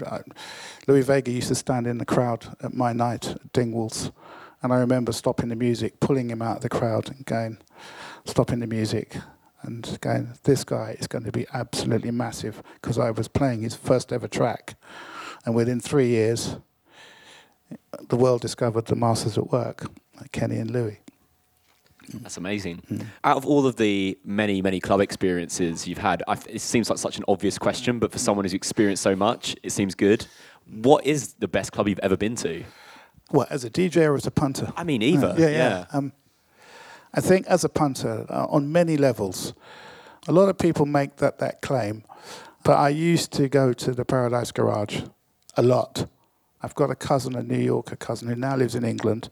Louie 0.86 1.02
Vega 1.02 1.30
used 1.30 1.48
to 1.48 1.54
stand 1.54 1.86
in 1.86 1.98
the 1.98 2.06
crowd 2.06 2.56
at 2.62 2.72
my 2.72 2.94
night 2.94 3.28
at 3.28 3.52
Dingwalls, 3.52 4.12
and 4.62 4.72
I 4.72 4.78
remember 4.78 5.12
stopping 5.12 5.50
the 5.50 5.56
music, 5.56 6.00
pulling 6.00 6.30
him 6.30 6.40
out 6.40 6.56
of 6.56 6.62
the 6.62 6.70
crowd, 6.70 7.10
and 7.10 7.24
going, 7.26 7.58
stopping 8.24 8.60
the 8.60 8.66
music, 8.66 9.16
and 9.62 9.98
going, 10.00 10.34
this 10.44 10.64
guy 10.64 10.96
is 10.98 11.06
going 11.06 11.24
to 11.24 11.32
be 11.32 11.46
absolutely 11.52 12.10
massive 12.10 12.62
because 12.80 12.98
I 12.98 13.10
was 13.10 13.28
playing 13.28 13.62
his 13.62 13.74
first 13.74 14.12
ever 14.12 14.28
track, 14.28 14.74
and 15.44 15.54
within 15.54 15.80
three 15.80 16.08
years, 16.08 16.56
the 18.08 18.16
world 18.16 18.40
discovered 18.40 18.86
the 18.86 18.96
Masters 18.96 19.38
at 19.38 19.50
Work, 19.50 19.86
like 20.18 20.32
Kenny 20.32 20.56
and 20.56 20.70
Louie. 20.70 20.98
That's 22.14 22.36
amazing. 22.36 22.82
Mm. 22.90 23.06
Out 23.22 23.36
of 23.36 23.46
all 23.46 23.66
of 23.66 23.76
the 23.76 24.18
many, 24.24 24.62
many 24.62 24.80
club 24.80 25.00
experiences 25.00 25.86
you've 25.86 25.98
had, 25.98 26.22
I've, 26.26 26.46
it 26.48 26.60
seems 26.60 26.90
like 26.90 26.98
such 26.98 27.18
an 27.18 27.24
obvious 27.28 27.58
question, 27.58 27.98
but 27.98 28.10
for 28.10 28.18
someone 28.18 28.44
who's 28.44 28.54
experienced 28.54 29.02
so 29.02 29.14
much, 29.14 29.54
it 29.62 29.70
seems 29.70 29.94
good. 29.94 30.26
What 30.66 31.06
is 31.06 31.34
the 31.34 31.48
best 31.48 31.72
club 31.72 31.88
you've 31.88 32.00
ever 32.00 32.16
been 32.16 32.34
to? 32.36 32.64
What, 33.30 33.50
as 33.52 33.64
a 33.64 33.70
DJ 33.70 34.08
or 34.08 34.16
as 34.16 34.26
a 34.26 34.30
punter? 34.30 34.72
I 34.76 34.82
mean, 34.82 35.02
either. 35.02 35.28
Uh, 35.28 35.36
yeah, 35.38 35.48
yeah. 35.48 35.56
yeah. 35.56 35.84
Um, 35.92 36.12
I 37.14 37.20
think 37.20 37.46
as 37.46 37.64
a 37.64 37.68
punter, 37.68 38.26
uh, 38.28 38.46
on 38.48 38.70
many 38.70 38.96
levels, 38.96 39.52
a 40.28 40.32
lot 40.32 40.48
of 40.48 40.58
people 40.58 40.86
make 40.86 41.16
that, 41.16 41.38
that 41.38 41.60
claim, 41.60 42.04
but 42.62 42.78
I 42.78 42.90
used 42.90 43.32
to 43.32 43.48
go 43.48 43.72
to 43.72 43.92
the 43.92 44.04
Paradise 44.04 44.52
Garage 44.52 45.02
a 45.56 45.62
lot. 45.62 46.06
I've 46.62 46.74
got 46.74 46.90
a 46.90 46.94
cousin, 46.94 47.34
a 47.34 47.42
New 47.42 47.58
Yorker 47.58 47.96
cousin, 47.96 48.28
who 48.28 48.36
now 48.36 48.54
lives 48.56 48.74
in 48.74 48.84
England. 48.84 49.30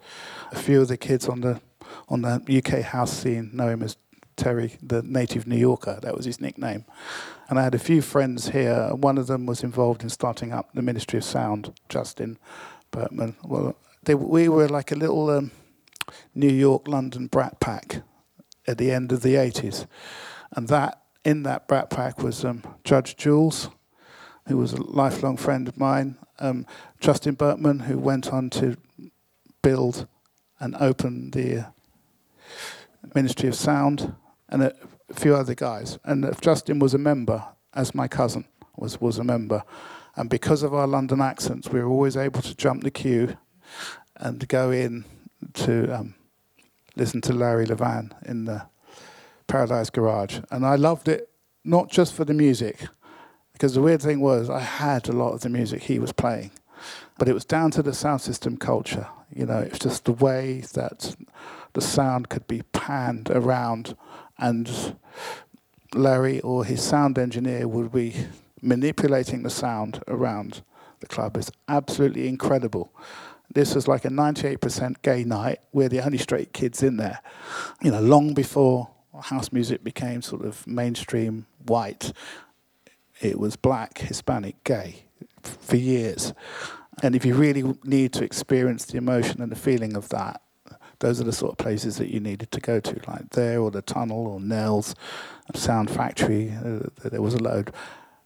A 0.51 0.57
few 0.57 0.81
of 0.81 0.89
the 0.89 0.97
kids 0.97 1.29
on 1.29 1.43
the 1.43 1.61
on 2.09 2.23
the 2.23 2.63
UK 2.63 2.83
house 2.83 3.13
scene 3.13 3.51
know 3.53 3.69
him 3.69 3.83
as 3.83 3.97
Terry, 4.37 4.77
the 4.83 5.03
native 5.03 5.47
New 5.47 5.57
Yorker. 5.57 5.99
That 6.01 6.17
was 6.17 6.25
his 6.25 6.41
nickname. 6.41 6.85
And 7.49 7.59
I 7.59 7.65
had 7.65 7.75
a 7.75 7.79
few 7.79 8.01
friends 8.03 8.51
here. 8.51 8.91
One 8.95 9.19
of 9.19 9.27
them 9.27 9.47
was 9.47 9.63
involved 9.63 10.03
in 10.03 10.09
starting 10.09 10.53
up 10.53 10.71
the 10.75 10.83
Ministry 10.83 11.19
of 11.19 11.25
Sound, 11.25 11.73
Justin 11.89 12.39
Berkmann. 12.91 13.37
Well, 13.45 13.75
they, 14.05 14.15
we 14.15 14.49
were 14.49 14.69
like 14.69 14.93
a 14.93 14.95
little 14.95 15.29
um, 15.31 15.51
New 16.35 16.51
York, 16.51 16.89
London 16.89 17.27
brat 17.27 17.61
pack 17.61 18.03
at 18.67 18.79
the 18.79 18.91
end 18.91 19.13
of 19.13 19.23
the 19.23 19.35
80s. 19.35 19.87
And 20.53 20.69
that 20.69 21.03
in 21.25 21.43
that 21.43 21.69
brat 21.69 21.91
pack 21.91 22.23
was 22.23 22.45
um, 22.45 22.63
Judge 22.85 23.17
Jules, 23.17 23.71
who 24.47 24.57
was 24.57 24.73
a 24.73 24.83
lifelong 24.83 25.37
friend 25.37 25.69
of 25.69 25.77
mine, 25.77 26.17
um, 26.39 26.67
Justin 27.01 27.35
Berkmann, 27.35 27.81
who 27.81 27.99
went 27.99 28.33
on 28.33 28.51
to 28.51 28.77
build 29.63 30.07
and 30.61 30.75
open 30.81 31.31
the 31.33 31.67
Ministry 33.15 33.49
of 33.49 33.55
Sound, 33.55 34.15
and 34.49 34.63
a 34.63 34.75
few 35.13 35.35
other 35.35 35.55
guys. 35.55 35.99
And 36.05 36.27
Justin 36.41 36.79
was 36.79 36.95
a 36.95 36.99
member, 36.99 37.45
as 37.75 37.95
my 37.95 38.09
cousin 38.09 38.47
was, 38.77 39.01
was 39.01 39.19
a 39.19 39.25
member. 39.25 39.63
And 40.17 40.29
because 40.31 40.63
of 40.63 40.75
our 40.75 40.87
London 40.87 41.21
accents, 41.21 41.69
we 41.69 41.81
were 41.81 41.89
always 41.89 42.17
able 42.17 42.43
to 42.43 42.55
jump 42.55 42.83
the 42.83 42.91
queue 42.91 43.37
and 44.17 44.47
go 44.49 44.71
in 44.71 45.05
to 45.55 45.95
um, 45.95 46.15
listen 46.97 47.21
to 47.23 47.33
Larry 47.33 47.67
Levan 47.67 48.13
in 48.29 48.45
the 48.45 48.67
Paradise 49.47 49.91
Garage. 49.91 50.41
And 50.51 50.65
I 50.65 50.77
loved 50.77 51.09
it, 51.09 51.31
not 51.65 51.91
just 51.91 52.15
for 52.15 52.25
the 52.25 52.35
music, 52.35 52.87
because 53.53 53.75
the 53.75 53.83
weird 53.83 54.03
thing 54.03 54.21
was 54.21 54.49
I 54.51 54.61
had 54.61 55.09
a 55.09 55.13
lot 55.13 55.33
of 55.33 55.41
the 55.41 55.49
music 55.49 55.83
he 55.83 55.99
was 55.99 56.13
playing, 56.13 56.53
but 57.19 57.29
it 57.29 57.35
was 57.35 57.45
down 57.45 57.71
to 57.73 57.83
the 57.83 57.95
sound 57.95 58.21
system 58.21 58.57
culture. 58.57 59.09
You 59.35 59.47
know, 59.47 59.59
it's 59.59 59.79
just 59.79 60.05
the 60.05 60.13
way 60.13 60.65
that 60.75 61.17
the 61.73 61.81
sound 61.81 62.29
could 62.29 62.47
be 62.47 62.63
panned 62.73 63.31
around, 63.31 63.97
and 64.39 64.97
Larry 65.95 66.41
or 66.41 66.65
his 66.65 66.83
sound 66.83 67.19
engineer 67.19 67.67
would 67.67 67.93
be 67.93 68.15
manipulating 68.63 69.43
the 69.43 69.51
sound 69.51 70.03
around 70.09 70.63
the 71.01 71.07
club. 71.07 71.37
It's 71.37 71.51
absolutely 71.69 72.29
incredible. 72.29 72.93
This 73.55 73.75
was 73.75 73.89
like 73.89 74.05
a 74.05 74.11
98% 74.11 74.97
gay 75.03 75.25
night. 75.25 75.61
We're 75.73 75.89
the 75.89 76.05
only 76.05 76.19
straight 76.19 76.53
kids 76.53 76.83
in 76.83 76.97
there. 76.97 77.21
You 77.83 77.91
know, 77.91 78.01
long 78.01 78.35
before 78.35 78.91
house 79.21 79.53
music 79.53 79.83
became 79.83 80.23
sort 80.23 80.45
of 80.45 80.67
mainstream 80.67 81.47
white, 81.67 82.13
it 83.21 83.39
was 83.39 83.57
black, 83.57 83.99
Hispanic, 83.99 84.63
gay 84.65 85.05
for 85.43 85.77
years. 85.77 86.33
And 87.03 87.15
if 87.15 87.25
you 87.25 87.35
really 87.35 87.75
need 87.85 88.13
to 88.15 88.25
experience 88.25 88.85
the 88.85 88.99
emotion 88.99 89.41
and 89.41 89.51
the 89.51 89.57
feeling 89.57 89.97
of 89.97 90.09
that, 90.11 90.43
those 91.01 91.21
are 91.21 91.25
the 91.25 91.33
sort 91.33 91.53
of 91.53 91.59
places 91.59 91.97
that 91.99 92.13
you 92.13 92.19
needed 92.19 92.51
to 92.51 92.61
go 92.61 92.81
to, 92.81 93.01
like 93.07 93.31
there 93.31 93.61
or 93.61 93.71
the 93.71 93.83
tunnel 93.83 94.27
or 94.27 94.41
Nell's, 94.41 94.95
Sound 95.55 95.91
Factory. 95.91 96.51
Uh, 96.51 96.89
there 97.05 97.23
was 97.23 97.35
a 97.35 97.43
load, 97.43 97.73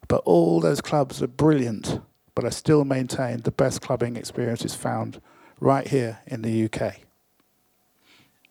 but 0.09 0.23
all 0.25 0.61
those 0.61 0.81
clubs 0.81 1.23
are 1.23 1.29
brilliant. 1.29 2.01
But 2.35 2.45
I 2.45 2.51
still 2.51 2.85
maintain 2.85 3.43
the 3.43 3.51
best 3.51 3.81
clubbing 3.83 4.17
experience 4.17 4.65
is 4.65 4.75
found 4.75 5.21
right 5.61 5.87
here 5.87 6.21
in 6.27 6.43
the 6.43 6.65
UK. 6.65 6.97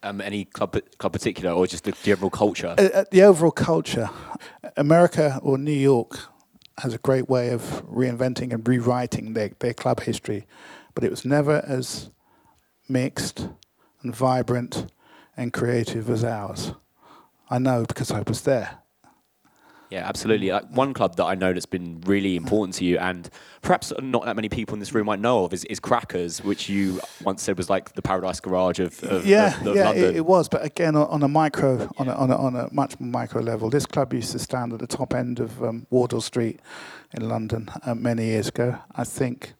Um, 0.04 0.22
any 0.22 0.46
club, 0.46 0.78
club 0.98 1.13
particular, 1.13 1.52
or 1.52 1.67
just 1.67 1.84
the 1.84 1.91
general 1.91 2.30
culture? 2.30 2.76
Uh, 2.78 2.89
uh, 2.94 3.04
the 3.12 3.22
overall 3.22 3.52
culture. 3.52 4.10
America 4.78 5.39
or 5.44 5.58
New 5.58 5.72
York 5.72 6.17
has 6.80 6.94
a 6.94 6.98
great 6.98 7.30
way 7.30 7.50
of 7.50 7.86
reinventing 7.86 8.52
and 8.54 8.67
rewriting 8.67 9.34
their, 9.34 9.52
their 9.60 9.74
club 9.74 10.02
history, 10.02 10.48
but 10.96 11.04
it 11.04 11.12
was 11.12 11.24
never 11.24 11.63
as 11.67 12.10
mixed 12.89 13.48
and 14.02 14.15
vibrant 14.15 14.91
and 15.38 15.54
creative 15.54 16.10
as 16.10 16.24
ours. 16.24 16.74
I 17.50 17.60
know 17.60 17.86
because 17.86 18.12
I 18.12 18.22
was 18.22 18.41
there. 18.41 18.81
Yeah, 19.91 20.08
absolutely. 20.08 20.49
Uh, 20.49 20.62
one 20.69 20.93
club 20.93 21.17
that 21.17 21.25
I 21.25 21.36
know 21.36 21.51
that's 21.51 21.65
been 21.65 21.99
really 22.06 22.38
important 22.38 22.75
to 22.75 22.86
you, 22.86 22.97
and 22.97 23.30
perhaps 23.62 23.91
not 24.01 24.23
that 24.23 24.38
many 24.38 24.47
people 24.47 24.73
in 24.73 24.80
this 24.80 24.93
room 24.93 25.08
might 25.08 25.19
know 25.19 25.43
of, 25.43 25.51
is, 25.54 25.65
is 25.65 25.82
Crackers, 25.82 26.41
which 26.41 26.69
you 26.69 27.01
once 27.25 27.43
said 27.43 27.58
was 27.58 27.69
like 27.69 27.93
the 27.93 28.01
Paradise 28.01 28.39
Garage 28.39 28.80
of, 28.80 29.04
of 29.04 29.25
yeah, 29.25 29.60
of, 29.60 29.67
of 29.67 29.75
yeah, 29.75 29.86
London. 29.88 30.04
It, 30.06 30.15
it, 30.15 30.25
was. 30.25 30.47
But 30.47 30.63
again, 30.63 30.95
on 30.95 31.21
a 31.23 31.27
micro, 31.27 31.89
on 31.97 32.08
a, 32.08 32.13
on 32.13 32.32
a, 32.32 32.38
on 32.38 32.56
a 32.56 32.73
much 32.73 32.97
more 33.01 33.12
micro 33.12 33.41
level, 33.41 33.69
this 33.69 33.86
club 33.86 34.13
used 34.13 34.32
to 34.32 34.39
stand 34.39 34.71
at 34.71 34.80
the 34.80 34.88
top 34.88 35.13
end 35.13 35.41
of 35.41 35.62
um, 35.62 35.86
Wardour 35.89 36.21
Street 36.21 36.62
in 37.13 37.27
London 37.27 37.69
uh, 37.86 37.93
many 37.93 38.27
years 38.27 38.47
ago. 38.47 38.77
I 38.95 39.04
think 39.04 39.56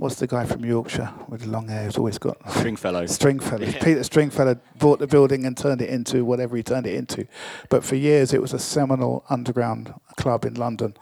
what's 0.00 0.14
the 0.16 0.26
guy 0.26 0.46
from 0.46 0.64
Yorkshire 0.64 1.12
with 1.28 1.42
the 1.42 1.48
long 1.48 1.68
hair 1.68 1.84
who's 1.84 1.98
always 1.98 2.18
got 2.18 2.38
Stringfellow. 2.50 3.04
Stringfellow. 3.06 3.66
Yeah. 3.66 3.84
Peter 3.84 4.02
Stringfellow 4.02 4.58
bought 4.78 4.98
the 4.98 5.06
building 5.06 5.44
and 5.44 5.56
turned 5.56 5.82
it 5.82 5.90
into 5.90 6.24
whatever 6.24 6.56
he 6.56 6.62
turned 6.62 6.86
it 6.86 6.94
into. 6.94 7.26
But 7.68 7.84
for 7.84 7.96
years 7.96 8.32
it 8.32 8.40
was 8.40 8.54
a 8.54 8.58
seminal 8.58 9.24
underground 9.28 9.92
club 10.16 10.46
in 10.46 10.54
London. 10.54 10.96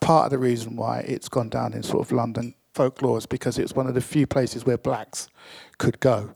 Part 0.00 0.26
of 0.26 0.30
the 0.32 0.38
reason 0.38 0.74
why 0.74 1.00
it's 1.00 1.28
gone 1.28 1.48
down 1.48 1.72
in 1.72 1.82
sort 1.84 2.04
of 2.04 2.12
London 2.12 2.54
folklore 2.74 3.18
is 3.18 3.26
because 3.26 3.56
it's 3.56 3.74
one 3.74 3.86
of 3.86 3.94
the 3.94 4.00
few 4.00 4.26
places 4.26 4.66
where 4.66 4.76
blacks 4.76 5.28
could 5.78 6.00
go. 6.00 6.34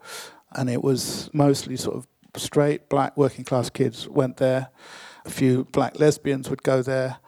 And 0.52 0.70
it 0.70 0.82
was 0.82 1.28
mostly 1.34 1.76
sort 1.76 1.96
of 1.96 2.06
straight 2.36 2.88
black 2.88 3.16
working 3.16 3.44
class 3.44 3.70
kids 3.70 4.08
went 4.08 4.36
there. 4.36 4.68
A 5.24 5.30
few 5.30 5.64
black 5.72 5.98
lesbians 5.98 6.48
would 6.48 6.62
go 6.62 6.80
there 6.80 7.18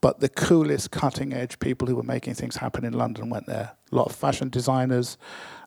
but 0.00 0.20
the 0.20 0.28
coolest 0.28 0.90
cutting 0.90 1.32
edge 1.32 1.58
people 1.58 1.88
who 1.88 1.96
were 1.96 2.02
making 2.02 2.34
things 2.34 2.56
happen 2.56 2.84
in 2.84 2.92
London 2.92 3.30
went 3.30 3.46
there. 3.46 3.72
A 3.90 3.94
lot 3.94 4.06
of 4.06 4.14
fashion 4.14 4.48
designers, 4.48 5.16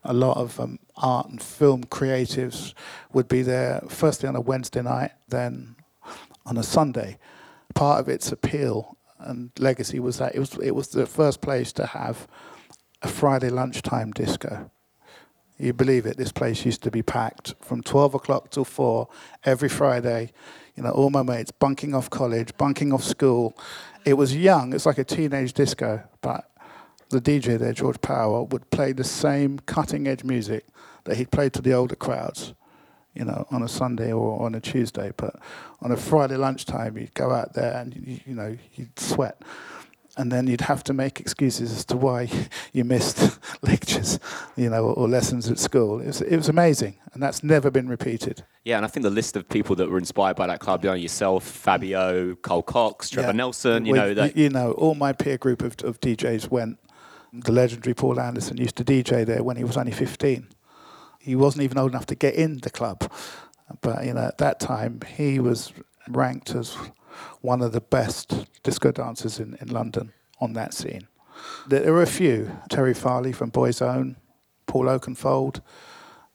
a 0.03 0.13
lot 0.13 0.37
of 0.37 0.59
um, 0.59 0.79
art 0.97 1.29
and 1.29 1.41
film 1.41 1.83
creatives 1.85 2.73
would 3.13 3.27
be 3.27 3.41
there, 3.41 3.81
firstly 3.89 4.29
on 4.29 4.35
a 4.35 4.41
Wednesday 4.41 4.81
night, 4.81 5.11
then 5.27 5.75
on 6.45 6.57
a 6.57 6.63
Sunday. 6.63 7.17
Part 7.75 7.99
of 7.99 8.09
its 8.09 8.31
appeal 8.31 8.97
and 9.19 9.51
legacy 9.59 9.99
was 9.99 10.17
that 10.17 10.35
it 10.35 10.39
was, 10.39 10.57
it 10.57 10.75
was 10.75 10.89
the 10.89 11.05
first 11.05 11.41
place 11.41 11.73
to 11.73 11.85
have 11.85 12.27
a 13.01 13.07
Friday 13.07 13.49
lunchtime 13.49 14.11
disco. 14.11 14.71
You 15.57 15.73
believe 15.73 16.05
it, 16.05 16.15
this 16.15 16.31
place 16.31 16.65
used 16.65 16.83
to 16.83 16.91
be 16.91 17.01
packed 17.01 17.53
from 17.59 17.83
12 17.83 18.13
o'clock 18.13 18.49
till 18.49 18.63
4 18.63 19.09
every 19.43 19.67
Friday. 19.67 20.31
You 20.75 20.83
know, 20.83 20.91
all 20.91 21.09
my 21.09 21.21
mates 21.21 21.51
bunking 21.51 21.93
off 21.93 22.09
college, 22.09 22.55
bunking 22.57 22.93
off 22.93 23.03
school, 23.03 23.57
it 24.05 24.13
was 24.13 24.35
young. 24.35 24.73
It's 24.73 24.85
like 24.85 24.97
a 24.97 25.03
teenage 25.03 25.53
disco, 25.53 26.03
but 26.21 26.49
the 27.09 27.21
DJ 27.21 27.57
there, 27.57 27.73
George 27.73 28.01
Power, 28.01 28.43
would 28.43 28.69
play 28.69 28.91
the 28.91 29.03
same 29.03 29.59
cutting 29.59 30.07
edge 30.07 30.23
music 30.23 30.65
that 31.05 31.17
he'd 31.17 31.31
played 31.31 31.53
to 31.53 31.61
the 31.61 31.73
older 31.73 31.95
crowds, 31.95 32.53
you 33.13 33.25
know, 33.25 33.47
on 33.51 33.63
a 33.63 33.67
Sunday 33.67 34.11
or 34.11 34.41
on 34.41 34.55
a 34.55 34.59
Tuesday. 34.59 35.11
But 35.17 35.35
on 35.81 35.91
a 35.91 35.97
Friday 35.97 36.37
lunchtime, 36.37 36.97
you'd 36.97 37.13
go 37.13 37.31
out 37.31 37.53
there 37.53 37.77
and 37.77 37.95
you, 37.95 38.19
you 38.25 38.35
know 38.35 38.57
you'd 38.75 38.97
sweat. 38.99 39.41
And 40.19 40.33
then 40.33 40.47
you'd 40.47 40.61
have 40.61 40.83
to 40.83 40.93
make 40.93 41.21
excuses 41.21 41.71
as 41.71 41.85
to 41.85 41.95
why 41.95 42.29
you 42.73 42.83
missed 42.83 43.39
lectures, 43.61 44.19
you 44.57 44.69
know, 44.69 44.91
or, 44.91 45.07
lessons 45.07 45.49
at 45.49 45.57
school. 45.57 46.01
It 46.01 46.07
was, 46.07 46.21
it 46.21 46.35
was 46.35 46.49
amazing, 46.49 46.97
and 47.13 47.23
that's 47.23 47.41
never 47.41 47.71
been 47.71 47.87
repeated. 47.87 48.43
Yeah, 48.65 48.75
and 48.75 48.85
I 48.85 48.89
think 48.89 49.05
the 49.05 49.09
list 49.09 49.37
of 49.37 49.47
people 49.47 49.77
that 49.77 49.89
were 49.89 49.97
inspired 49.97 50.35
by 50.35 50.47
that 50.47 50.59
club, 50.59 50.83
you 50.83 50.89
know, 50.89 50.95
yourself, 50.95 51.45
Fabio, 51.45 52.35
Carl 52.35 52.61
Cox, 52.61 53.09
Trevor 53.09 53.29
yeah. 53.29 53.31
Nelson, 53.31 53.85
you 53.85 53.93
know, 53.93 54.13
that 54.13 54.35
you 54.35 54.49
know, 54.49 54.73
all 54.73 54.93
my 54.93 55.13
peer 55.13 55.37
group 55.37 55.61
of, 55.61 55.75
of 55.83 56.01
DJs 56.01 56.51
went. 56.51 56.77
The 57.31 57.51
legendary 57.51 57.93
Paul 57.93 58.19
Anderson 58.19 58.57
used 58.57 58.75
to 58.77 58.83
DJ 58.83 59.25
there 59.25 59.43
when 59.43 59.55
he 59.55 59.63
was 59.63 59.77
only 59.77 59.91
15. 59.91 60.47
He 61.19 61.35
wasn't 61.35 61.63
even 61.63 61.77
old 61.77 61.91
enough 61.91 62.07
to 62.07 62.15
get 62.15 62.33
in 62.33 62.57
the 62.57 62.71
club, 62.71 63.09
but 63.81 64.03
you 64.03 64.13
know, 64.13 64.25
at 64.25 64.39
that 64.39 64.59
time 64.59 64.99
he 65.15 65.39
was 65.39 65.71
ranked 66.09 66.55
as 66.55 66.75
one 67.41 67.61
of 67.61 67.71
the 67.71 67.81
best 67.81 68.45
disco 68.63 68.91
dancers 68.91 69.39
in, 69.39 69.57
in 69.61 69.69
London 69.69 70.11
on 70.39 70.53
that 70.53 70.73
scene. 70.73 71.07
There 71.67 71.93
were 71.93 72.01
a 72.01 72.07
few 72.07 72.51
Terry 72.69 72.93
Farley 72.93 73.31
from 73.31 73.49
Boys 73.49 73.81
Own, 73.81 74.17
Paul 74.65 74.85
Oakenfold. 74.85 75.61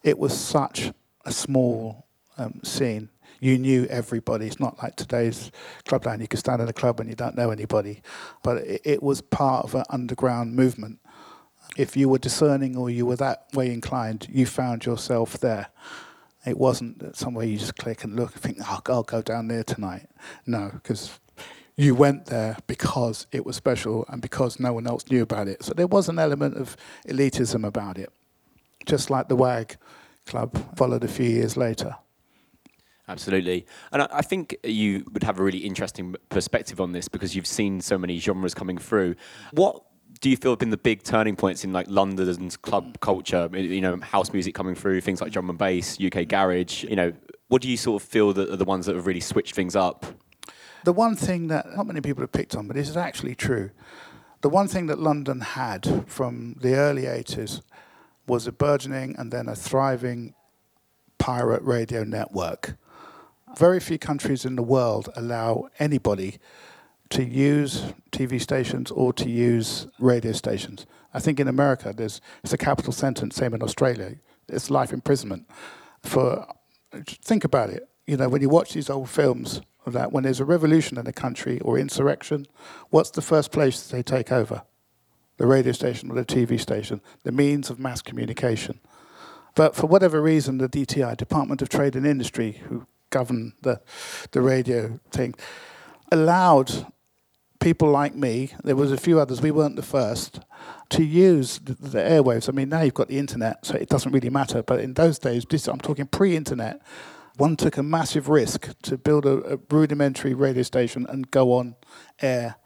It 0.03 0.18
was 0.18 0.37
such 0.37 0.92
a 1.25 1.33
small 1.33 2.07
um, 2.38 2.61
scene. 2.62 3.11
You 3.40 3.59
knew 3.59 3.87
everybody. 3.87 4.47
It's 4.47 4.61
not 4.61 4.83
like 4.83 4.97
today's 4.97 5.51
clubland. 5.87 6.23
You 6.23 6.29
can 6.29 6.38
stand 6.38 6.62
in 6.62 6.68
a 6.68 6.73
club 6.73 7.01
and 7.01 7.09
you 7.09 7.16
don't 7.16 7.37
know 7.37 7.51
anybody. 7.51 8.03
But 8.42 8.59
it, 8.59 8.81
it 8.85 9.03
was 9.03 9.20
part 9.20 9.64
of 9.64 9.75
an 9.75 9.85
underground 9.90 10.55
movement. 10.55 11.01
If 11.77 11.97
you 11.97 12.09
were 12.09 12.18
discerning 12.18 12.77
or 12.77 12.88
you 12.88 13.05
were 13.07 13.16
that 13.16 13.47
way 13.53 13.73
inclined, 13.73 14.29
you 14.31 14.47
found 14.47 14.87
yourself 14.87 15.38
there. 15.38 15.68
It 16.46 16.59
wasn't 16.59 17.16
somewhere 17.16 17.46
you 17.46 17.57
just 17.57 17.76
click 17.76 18.04
and 18.04 18.16
look 18.16 18.35
and 18.35 18.42
think, 18.42 18.59
oh, 18.61 18.80
I'll 18.87 19.02
go 19.02 19.22
down 19.22 19.48
there 19.48 19.64
tonight. 19.64 20.09
No, 20.46 20.70
because 20.72 21.18
you 21.76 21.94
went 21.94 22.26
there 22.26 22.57
because 22.66 23.26
it 23.33 23.44
was 23.44 23.57
special 23.57 24.04
and 24.09 24.22
because 24.22 24.61
no 24.61 24.72
one 24.72 24.87
else 24.87 25.11
knew 25.11 25.22
about 25.22 25.48
it. 25.48 25.62
So 25.62 25.74
there 25.74 25.87
was 25.87 26.09
an 26.09 26.18
element 26.18 26.57
of 26.57 26.76
elitism 27.09 27.66
about 27.66 27.98
it, 27.98 28.12
just 28.87 29.11
like 29.11 29.28
the 29.28 29.37
WAG 29.37 29.76
Club 30.26 30.76
followed 30.76 31.04
a 31.04 31.09
few 31.09 31.28
years 31.28 31.57
later. 31.57 31.96
Absolutely. 33.07 33.66
And 33.92 34.02
I, 34.02 34.22
think 34.22 34.57
you 34.64 35.04
would 35.12 35.22
have 35.24 35.38
a 35.38 35.42
really 35.42 35.59
interesting 35.59 36.16
perspective 36.30 36.80
on 36.80 36.92
this 36.92 37.07
because 37.07 37.37
you've 37.37 37.46
seen 37.46 37.83
so 37.83 37.98
many 37.98 38.18
genres 38.18 38.54
coming 38.54 38.78
through. 38.78 39.16
What 39.52 39.83
do 40.24 40.30
you 40.30 40.38
feel 40.38 40.52
have 40.52 40.58
been 40.58 40.70
the 40.70 40.78
big 40.78 41.02
turning 41.02 41.37
points 41.37 41.64
in 41.64 41.72
like 41.74 41.84
London's 41.87 42.56
club 42.56 42.98
culture? 43.00 43.46
You 43.52 43.82
know, 43.82 43.98
house 43.98 44.32
music 44.32 44.54
coming 44.54 44.74
through, 44.74 45.02
things 45.02 45.20
like 45.20 45.32
drum 45.32 45.50
and 45.50 45.58
bass, 45.58 45.98
UK 46.00 46.26
garage. 46.26 46.82
You 46.82 46.96
know, 46.96 47.12
what 47.48 47.60
do 47.60 47.68
you 47.68 47.76
sort 47.76 48.02
of 48.02 48.08
feel 48.08 48.32
that 48.32 48.48
are 48.48 48.56
the 48.56 48.64
ones 48.64 48.87
that 48.87 48.94
have 48.94 49.06
really 49.06 49.20
switched 49.20 49.54
things 49.54 49.76
up? 49.76 50.06
The 50.84 50.94
one 50.94 51.14
thing 51.14 51.48
that 51.48 51.76
not 51.76 51.87
many 51.87 52.00
people 52.00 52.22
have 52.22 52.32
picked 52.32 52.56
on, 52.56 52.66
but 52.66 52.74
this 52.74 52.88
is 52.88 52.96
actually 52.96 53.34
true. 53.34 53.70
The 54.40 54.48
one 54.48 54.66
thing 54.66 54.87
that 54.87 54.98
London 54.98 55.42
had 55.42 56.06
from 56.06 56.56
the 56.58 56.74
early 56.74 57.02
80s 57.02 57.60
was 58.26 58.46
a 58.46 58.52
burgeoning 58.52 59.16
and 59.18 59.30
then 59.30 59.46
a 59.46 59.54
thriving 59.54 60.32
pirate 61.18 61.60
radio 61.60 62.02
network. 62.02 62.78
Very 63.58 63.78
few 63.78 63.98
countries 63.98 64.46
in 64.46 64.56
the 64.56 64.62
world 64.62 65.10
allow 65.16 65.68
anybody 65.78 66.38
to 67.10 67.24
use 67.24 67.92
TV 68.10 68.40
stations 68.40 68.90
or 68.90 69.12
to 69.12 69.28
use 69.28 69.86
radio 69.98 70.32
stations. 70.32 70.86
I 71.12 71.20
think 71.20 71.38
in 71.38 71.48
America, 71.48 71.92
there's 71.96 72.20
it's 72.42 72.52
a 72.52 72.58
capital 72.58 72.92
sentence. 72.92 73.36
Same 73.36 73.54
in 73.54 73.62
Australia, 73.62 74.16
it's 74.48 74.70
life 74.70 74.92
imprisonment. 74.92 75.48
For 76.02 76.46
think 77.02 77.44
about 77.44 77.70
it. 77.70 77.88
You 78.06 78.16
know, 78.16 78.28
when 78.28 78.42
you 78.42 78.48
watch 78.48 78.74
these 78.74 78.90
old 78.90 79.08
films 79.08 79.62
of 79.86 79.92
that, 79.94 80.12
when 80.12 80.24
there's 80.24 80.40
a 80.40 80.44
revolution 80.44 80.98
in 80.98 81.06
a 81.06 81.12
country 81.12 81.60
or 81.60 81.78
insurrection, 81.78 82.46
what's 82.90 83.10
the 83.10 83.22
first 83.22 83.50
place 83.50 83.86
they 83.86 84.02
take 84.02 84.30
over? 84.30 84.62
The 85.36 85.46
radio 85.46 85.72
station 85.72 86.10
or 86.10 86.14
the 86.14 86.24
TV 86.24 86.60
station, 86.60 87.00
the 87.24 87.32
means 87.32 87.70
of 87.70 87.78
mass 87.78 88.02
communication. 88.02 88.80
But 89.54 89.74
for 89.74 89.86
whatever 89.86 90.20
reason, 90.20 90.58
the 90.58 90.68
DTI, 90.68 91.16
Department 91.16 91.62
of 91.62 91.68
Trade 91.68 91.96
and 91.96 92.06
Industry, 92.06 92.52
who 92.68 92.86
govern 93.10 93.54
the 93.62 93.80
the 94.32 94.40
radio 94.40 95.00
thing, 95.10 95.34
allowed 96.14 96.87
people 97.61 97.90
like 97.90 98.14
me, 98.14 98.53
there 98.62 98.77
was 98.77 98.92
a 98.92 98.96
few 98.96 99.18
others, 99.18 99.40
we 99.40 99.50
weren't 99.50 99.77
the 99.77 99.83
first, 99.83 100.40
to 100.90 101.03
use 101.03 101.59
the, 101.59 101.74
the, 101.74 101.98
airwaves. 101.98 102.48
I 102.48 102.53
mean, 102.53 102.68
now 102.68 102.83
you've 102.83 102.94
got 102.94 103.09
the 103.09 103.18
internet, 103.18 103.64
so 103.64 103.74
it 103.74 103.88
doesn't 103.88 104.12
really 104.12 104.31
matter. 104.31 104.62
But 104.62 104.81
in 104.81 104.94
those 104.94 105.18
days, 105.18 105.44
this, 105.48 105.66
I'm 105.66 105.81
talking 105.81 106.07
pre-internet, 106.07 106.83
one 107.37 107.57
took 107.57 107.77
a 107.77 107.83
massive 107.83 108.29
risk 108.29 108.68
to 108.83 108.96
build 108.96 109.27
a, 109.27 109.55
a 109.55 109.59
rudimentary 109.70 110.35
radio 110.35 110.62
station 110.62 111.07
and 111.09 111.31
go 111.31 111.53
on 111.53 111.74
air. 112.20 112.57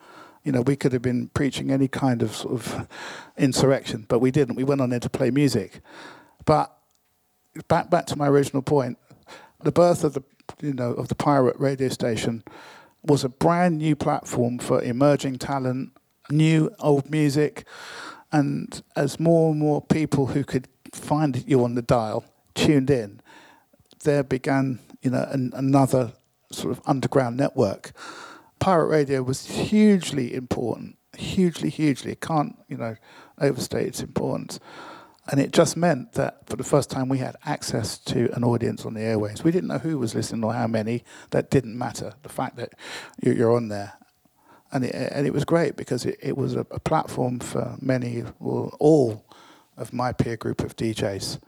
You 0.44 0.52
know, 0.52 0.62
we 0.62 0.76
could 0.76 0.92
have 0.92 1.02
been 1.02 1.28
preaching 1.28 1.70
any 1.70 1.88
kind 1.88 2.22
of 2.22 2.34
sort 2.34 2.54
of 2.54 2.88
insurrection, 3.36 4.04
but 4.08 4.18
we 4.18 4.30
didn't. 4.30 4.56
We 4.56 4.64
went 4.64 4.80
on 4.80 4.90
there 4.90 5.00
to 5.00 5.10
play 5.10 5.30
music. 5.30 5.80
But 6.44 6.76
back 7.68 7.88
back 7.88 8.06
to 8.06 8.16
my 8.16 8.28
original 8.28 8.62
point, 8.62 8.98
the 9.62 9.72
birth 9.72 10.04
of 10.04 10.14
the 10.14 10.22
you 10.60 10.72
know 10.72 10.92
of 10.92 11.08
the 11.08 11.14
pirate 11.14 11.56
radio 11.58 11.88
station 11.88 12.42
was 13.02 13.24
a 13.24 13.28
brand 13.28 13.78
new 13.78 13.96
platform 13.96 14.58
for 14.58 14.82
emerging 14.82 15.38
talent, 15.38 15.92
new 16.30 16.70
old 16.80 17.10
music, 17.10 17.64
and 18.32 18.82
as 18.96 19.18
more 19.18 19.50
and 19.50 19.60
more 19.60 19.80
people 19.80 20.26
who 20.28 20.44
could 20.44 20.68
find 20.92 21.44
you 21.46 21.64
on 21.64 21.74
the 21.74 21.82
dial 21.82 22.24
tuned 22.54 22.90
in, 22.90 23.20
there 24.04 24.22
began 24.22 24.78
you 25.02 25.10
know 25.10 25.26
an, 25.30 25.52
another 25.54 26.12
sort 26.52 26.76
of 26.76 26.82
underground 26.86 27.36
network. 27.36 27.92
Pirate 28.58 28.88
radio 28.88 29.22
was 29.22 29.46
hugely 29.46 30.34
important, 30.34 30.96
hugely, 31.16 31.70
hugely. 31.70 32.14
Can't 32.16 32.56
you 32.68 32.76
know 32.76 32.96
overstate 33.40 33.86
its 33.86 34.00
importance. 34.02 34.58
And 35.30 35.40
it 35.40 35.52
just 35.52 35.76
meant 35.76 36.14
that 36.14 36.46
for 36.46 36.56
the 36.56 36.64
first 36.64 36.90
time 36.90 37.08
we 37.08 37.18
had 37.18 37.36
access 37.44 37.98
to 37.98 38.34
an 38.34 38.44
audience 38.44 38.86
on 38.86 38.94
the 38.94 39.00
airwaves. 39.00 39.44
We 39.44 39.50
didn't 39.50 39.68
know 39.68 39.78
who 39.78 39.98
was 39.98 40.14
listening 40.14 40.42
or 40.42 40.54
how 40.54 40.66
many. 40.66 41.04
That 41.30 41.50
didn't 41.50 41.76
matter. 41.76 42.14
The 42.22 42.30
fact 42.30 42.56
that 42.56 42.72
you're 43.22 43.54
on 43.54 43.68
there. 43.68 43.92
And 44.72 44.84
it, 44.84 44.94
and 44.94 45.26
it 45.26 45.34
was 45.34 45.44
great 45.44 45.76
because 45.76 46.06
it, 46.06 46.18
it 46.22 46.36
was 46.36 46.54
a, 46.54 46.60
a 46.70 46.80
platform 46.80 47.40
for 47.40 47.76
many, 47.80 48.24
well, 48.38 48.74
all 48.78 49.24
of 49.76 49.92
my 49.92 50.12
peer 50.12 50.36
group 50.36 50.62
of 50.62 50.76
DJs, 50.76 51.38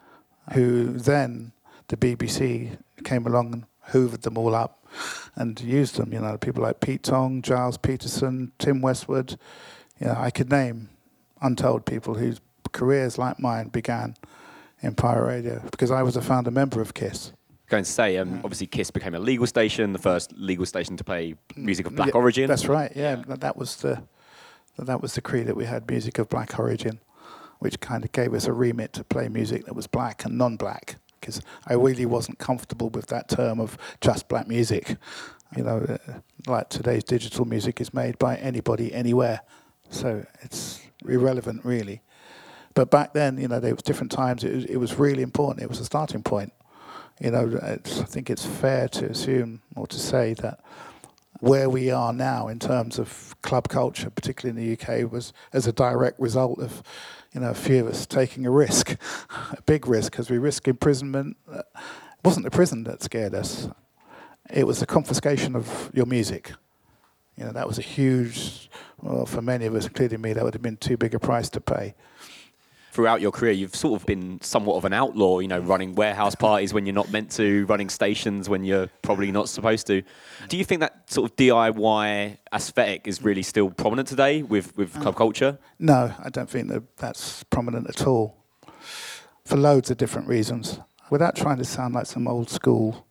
who 0.52 0.92
then 0.92 1.52
the 1.88 1.96
BBC 1.96 2.78
came 3.04 3.26
along 3.26 3.52
and 3.52 3.66
hoovered 3.92 4.22
them 4.22 4.36
all 4.38 4.54
up 4.54 4.86
and 5.34 5.58
used 5.60 5.96
them. 5.96 6.12
You 6.12 6.20
know, 6.20 6.36
people 6.36 6.62
like 6.62 6.80
Pete 6.80 7.02
Tong, 7.02 7.42
Gilles 7.42 7.78
Peterson, 7.78 8.52
Tim 8.58 8.82
Westwood. 8.82 9.38
You 9.98 10.08
know, 10.08 10.14
I 10.16 10.30
could 10.30 10.50
name 10.50 10.90
untold 11.42 11.86
people 11.86 12.14
whose 12.14 12.40
careers 12.72 13.18
like 13.18 13.38
mine 13.38 13.68
began 13.68 14.16
in 14.82 14.94
pirate 14.94 15.26
radio 15.26 15.60
because 15.70 15.90
I 15.90 16.02
was 16.02 16.16
a 16.16 16.22
founder 16.22 16.50
member 16.50 16.80
of 16.80 16.94
KISS. 16.94 17.32
Going 17.68 17.84
to 17.84 17.90
say, 17.90 18.16
um, 18.16 18.40
obviously, 18.42 18.66
KISS 18.66 18.90
became 18.90 19.14
a 19.14 19.20
legal 19.20 19.46
station, 19.46 19.92
the 19.92 19.98
first 19.98 20.32
legal 20.36 20.66
station 20.66 20.96
to 20.96 21.04
play 21.04 21.36
music 21.54 21.86
of 21.86 21.94
black 21.94 22.08
yeah, 22.08 22.14
origin. 22.14 22.48
That's 22.48 22.66
right. 22.66 22.90
Yeah, 22.96 23.22
that 23.26 23.56
was 23.56 23.76
the 23.76 24.02
that 24.78 25.00
was 25.00 25.14
the 25.14 25.20
creed 25.20 25.46
that 25.46 25.56
we 25.56 25.66
had 25.66 25.88
music 25.88 26.18
of 26.18 26.28
black 26.28 26.58
origin, 26.58 27.00
which 27.58 27.78
kind 27.80 28.04
of 28.04 28.12
gave 28.12 28.34
us 28.34 28.46
a 28.46 28.52
remit 28.52 28.92
to 28.94 29.04
play 29.04 29.28
music 29.28 29.66
that 29.66 29.76
was 29.76 29.86
black 29.86 30.24
and 30.24 30.36
non-black. 30.36 30.96
Because 31.20 31.42
I 31.66 31.74
really 31.74 32.06
wasn't 32.06 32.38
comfortable 32.38 32.88
with 32.88 33.06
that 33.08 33.28
term 33.28 33.60
of 33.60 33.76
just 34.00 34.26
black 34.28 34.48
music. 34.48 34.96
You 35.56 35.64
know, 35.64 35.78
uh, 35.78 36.20
like 36.46 36.70
today's 36.70 37.04
digital 37.04 37.44
music 37.44 37.80
is 37.80 37.92
made 37.92 38.18
by 38.18 38.36
anybody, 38.36 38.92
anywhere. 38.92 39.42
So 39.90 40.24
it's 40.40 40.80
irrelevant, 41.06 41.64
really. 41.64 42.02
But 42.74 42.90
back 42.90 43.12
then, 43.12 43.38
you 43.38 43.48
know, 43.48 43.60
there 43.60 43.74
was 43.74 43.82
different 43.82 44.12
times. 44.12 44.44
It 44.44 44.54
was, 44.54 44.64
it 44.66 44.76
was 44.76 44.98
really 44.98 45.22
important. 45.22 45.62
It 45.62 45.68
was 45.68 45.80
a 45.80 45.84
starting 45.84 46.22
point. 46.22 46.52
You 47.20 47.30
know, 47.30 47.58
I 47.62 47.76
think 47.76 48.30
it's 48.30 48.46
fair 48.46 48.88
to 48.88 49.06
assume 49.06 49.60
or 49.76 49.86
to 49.86 49.98
say 49.98 50.34
that 50.34 50.60
where 51.40 51.68
we 51.68 51.90
are 51.90 52.12
now 52.12 52.48
in 52.48 52.58
terms 52.58 52.98
of 52.98 53.34
club 53.42 53.68
culture, 53.68 54.10
particularly 54.10 54.58
in 54.58 54.66
the 54.66 54.78
UK, 54.78 55.10
was 55.10 55.32
as 55.52 55.66
a 55.66 55.72
direct 55.72 56.18
result 56.20 56.60
of, 56.60 56.82
you 57.32 57.40
know, 57.40 57.50
a 57.50 57.54
few 57.54 57.84
of 57.84 57.88
us 57.88 58.06
taking 58.06 58.46
a 58.46 58.50
risk, 58.50 58.96
a 59.52 59.62
big 59.62 59.86
risk, 59.86 60.12
because 60.12 60.30
we 60.30 60.38
risk 60.38 60.68
imprisonment. 60.68 61.36
It 61.52 61.64
wasn't 62.24 62.44
the 62.44 62.50
prison 62.50 62.84
that 62.84 63.02
scared 63.02 63.34
us. 63.34 63.68
It 64.50 64.66
was 64.66 64.80
the 64.80 64.86
confiscation 64.86 65.56
of 65.56 65.90
your 65.92 66.06
music. 66.06 66.52
You 67.36 67.44
know, 67.44 67.52
that 67.52 67.66
was 67.66 67.78
a 67.78 67.82
huge, 67.82 68.70
well, 69.00 69.24
for 69.24 69.40
many 69.40 69.66
of 69.66 69.74
us, 69.74 69.86
including 69.86 70.20
me, 70.20 70.32
that 70.34 70.44
would 70.44 70.54
have 70.54 70.62
been 70.62 70.76
too 70.76 70.96
big 70.96 71.14
a 71.14 71.18
price 71.18 71.48
to 71.50 71.60
pay 71.60 71.94
throughout 72.90 73.20
your 73.20 73.30
career, 73.30 73.52
you've 73.52 73.74
sort 73.74 74.00
of 74.00 74.06
been 74.06 74.40
somewhat 74.40 74.76
of 74.76 74.84
an 74.84 74.92
outlaw, 74.92 75.38
you 75.38 75.48
know, 75.48 75.60
running 75.60 75.94
warehouse 75.94 76.34
parties 76.34 76.74
when 76.74 76.86
you're 76.86 76.94
not 76.94 77.10
meant 77.10 77.30
to, 77.32 77.64
running 77.66 77.88
stations 77.88 78.48
when 78.48 78.64
you're 78.64 78.88
probably 79.02 79.30
not 79.30 79.48
supposed 79.48 79.86
to. 79.86 80.02
Do 80.48 80.56
you 80.56 80.64
think 80.64 80.80
that 80.80 81.10
sort 81.10 81.30
of 81.30 81.36
DIY 81.36 82.38
aesthetic 82.52 83.06
is 83.06 83.22
really 83.22 83.42
still 83.42 83.70
prominent 83.70 84.08
today 84.08 84.42
with, 84.42 84.76
with 84.76 84.92
club 85.00 85.16
culture? 85.16 85.58
No, 85.78 86.12
I 86.22 86.30
don't 86.30 86.50
think 86.50 86.68
that 86.68 86.96
that's 86.96 87.44
prominent 87.44 87.88
at 87.88 88.06
all 88.06 88.36
for 89.44 89.56
loads 89.56 89.90
of 89.90 89.96
different 89.96 90.28
reasons. 90.28 90.80
Without 91.10 91.36
trying 91.36 91.58
to 91.58 91.64
sound 91.64 91.94
like 91.94 92.06
some 92.06 92.28
old 92.28 92.50
school, 92.50 93.06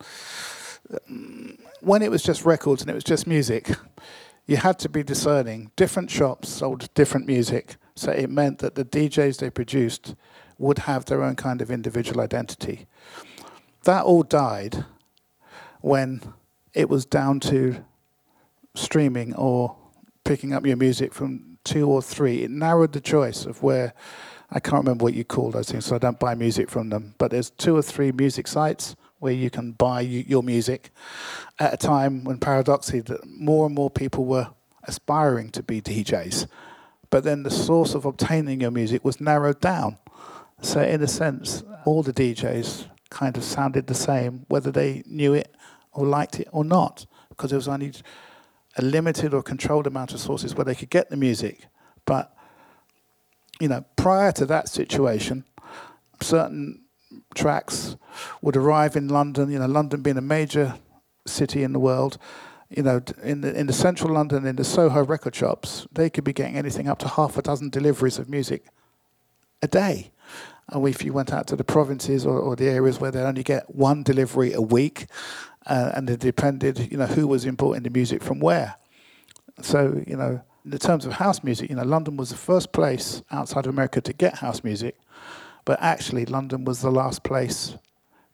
um, 1.09 1.57
when 1.81 2.01
it 2.01 2.11
was 2.11 2.23
just 2.23 2.45
records 2.45 2.81
and 2.81 2.89
it 2.89 2.93
was 2.93 3.03
just 3.03 3.27
music, 3.27 3.69
you 4.49 4.57
had 4.57 4.79
to 4.79 4.89
be 4.89 5.03
discerning. 5.03 5.69
Different 5.75 6.09
shops 6.09 6.49
sold 6.49 6.91
different 6.95 7.27
music, 7.27 7.75
so 7.95 8.11
it 8.11 8.31
meant 8.31 8.57
that 8.57 8.73
the 8.73 8.83
DJs 8.83 9.37
they 9.37 9.51
produced 9.51 10.15
would 10.57 10.79
have 10.79 11.05
their 11.05 11.21
own 11.21 11.35
kind 11.35 11.61
of 11.61 11.69
individual 11.69 12.19
identity. 12.19 12.87
That 13.83 14.05
all 14.05 14.23
died 14.23 14.85
when 15.81 16.33
it 16.73 16.89
was 16.89 17.05
down 17.05 17.39
to 17.41 17.85
streaming 18.73 19.35
or 19.35 19.75
picking 20.23 20.51
up 20.51 20.65
your 20.65 20.77
music 20.77 21.13
from 21.13 21.59
two 21.63 21.87
or 21.87 22.01
three. 22.01 22.41
It 22.41 22.49
narrowed 22.49 22.93
the 22.93 23.01
choice 23.01 23.45
of 23.45 23.61
where 23.61 23.93
I 24.49 24.59
can't 24.59 24.83
remember 24.83 25.03
what 25.03 25.13
you 25.13 25.25
call 25.25 25.51
those 25.51 25.69
things, 25.69 25.85
so 25.85 25.95
I 25.95 25.99
don't 25.99 26.19
buy 26.19 26.33
music 26.33 26.71
from 26.71 26.89
them. 26.89 27.13
But 27.19 27.29
there's 27.29 27.51
two 27.51 27.77
or 27.77 27.83
three 27.83 28.11
music 28.11 28.47
sites 28.47 28.95
where 29.19 29.33
you 29.33 29.49
can 29.49 29.73
buy 29.73 30.01
your 30.01 30.43
music 30.43 30.91
at 31.59 31.73
a 31.73 31.77
time 31.77 32.23
when 32.23 32.37
paradoxically 32.37 33.01
that 33.01 33.25
more 33.27 33.65
and 33.65 33.75
more 33.75 33.89
people 33.89 34.25
were 34.25 34.49
aspiring 34.83 35.49
to 35.51 35.63
be 35.63 35.81
DJs. 35.81 36.47
But 37.09 37.23
then 37.23 37.43
the 37.43 37.51
source 37.51 37.95
of 37.95 38.05
obtaining 38.05 38.61
your 38.61 38.71
music 38.71 39.03
was 39.03 39.19
narrowed 39.19 39.59
down. 39.59 39.97
So 40.61 40.81
in 40.81 41.01
a 41.01 41.07
sense, 41.07 41.63
all 41.85 42.03
the 42.03 42.13
DJs 42.13 42.87
kind 43.09 43.35
of 43.37 43.43
sounded 43.43 43.87
the 43.87 43.95
same, 43.95 44.45
whether 44.47 44.71
they 44.71 45.03
knew 45.05 45.33
it 45.33 45.53
or 45.91 46.05
liked 46.05 46.39
it 46.39 46.47
or 46.51 46.63
not, 46.63 47.05
because 47.29 47.49
there 47.49 47.57
was 47.57 47.67
only 47.67 47.93
a 48.77 48.81
limited 48.81 49.33
or 49.33 49.41
controlled 49.41 49.87
amount 49.87 50.13
of 50.13 50.19
sources 50.19 50.55
where 50.55 50.65
they 50.65 50.75
could 50.75 50.89
get 50.89 51.09
the 51.09 51.17
music. 51.17 51.65
But 52.05 52.35
you 53.59 53.67
know, 53.67 53.83
prior 53.95 54.31
to 54.33 54.45
that 54.45 54.69
situation, 54.69 55.43
certain 56.21 56.83
tracks 57.35 57.95
would 58.41 58.55
arrive 58.55 58.95
in 58.95 59.07
London. 59.07 59.51
You 59.51 59.59
know, 59.59 59.67
London 59.67 60.01
being 60.01 60.17
a 60.17 60.21
major 60.21 60.75
city 61.25 61.63
in 61.63 61.73
the 61.73 61.79
world. 61.79 62.17
You 62.69 62.83
know, 62.83 63.01
in 63.23 63.41
the 63.41 63.57
in 63.57 63.67
the 63.67 63.73
central 63.73 64.13
London, 64.13 64.45
in 64.45 64.55
the 64.55 64.63
Soho 64.63 65.03
record 65.03 65.35
shops, 65.35 65.87
they 65.91 66.09
could 66.09 66.23
be 66.23 66.33
getting 66.33 66.55
anything 66.55 66.87
up 66.87 66.99
to 66.99 67.07
half 67.07 67.37
a 67.37 67.41
dozen 67.41 67.69
deliveries 67.69 68.19
of 68.19 68.29
music 68.29 68.65
a 69.61 69.67
day. 69.67 70.11
And 70.69 70.87
if 70.87 71.03
you 71.03 71.13
went 71.13 71.33
out 71.33 71.47
to 71.47 71.55
the 71.55 71.63
provinces 71.63 72.25
or, 72.25 72.37
or 72.37 72.55
the 72.55 72.69
areas 72.69 72.99
where 72.99 73.09
they 73.09 73.21
only 73.21 73.43
get 73.43 73.73
one 73.73 74.03
delivery 74.03 74.53
a 74.53 74.61
week, 74.61 75.07
uh, 75.65 75.91
and 75.95 76.09
it 76.09 76.19
depended, 76.19 76.91
you 76.91 76.97
know, 76.97 77.07
who 77.07 77.27
was 77.27 77.45
importing 77.45 77.83
the 77.83 77.89
music 77.89 78.23
from 78.23 78.39
where. 78.39 78.75
So, 79.61 80.03
you 80.05 80.15
know, 80.15 80.41
in 80.65 80.77
terms 80.77 81.05
of 81.05 81.13
house 81.13 81.43
music, 81.43 81.69
you 81.69 81.75
know, 81.75 81.83
London 81.83 82.17
was 82.17 82.29
the 82.29 82.37
first 82.37 82.71
place 82.71 83.23
outside 83.31 83.65
of 83.65 83.73
America 83.73 84.01
to 84.01 84.13
get 84.13 84.35
house 84.35 84.63
music, 84.63 84.97
but 85.65 85.79
actually 85.81 86.25
London 86.25 86.65
was 86.65 86.81
the 86.81 86.91
last 86.91 87.23
place 87.23 87.75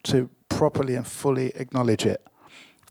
to 0.03 0.29
properly 0.49 0.95
and 0.95 1.05
fully 1.05 1.51
acknowledge 1.55 2.05
it. 2.05 2.25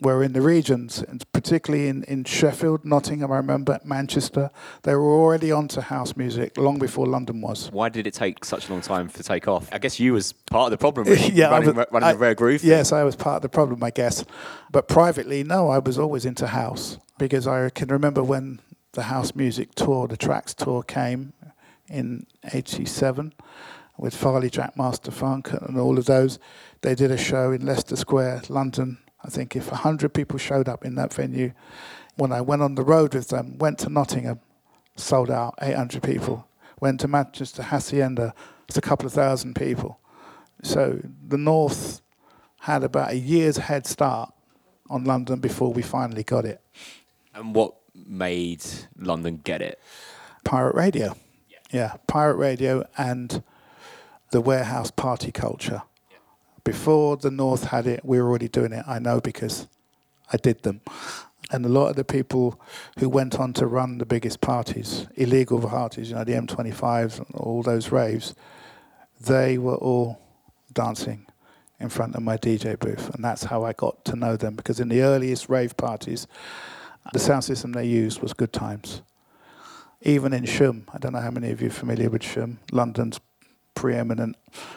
Where 0.01 0.25
in 0.25 0.33
the 0.33 0.43
regions, 0.43 1.03
and 1.03 1.25
particularly 1.33 1.87
in, 1.87 2.03
in 2.05 2.25
Sheffield, 2.25 2.85
Nottingham, 2.85 3.31
I 3.31 3.37
remember, 3.37 3.79
Manchester, 3.85 4.51
they 4.83 4.95
were 4.95 5.15
already 5.15 5.53
onto 5.53 5.81
house 5.81 6.17
music 6.17 6.59
long 6.59 6.81
before 6.81 7.07
London 7.07 7.41
was. 7.41 7.71
Why 7.71 7.89
did 7.89 8.07
it 8.07 8.13
take 8.13 8.45
such 8.45 8.69
a 8.69 8.73
long 8.73 8.83
time 8.83 9.09
to 9.11 9.23
take 9.23 9.47
off? 9.47 9.69
I 9.73 9.79
guess 9.79 10.01
you 10.01 10.13
was 10.13 10.33
part 10.33 10.67
of 10.67 10.71
the 10.73 10.79
problem, 10.79 11.07
yeah, 11.33 11.49
running, 11.49 11.77
was, 11.77 11.87
running 11.93 12.09
I, 12.09 12.13
the 12.13 12.19
Rare 12.19 12.35
Groove. 12.35 12.65
Yes, 12.65 12.93
I 12.93 13.05
was 13.05 13.15
part 13.15 13.37
of 13.37 13.43
the 13.43 13.49
problem, 13.49 13.83
I 13.85 13.91
guess. 13.91 14.25
But 14.71 14.89
privately, 14.89 15.45
no, 15.45 15.71
I 15.71 15.79
was 15.79 15.97
always 15.97 16.27
into 16.27 16.49
house 16.49 16.99
because 17.17 17.47
I 17.47 17.71
can 17.71 17.89
remember 17.89 18.23
when 18.23 18.61
the 18.93 19.05
house 19.05 19.35
music 19.37 19.75
tour, 19.77 20.09
the 20.09 20.17
Tracks 20.17 20.55
tour 20.55 20.83
came 20.83 21.33
in 21.89 22.27
87 22.53 23.33
with 23.97 24.15
Farley 24.15 24.51
Jack 24.51 24.77
Master 24.77 25.11
Funk 25.11 25.53
and 25.53 25.79
all 25.79 25.99
of 25.99 26.07
those. 26.07 26.39
They 26.83 26.95
did 26.95 27.11
a 27.11 27.19
show 27.19 27.53
in 27.53 27.65
Leicester 27.65 27.97
Square, 27.97 28.43
London. 28.49 28.99
I 29.23 29.29
think 29.29 29.57
if 29.57 29.71
100 29.71 30.13
people 30.13 30.39
showed 30.39 30.69
up 30.69 30.85
in 30.85 30.95
that 30.97 31.15
venue, 31.15 31.53
when 32.17 32.33
I 32.33 32.41
went 32.41 32.63
on 32.63 32.75
the 32.75 32.83
road 32.83 33.15
with 33.15 33.29
them, 33.29 33.59
went 33.59 33.79
to 33.81 33.89
Nottingham, 33.89 34.41
sold 34.97 35.31
out 35.31 35.55
800 35.63 36.03
people. 36.03 36.47
Went 36.81 37.01
to 37.01 37.09
Manchester 37.09 37.63
Hacienda, 37.63 38.35
it's 38.69 38.77
a 38.77 38.83
couple 38.83 39.07
of 39.07 39.13
thousand 39.13 39.55
people. 39.55 39.99
So 40.63 41.01
the 41.27 41.39
North 41.39 42.01
had 42.61 42.83
about 42.83 43.13
a 43.13 43.17
year's 43.17 43.57
head 43.57 43.87
start 43.87 44.33
on 44.91 45.05
London 45.05 45.39
before 45.41 45.73
we 45.73 45.83
finally 45.83 46.23
got 46.23 46.45
it. 46.45 46.61
And 47.35 47.55
what 47.55 47.75
made 47.95 48.65
London 48.97 49.41
get 49.43 49.63
it? 49.63 49.81
Pirate 50.45 50.75
radio. 50.75 51.17
Yeah, 51.49 51.59
yeah 51.71 51.95
pirate 52.07 52.37
radio 52.37 52.85
and 52.97 53.43
the 54.31 54.41
warehouse 54.41 54.91
party 54.91 55.31
culture. 55.33 55.83
Before 56.65 57.17
the 57.17 57.31
North 57.31 57.65
had 57.65 57.87
it, 57.87 58.05
we 58.05 58.21
were 58.21 58.29
already 58.29 58.49
doing 58.49 58.73
it. 58.73 58.85
I 58.87 58.99
know 58.99 59.21
because 59.21 59.69
I 60.33 60.39
did 60.39 60.63
them. 60.63 60.81
And 61.51 61.67
a 61.67 61.69
lot 61.69 61.89
of 61.89 61.97
the 61.97 62.05
people 62.05 62.59
who 62.99 63.09
went 63.09 63.39
on 63.39 63.53
to 63.55 63.67
run 63.67 63.99
the 63.99 64.07
biggest 64.07 64.41
parties, 64.41 65.07
illegal 65.15 65.61
parties, 65.61 66.09
you 66.09 66.17
know, 66.17 66.25
the 66.25 66.33
M25s 66.33 67.19
and 67.19 67.35
all 67.35 67.63
those 67.63 67.93
raves, 67.93 68.35
they 69.21 69.59
were 69.59 69.77
all 69.77 70.19
dancing 70.73 71.27
in 71.79 71.91
front 71.91 72.15
of 72.15 72.23
my 72.23 72.39
DJ 72.39 72.79
booth. 72.79 73.15
And 73.15 73.23
that's 73.23 73.45
how 73.45 73.65
I 73.65 73.75
got 73.75 74.05
to 74.07 74.17
know 74.17 74.37
them 74.37 74.55
because 74.55 74.81
in 74.81 74.89
the 74.89 75.03
earliest 75.03 75.51
rave 75.51 75.77
parties, 75.77 76.27
the 77.13 77.19
sound 77.19 77.45
system 77.45 77.73
they 77.73 77.87
used 77.87 78.23
was 78.23 78.33
Good 78.33 78.53
Times. 78.53 79.03
Even 80.01 80.33
in 80.33 80.45
Shoom, 80.45 80.85
I 80.93 80.99
don't 80.99 81.13
know 81.13 81.21
how 81.21 81.31
many 81.31 81.51
of 81.51 81.61
you 81.61 81.69
are 81.69 81.71
familiar 81.71 82.09
with 82.09 82.23
Shoom, 82.23 82.59
London's 82.73 83.21
preeminent 83.75 84.37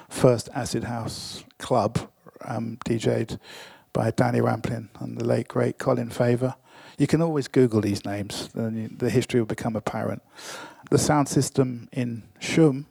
first 0.10 0.50
acid 0.54 0.86
house 0.86 1.44
club, 1.60 2.10
um, 2.46 2.78
DJ'd 2.86 3.40
by 3.94 4.12
Danny 4.12 4.42
Rampling 4.42 4.90
and 5.00 5.18
the 5.18 5.26
late 5.26 5.48
great 5.48 5.78
Colin 5.78 6.10
Faver. 6.10 6.56
You 6.98 7.08
can 7.08 7.22
always 7.22 7.48
Google 7.48 7.82
these 7.82 8.06
names, 8.06 8.50
and 8.56 8.98
the 8.98 9.10
history 9.10 9.40
will 9.40 9.46
become 9.46 9.76
apparent. 9.76 10.22
The 10.90 10.98
sound 10.98 11.30
system 11.30 11.90
in 11.92 12.24
Shoom 12.40 12.86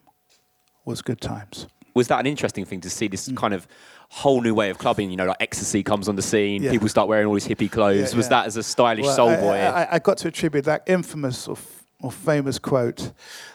was 0.85 1.03
Good 1.03 1.20
Times. 1.20 1.66
Was 1.95 2.09
that 2.09 2.20
an 2.20 2.26
interesting 2.26 2.64
thing 2.64 2.81
to 2.83 2.91
see 2.91 3.09
this 3.09 3.28
mm. 3.28 3.37
kind 3.37 3.55
of 3.55 3.66
whole 4.09 4.41
new 4.41 4.55
way 4.55 4.70
of 4.70 4.78
clubbing. 4.78 5.11
You 5.11 5.16
know, 5.16 5.26
like 5.26 5.37
ecstasy 5.41 5.83
comes 5.83 6.09
on 6.09 6.16
the 6.16 6.22
scene. 6.22 6.62
Yeah. 6.62 6.70
People 6.70 6.89
start 6.89 7.09
wearing 7.09 7.26
all 7.26 7.35
these 7.35 7.47
hippie 7.47 7.70
clothes. 7.70 8.12
Yeah, 8.12 8.16
was 8.16 8.28
that 8.28 8.47
as 8.47 8.57
a 8.57 8.62
stylish 8.62 9.05
well, 9.05 9.16
soul 9.16 9.37
boy? 9.37 9.57
I, 9.57 9.83
I, 9.83 9.89
I, 9.93 9.99
got 9.99 10.18
to 10.18 10.28
attribute 10.28 10.64
that 10.64 10.83
infamous 10.87 11.49
or, 11.49 11.57
f- 11.57 11.87
or 12.01 12.12
famous 12.12 12.59
quote 12.59 13.12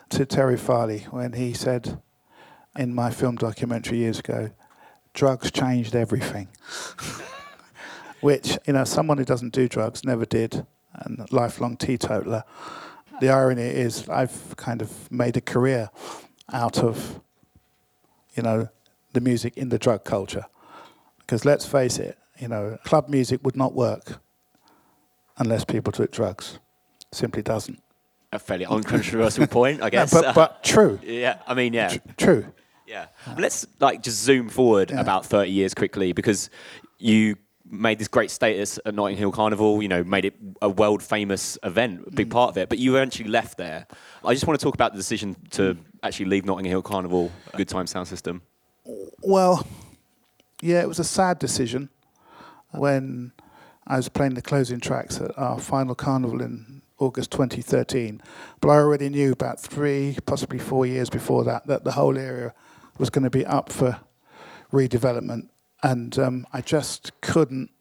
to 0.09 0.25
Terry 0.25 0.57
Farley 0.57 1.07
when 1.11 1.33
he 1.33 1.53
said 1.53 2.01
in 2.77 2.93
my 2.93 3.11
film 3.11 3.35
documentary 3.35 3.97
years 3.99 4.19
ago, 4.19 4.51
"Drugs 5.13 5.51
changed 5.51 5.95
everything." 5.95 6.47
Which 8.21 8.57
you 8.67 8.73
know, 8.73 8.83
someone 8.83 9.17
who 9.17 9.25
doesn't 9.25 9.53
do 9.53 9.67
drugs 9.67 10.03
never 10.03 10.25
did, 10.25 10.65
and 10.93 11.31
lifelong 11.31 11.77
teetotaler. 11.77 12.43
The 13.19 13.29
irony 13.29 13.63
is, 13.63 14.09
I've 14.09 14.55
kind 14.57 14.81
of 14.81 15.11
made 15.11 15.37
a 15.37 15.41
career 15.41 15.89
out 16.51 16.79
of, 16.79 17.19
you 18.35 18.41
know, 18.41 18.69
the 19.13 19.21
music 19.21 19.57
in 19.57 19.69
the 19.69 19.77
drug 19.77 20.03
culture. 20.03 20.45
Because 21.19 21.45
let's 21.45 21.65
face 21.65 21.99
it, 21.99 22.17
you 22.39 22.47
know, 22.47 22.79
club 22.83 23.09
music 23.09 23.41
would 23.43 23.55
not 23.55 23.73
work 23.73 24.19
unless 25.37 25.63
people 25.63 25.91
took 25.91 26.11
drugs. 26.11 26.59
Simply 27.11 27.43
doesn't. 27.43 27.81
A 28.33 28.39
fairly 28.39 28.65
uncontroversial 28.65 29.47
point, 29.47 29.81
I 29.83 29.89
guess. 29.91 30.13
No, 30.13 30.21
but, 30.21 30.35
but 30.35 30.63
true. 30.63 30.99
yeah, 31.03 31.39
I 31.45 31.53
mean, 31.53 31.73
yeah. 31.73 31.89
Tr- 31.89 31.97
true. 32.17 32.45
Yeah. 32.91 33.05
Let's 33.37 33.65
like 33.79 34.03
just 34.03 34.21
zoom 34.21 34.49
forward 34.49 34.91
yeah. 34.91 34.99
about 34.99 35.25
30 35.25 35.49
years 35.49 35.73
quickly 35.73 36.11
because 36.11 36.49
you 36.99 37.37
made 37.63 37.97
this 37.97 38.09
great 38.09 38.29
status 38.29 38.79
at 38.85 38.93
Notting 38.93 39.15
Hill 39.15 39.31
Carnival, 39.31 39.81
you 39.81 39.87
know, 39.87 40.03
made 40.03 40.25
it 40.25 40.35
a 40.61 40.67
world 40.67 41.01
famous 41.01 41.57
event, 41.63 42.03
a 42.05 42.11
big 42.11 42.27
mm. 42.27 42.31
part 42.31 42.49
of 42.49 42.57
it, 42.57 42.67
but 42.67 42.79
you 42.79 42.93
eventually 42.97 43.29
left 43.29 43.57
there. 43.57 43.87
I 44.25 44.33
just 44.33 44.45
want 44.45 44.59
to 44.59 44.63
talk 44.63 44.73
about 44.73 44.91
the 44.91 44.97
decision 44.97 45.37
to 45.51 45.77
actually 46.03 46.25
leave 46.25 46.43
Notting 46.43 46.65
Hill 46.65 46.81
Carnival, 46.81 47.31
Good 47.55 47.69
Time 47.69 47.87
Sound 47.87 48.09
System. 48.09 48.41
Well, 49.21 49.65
yeah, 50.61 50.81
it 50.81 50.87
was 50.89 50.99
a 50.99 51.05
sad 51.05 51.39
decision 51.39 51.89
when 52.71 53.31
I 53.87 53.95
was 53.95 54.09
playing 54.09 54.33
the 54.33 54.41
closing 54.41 54.81
tracks 54.81 55.21
at 55.21 55.37
our 55.37 55.59
final 55.59 55.95
carnival 55.95 56.41
in 56.41 56.81
August 56.99 57.31
2013. 57.31 58.21
But 58.59 58.69
I 58.69 58.75
already 58.75 59.07
knew 59.07 59.31
about 59.31 59.61
three, 59.61 60.17
possibly 60.25 60.59
four 60.59 60.85
years 60.85 61.09
before 61.09 61.45
that, 61.45 61.67
that 61.67 61.85
the 61.85 61.93
whole 61.93 62.17
area 62.17 62.53
was 63.01 63.09
going 63.09 63.25
to 63.25 63.29
be 63.29 63.45
up 63.45 63.69
for 63.69 63.99
redevelopment. 64.71 65.49
And 65.83 66.17
um, 66.17 66.47
I 66.53 66.61
just 66.61 67.19
couldn't 67.19 67.71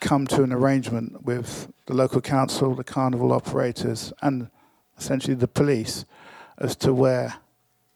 come 0.00 0.26
to 0.28 0.42
an 0.42 0.52
arrangement 0.52 1.22
with 1.22 1.70
the 1.86 1.94
local 1.94 2.20
council, 2.20 2.74
the 2.74 2.82
carnival 2.82 3.32
operators, 3.32 4.12
and 4.20 4.50
essentially 4.98 5.34
the 5.34 5.46
police 5.46 6.04
as 6.58 6.74
to 6.76 6.92
where 6.92 7.34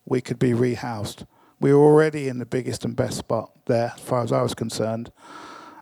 we 0.06 0.20
could 0.20 0.38
be 0.38 0.50
rehoused 0.50 1.26
we 1.64 1.72
were 1.72 1.82
already 1.82 2.28
in 2.28 2.38
the 2.38 2.44
biggest 2.44 2.84
and 2.84 2.94
best 2.94 3.16
spot 3.16 3.50
there, 3.64 3.92
as 3.94 4.00
far 4.00 4.22
as 4.22 4.32
I 4.32 4.42
was 4.42 4.52
concerned. 4.52 5.10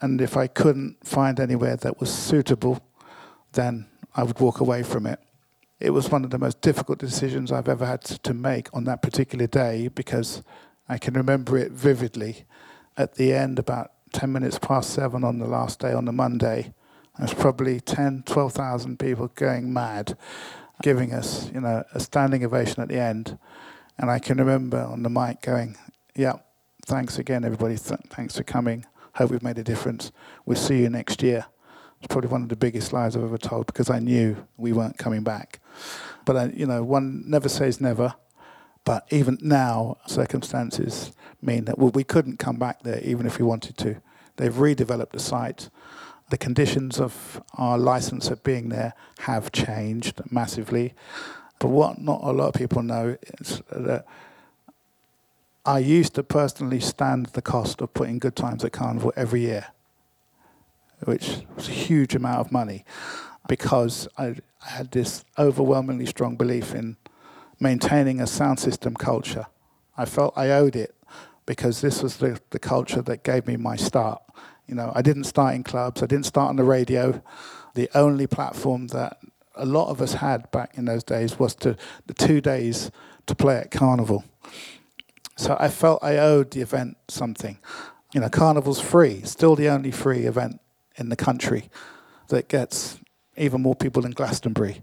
And 0.00 0.20
if 0.20 0.36
I 0.36 0.46
couldn't 0.46 1.04
find 1.04 1.40
anywhere 1.40 1.74
that 1.74 1.98
was 1.98 2.12
suitable, 2.12 2.80
then 3.54 3.86
I 4.14 4.22
would 4.22 4.38
walk 4.38 4.60
away 4.60 4.84
from 4.84 5.06
it. 5.06 5.18
It 5.82 5.90
was 5.90 6.10
one 6.10 6.22
of 6.22 6.30
the 6.30 6.38
most 6.38 6.60
difficult 6.60 7.00
decisions 7.00 7.50
I've 7.50 7.66
ever 7.66 7.84
had 7.84 8.02
to 8.02 8.32
make 8.32 8.68
on 8.72 8.84
that 8.84 9.02
particular 9.02 9.48
day 9.48 9.88
because 9.88 10.44
I 10.88 10.96
can 10.96 11.14
remember 11.14 11.58
it 11.58 11.72
vividly. 11.72 12.44
At 12.96 13.16
the 13.16 13.32
end, 13.32 13.58
about 13.58 13.90
10 14.12 14.32
minutes 14.32 14.60
past 14.60 14.90
seven 14.90 15.24
on 15.24 15.40
the 15.40 15.48
last 15.48 15.80
day, 15.80 15.92
on 15.92 16.04
the 16.04 16.12
Monday, 16.12 16.72
there 17.18 17.26
was 17.26 17.34
probably 17.34 17.80
10, 17.80 18.22
12,000 18.26 19.00
people 19.00 19.26
going 19.34 19.72
mad, 19.72 20.16
giving 20.82 21.12
us, 21.12 21.50
you 21.52 21.60
know, 21.60 21.82
a 21.92 21.98
standing 21.98 22.44
ovation 22.44 22.80
at 22.80 22.88
the 22.88 23.00
end. 23.00 23.36
And 23.98 24.08
I 24.08 24.20
can 24.20 24.38
remember 24.38 24.78
on 24.78 25.02
the 25.02 25.10
mic 25.10 25.42
going, 25.42 25.76
yeah, 26.14 26.34
thanks 26.86 27.18
again, 27.18 27.44
everybody. 27.44 27.76
Th- 27.76 27.98
thanks 28.08 28.36
for 28.36 28.44
coming. 28.44 28.86
Hope 29.16 29.32
we've 29.32 29.42
made 29.42 29.58
a 29.58 29.64
difference. 29.64 30.12
We'll 30.46 30.56
see 30.56 30.82
you 30.82 30.90
next 30.90 31.24
year. 31.24 31.46
It's 31.98 32.06
probably 32.06 32.30
one 32.30 32.44
of 32.44 32.50
the 32.50 32.56
biggest 32.56 32.92
lies 32.92 33.16
I've 33.16 33.24
ever 33.24 33.36
told 33.36 33.66
because 33.66 33.90
I 33.90 33.98
knew 33.98 34.46
we 34.56 34.72
weren't 34.72 34.96
coming 34.96 35.24
back. 35.24 35.58
But, 36.24 36.36
I, 36.36 36.44
you 36.54 36.66
know, 36.66 36.82
one 36.82 37.24
never 37.26 37.48
says 37.48 37.80
never. 37.80 38.14
But 38.84 39.06
even 39.10 39.38
now, 39.40 39.98
circumstances 40.06 41.12
mean 41.40 41.64
that 41.66 41.78
we 41.78 42.04
couldn't 42.04 42.38
come 42.38 42.56
back 42.56 42.82
there 42.82 43.00
even 43.00 43.26
if 43.26 43.38
we 43.38 43.44
wanted 43.44 43.76
to. 43.78 44.00
They've 44.36 44.52
redeveloped 44.52 45.10
the 45.10 45.20
site. 45.20 45.70
The 46.30 46.38
conditions 46.38 46.98
of 46.98 47.42
our 47.58 47.78
license 47.78 48.28
of 48.30 48.42
being 48.42 48.70
there 48.70 48.94
have 49.20 49.52
changed 49.52 50.20
massively. 50.30 50.94
But 51.58 51.68
what 51.68 52.00
not 52.00 52.22
a 52.22 52.32
lot 52.32 52.48
of 52.48 52.54
people 52.54 52.82
know 52.82 53.16
is 53.40 53.62
that 53.70 54.04
I 55.64 55.78
used 55.78 56.14
to 56.14 56.24
personally 56.24 56.80
stand 56.80 57.26
the 57.26 57.42
cost 57.42 57.80
of 57.80 57.94
putting 57.94 58.18
good 58.18 58.34
times 58.34 58.64
at 58.64 58.72
Carnival 58.72 59.12
every 59.14 59.42
year, 59.42 59.66
which 61.04 61.42
was 61.54 61.68
a 61.68 61.72
huge 61.72 62.16
amount 62.16 62.40
of 62.40 62.50
money 62.50 62.84
because 63.46 64.08
I 64.18 64.36
had 64.66 64.90
this 64.90 65.24
overwhelmingly 65.38 66.06
strong 66.06 66.36
belief 66.36 66.74
in 66.74 66.96
maintaining 67.60 68.20
a 68.20 68.26
sound 68.26 68.58
system 68.58 68.94
culture. 68.94 69.46
I 69.96 70.04
felt 70.04 70.32
I 70.36 70.50
owed 70.50 70.76
it 70.76 70.94
because 71.46 71.80
this 71.80 72.02
was 72.02 72.16
the, 72.18 72.40
the 72.50 72.58
culture 72.58 73.02
that 73.02 73.24
gave 73.24 73.46
me 73.46 73.56
my 73.56 73.76
start. 73.76 74.22
You 74.66 74.74
know, 74.74 74.92
I 74.94 75.02
didn't 75.02 75.24
start 75.24 75.54
in 75.54 75.64
clubs, 75.64 76.02
I 76.02 76.06
didn't 76.06 76.26
start 76.26 76.48
on 76.48 76.56
the 76.56 76.64
radio. 76.64 77.22
The 77.74 77.88
only 77.94 78.26
platform 78.26 78.88
that 78.88 79.18
a 79.54 79.66
lot 79.66 79.88
of 79.88 80.00
us 80.00 80.14
had 80.14 80.50
back 80.50 80.78
in 80.78 80.84
those 80.84 81.04
days 81.04 81.38
was 81.38 81.54
to 81.56 81.76
the 82.06 82.14
two 82.14 82.40
days 82.40 82.90
to 83.26 83.34
play 83.34 83.56
at 83.56 83.70
Carnival. 83.70 84.24
So 85.36 85.56
I 85.58 85.68
felt 85.68 86.02
I 86.02 86.18
owed 86.18 86.50
the 86.50 86.60
event 86.60 86.96
something. 87.08 87.58
You 88.14 88.20
know, 88.20 88.28
Carnival's 88.28 88.80
free, 88.80 89.22
still 89.22 89.56
the 89.56 89.68
only 89.68 89.90
free 89.90 90.24
event 90.24 90.60
in 90.96 91.08
the 91.08 91.16
country 91.16 91.70
that 92.28 92.48
gets 92.48 92.98
even 93.42 93.60
more 93.62 93.74
people 93.74 94.02
than 94.02 94.12
Glastonbury. 94.12 94.82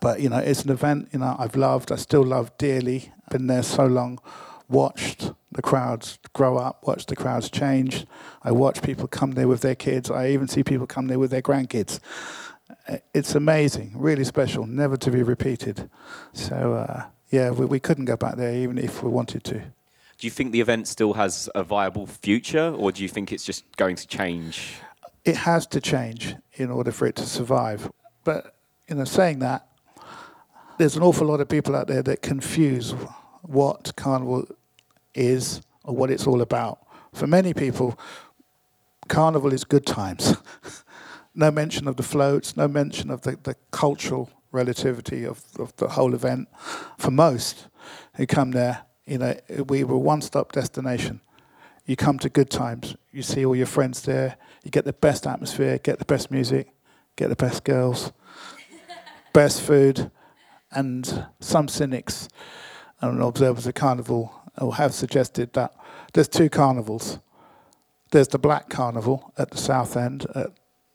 But 0.00 0.20
you 0.20 0.28
know, 0.30 0.38
it's 0.38 0.64
an 0.64 0.70
event 0.70 1.08
you 1.12 1.18
know 1.18 1.36
I've 1.38 1.56
loved, 1.56 1.92
I 1.92 1.96
still 1.96 2.24
love 2.24 2.56
dearly. 2.58 3.12
Been 3.30 3.46
there 3.46 3.62
so 3.62 3.86
long, 3.86 4.18
watched 4.68 5.32
the 5.52 5.62
crowds 5.62 6.18
grow 6.32 6.56
up, 6.56 6.86
watched 6.86 7.08
the 7.08 7.16
crowds 7.16 7.50
change. 7.50 8.06
I 8.42 8.52
watch 8.52 8.82
people 8.82 9.08
come 9.08 9.32
there 9.32 9.48
with 9.48 9.60
their 9.60 9.74
kids. 9.74 10.10
I 10.10 10.28
even 10.28 10.48
see 10.48 10.62
people 10.62 10.86
come 10.86 11.08
there 11.08 11.18
with 11.18 11.30
their 11.30 11.42
grandkids. 11.42 12.00
It's 13.12 13.34
amazing, 13.34 13.92
really 13.94 14.24
special, 14.24 14.66
never 14.66 14.96
to 14.96 15.10
be 15.10 15.22
repeated. 15.22 15.90
So 16.32 16.74
uh, 16.74 17.04
yeah, 17.30 17.50
we, 17.50 17.66
we 17.66 17.80
couldn't 17.80 18.06
go 18.06 18.16
back 18.16 18.36
there 18.36 18.54
even 18.54 18.78
if 18.78 19.02
we 19.02 19.10
wanted 19.10 19.44
to. 19.44 19.62
Do 20.20 20.26
you 20.26 20.30
think 20.30 20.52
the 20.52 20.60
event 20.60 20.86
still 20.86 21.14
has 21.14 21.48
a 21.54 21.64
viable 21.64 22.06
future, 22.06 22.74
or 22.76 22.92
do 22.92 23.02
you 23.02 23.08
think 23.08 23.32
it's 23.32 23.44
just 23.44 23.64
going 23.76 23.96
to 23.96 24.06
change? 24.06 24.74
It 25.24 25.36
has 25.36 25.66
to 25.68 25.80
change 25.80 26.34
in 26.54 26.70
order 26.70 26.92
for 26.92 27.06
it 27.06 27.16
to 27.16 27.26
survive. 27.26 27.90
But 28.24 28.54
you 28.88 28.96
know, 28.96 29.04
saying 29.04 29.40
that, 29.40 29.66
there's 30.78 30.96
an 30.96 31.02
awful 31.02 31.26
lot 31.26 31.40
of 31.40 31.48
people 31.48 31.76
out 31.76 31.88
there 31.88 32.02
that 32.02 32.22
confuse 32.22 32.92
what 33.42 33.94
carnival 33.96 34.46
is 35.14 35.60
or 35.84 35.94
what 35.94 36.10
it's 36.10 36.26
all 36.26 36.40
about. 36.40 36.78
For 37.12 37.26
many 37.26 37.52
people, 37.52 37.98
carnival 39.08 39.52
is 39.52 39.64
good 39.64 39.86
times. 39.86 40.36
no 41.34 41.50
mention 41.50 41.86
of 41.88 41.96
the 41.96 42.02
floats, 42.02 42.56
no 42.56 42.68
mention 42.68 43.10
of 43.10 43.22
the, 43.22 43.38
the 43.42 43.56
cultural 43.70 44.30
relativity 44.52 45.24
of, 45.24 45.42
of 45.58 45.74
the 45.76 45.88
whole 45.88 46.14
event. 46.14 46.48
For 46.98 47.10
most 47.10 47.68
who 48.14 48.26
come 48.26 48.52
there, 48.52 48.82
you 49.06 49.18
know, 49.18 49.36
we 49.68 49.84
were 49.84 49.96
a 49.96 49.98
one-stop 49.98 50.52
destination. 50.52 51.20
You 51.86 51.96
come 51.96 52.18
to 52.20 52.28
good 52.28 52.50
times. 52.50 52.96
You 53.10 53.22
see 53.22 53.44
all 53.44 53.56
your 53.56 53.66
friends 53.66 54.02
there. 54.02 54.36
You 54.64 54.70
get 54.70 54.84
the 54.84 54.92
best 54.92 55.26
atmosphere, 55.26 55.78
get 55.78 55.98
the 55.98 56.04
best 56.04 56.30
music, 56.30 56.68
get 57.16 57.28
the 57.28 57.36
best 57.36 57.64
girls, 57.64 58.12
best 59.32 59.62
food, 59.62 60.10
and 60.70 61.26
some 61.40 61.68
cynics 61.68 62.28
and 63.00 63.22
observers 63.22 63.66
of 63.66 63.74
carnival 63.74 64.34
have 64.76 64.92
suggested 64.92 65.52
that 65.54 65.74
there's 66.12 66.28
two 66.28 66.50
carnivals. 66.50 67.18
There's 68.10 68.28
the 68.28 68.38
black 68.38 68.68
carnival 68.68 69.32
at 69.38 69.50
the 69.50 69.56
south 69.56 69.96
end 69.96 70.26
at, 70.34 70.50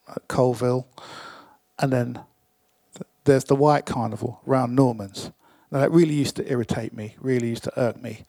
at 0.08 0.28
Colville, 0.28 0.88
and 1.80 1.92
then 1.92 2.20
there's 3.24 3.46
the 3.46 3.56
white 3.56 3.86
carnival 3.86 4.42
around 4.48 4.76
Norman's. 4.76 5.32
Now 5.72 5.80
that 5.80 5.92
really 5.92 6.14
used 6.14 6.36
to 6.36 6.50
irritate 6.50 6.94
me, 6.94 7.16
really 7.20 7.50
used 7.50 7.64
to 7.64 7.80
irk 7.80 8.02
me. 8.02 8.24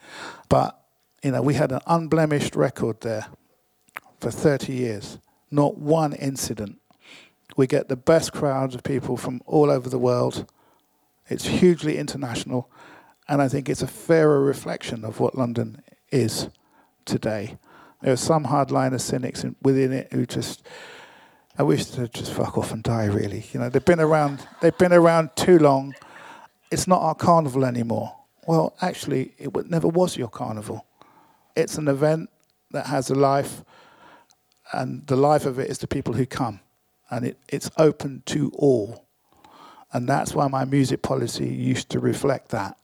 But, 0.49 0.80
you 1.22 1.32
know, 1.32 1.43
we 1.43 1.55
had 1.55 1.72
an 1.72 1.80
unblemished 1.87 2.57
record 2.57 3.01
there 3.03 3.26
for 4.20 4.30
30 4.30 4.72
years. 4.72 5.18
Not 5.51 5.78
one 5.78 6.12
incident. 6.12 6.80
We 7.57 7.66
get 7.66 7.88
the 7.88 7.97
best 7.97 8.32
crowds 8.32 8.74
of 8.74 8.82
people 8.82 9.16
from 9.16 9.40
all 9.47 9.70
over 9.70 9.88
the 9.88 9.99
world. 9.99 10.51
It's 11.28 11.47
hugely 11.47 11.99
international, 11.99 12.70
and 13.28 13.40
I 13.40 13.49
think 13.49 13.68
it's 13.68 13.82
a 13.82 13.86
fairer 13.86 14.40
reflection 14.40 15.05
of 15.05 15.20
what 15.20 15.36
London 15.36 15.82
is 16.11 16.49
today. 17.05 17.59
There 18.03 18.12
are 18.12 18.16
some 18.16 18.44
hardliner 18.44 19.01
cynics 19.01 19.44
within 19.62 19.92
it 19.92 20.12
who 20.12 20.26
just 20.26 20.66
I 21.59 21.62
wish 21.62 21.86
they'd 21.86 22.12
just 22.12 22.32
fuck 22.32 22.59
off 22.59 22.72
and 22.72 22.82
die. 22.82 23.07
Really, 23.07 23.47
you 23.53 23.61
know, 23.61 23.70
they've 23.70 23.84
been 23.84 24.01
around. 24.01 24.47
They've 24.61 24.76
been 24.76 24.92
around 24.92 25.30
too 25.36 25.59
long. 25.59 25.94
It's 26.70 26.86
not 26.86 27.01
our 27.01 27.14
carnival 27.14 27.64
anymore. 27.64 28.14
Well, 28.47 28.76
actually, 28.80 29.34
it 29.38 29.55
never 29.70 29.88
was 29.88 30.16
your 30.16 30.28
carnival. 30.28 30.86
It's 31.57 31.78
an 31.78 31.88
event 31.88 32.28
that 32.72 32.86
has 32.86 33.09
a 33.09 33.14
life, 33.14 33.64
and 34.76 35.06
the 35.06 35.16
life 35.16 35.46
of 35.46 35.58
it 35.58 35.70
is 35.70 35.78
the 35.78 35.86
people 35.86 36.14
who 36.14 36.26
come, 36.26 36.60
and 37.10 37.26
it, 37.26 37.38
it's 37.48 37.70
open 37.78 38.22
to 38.26 38.52
all. 38.54 39.04
And 39.92 40.08
that's 40.08 40.34
why 40.34 40.48
my 40.48 40.64
music 40.64 41.02
policy 41.02 41.48
used 41.48 41.88
to 41.90 42.00
reflect 42.00 42.50
that. 42.50 42.76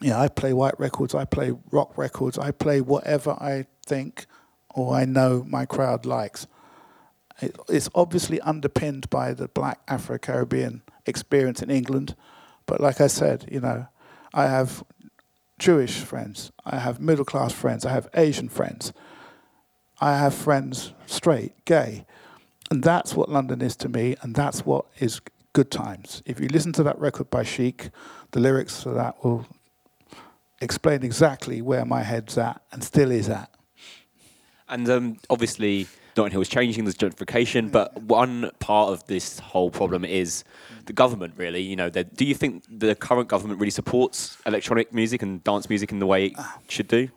You 0.00 0.10
know, 0.10 0.18
I 0.18 0.28
play 0.28 0.52
white 0.52 0.78
records, 0.78 1.14
I 1.14 1.24
play 1.24 1.52
rock 1.70 1.98
records, 1.98 2.38
I 2.38 2.52
play 2.52 2.80
whatever 2.80 3.32
I 3.32 3.66
think 3.84 4.26
or 4.70 4.94
I 4.94 5.04
know 5.04 5.44
my 5.48 5.66
crowd 5.66 6.06
likes 6.06 6.46
it's 7.68 7.88
obviously 7.94 8.40
underpinned 8.40 9.08
by 9.10 9.32
the 9.32 9.48
black 9.48 9.80
Afro 9.86 10.18
Caribbean 10.18 10.82
experience 11.06 11.62
in 11.62 11.70
England. 11.70 12.14
But 12.66 12.80
like 12.80 13.00
I 13.00 13.06
said, 13.06 13.48
you 13.50 13.60
know, 13.60 13.86
I 14.34 14.46
have 14.46 14.84
Jewish 15.58 15.98
friends, 15.98 16.52
I 16.64 16.78
have 16.78 17.00
middle 17.00 17.24
class 17.24 17.52
friends, 17.52 17.84
I 17.84 17.90
have 17.90 18.08
Asian 18.14 18.48
friends, 18.48 18.92
I 20.00 20.16
have 20.16 20.34
friends 20.34 20.92
straight, 21.06 21.64
gay. 21.64 22.06
And 22.70 22.82
that's 22.82 23.14
what 23.14 23.28
London 23.28 23.62
is 23.62 23.76
to 23.76 23.88
me, 23.88 24.16
and 24.22 24.34
that's 24.34 24.64
what 24.64 24.84
is 24.98 25.20
good 25.52 25.70
times. 25.70 26.22
If 26.26 26.38
you 26.38 26.48
listen 26.48 26.72
to 26.74 26.82
that 26.84 26.98
record 26.98 27.30
by 27.30 27.42
Chic, 27.42 27.90
the 28.32 28.40
lyrics 28.40 28.82
for 28.82 28.92
that 28.94 29.24
will 29.24 29.46
explain 30.60 31.02
exactly 31.02 31.62
where 31.62 31.84
my 31.84 32.02
head's 32.02 32.36
at 32.36 32.60
and 32.72 32.84
still 32.84 33.10
is 33.10 33.28
at. 33.28 33.50
And 34.68 34.88
um, 34.90 35.16
obviously, 35.30 35.86
Notting 36.16 36.32
Hill 36.32 36.42
is 36.42 36.48
changing, 36.48 36.84
there's 36.84 36.96
gentrification, 36.96 37.72
but 37.72 38.02
one 38.02 38.50
part 38.58 38.90
of 38.90 39.06
this 39.06 39.38
whole 39.38 39.70
problem 39.70 40.04
is 40.04 40.44
the 40.86 40.92
government, 40.92 41.34
really. 41.36 41.62
You 41.62 41.76
know, 41.76 41.88
do 41.88 42.24
you 42.24 42.34
think 42.34 42.64
the 42.68 42.94
current 42.94 43.28
government 43.28 43.60
really 43.60 43.70
supports 43.70 44.36
electronic 44.44 44.92
music 44.92 45.22
and 45.22 45.42
dance 45.44 45.68
music 45.68 45.90
in 45.90 46.00
the 46.00 46.06
way 46.06 46.26
it 46.26 46.36
should 46.68 46.88
do? 46.88 47.08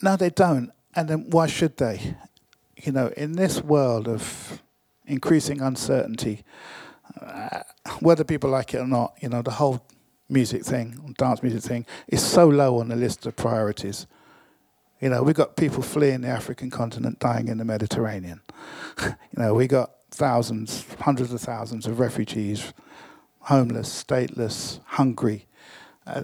No, 0.00 0.16
they 0.16 0.30
don't. 0.30 0.70
And 0.96 1.08
then 1.08 1.30
why 1.30 1.46
should 1.46 1.76
they? 1.76 2.14
You 2.82 2.92
know, 2.92 3.08
in 3.16 3.32
this 3.32 3.62
world 3.62 4.08
of 4.08 4.62
increasing 5.06 5.60
uncertainty, 5.60 6.44
uh, 7.20 7.60
whether 8.00 8.24
people 8.24 8.50
like 8.50 8.74
it 8.74 8.78
or 8.78 8.86
not, 8.86 9.14
you 9.20 9.28
know, 9.28 9.42
the 9.42 9.52
whole 9.52 9.84
music 10.28 10.64
thing, 10.64 11.14
dance 11.18 11.42
music 11.42 11.62
thing, 11.62 11.86
is 12.08 12.22
so 12.22 12.46
low 12.48 12.78
on 12.80 12.88
the 12.88 12.96
list 12.96 13.26
of 13.26 13.36
priorities. 13.36 14.06
You 15.00 15.10
know, 15.10 15.22
we've 15.22 15.34
got 15.34 15.56
people 15.56 15.82
fleeing 15.82 16.22
the 16.22 16.28
African 16.28 16.70
continent, 16.70 17.18
dying 17.18 17.48
in 17.48 17.58
the 17.58 17.64
Mediterranean. 17.64 18.40
you 19.02 19.14
know, 19.36 19.54
we 19.54 19.66
got 19.66 19.90
thousands, 20.10 20.86
hundreds 21.00 21.32
of 21.32 21.40
thousands 21.40 21.86
of 21.86 21.98
refugees, 21.98 22.72
homeless, 23.40 24.04
stateless, 24.04 24.80
hungry. 24.84 25.46
I 26.06 26.22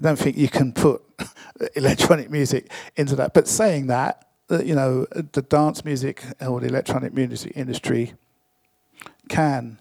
don't 0.00 0.18
think 0.18 0.36
you 0.36 0.48
can 0.48 0.72
put 0.72 1.02
electronic 1.74 2.30
music 2.30 2.70
into 2.96 3.16
that. 3.16 3.34
But 3.34 3.48
saying 3.48 3.86
that, 3.86 4.28
you 4.50 4.74
know, 4.74 5.06
the 5.32 5.42
dance 5.42 5.84
music 5.84 6.22
or 6.40 6.60
the 6.60 6.66
electronic 6.66 7.14
music 7.14 7.52
industry 7.56 8.12
can 9.28 9.78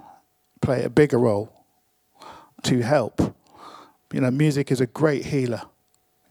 play 0.62 0.84
a 0.84 0.90
bigger 0.90 1.20
role 1.20 1.52
to 2.64 2.82
help. 2.82 3.36
You 4.12 4.22
know, 4.22 4.32
music 4.32 4.72
is 4.72 4.82
a 4.82 4.88
great 4.88 5.26
healer. 5.26 5.62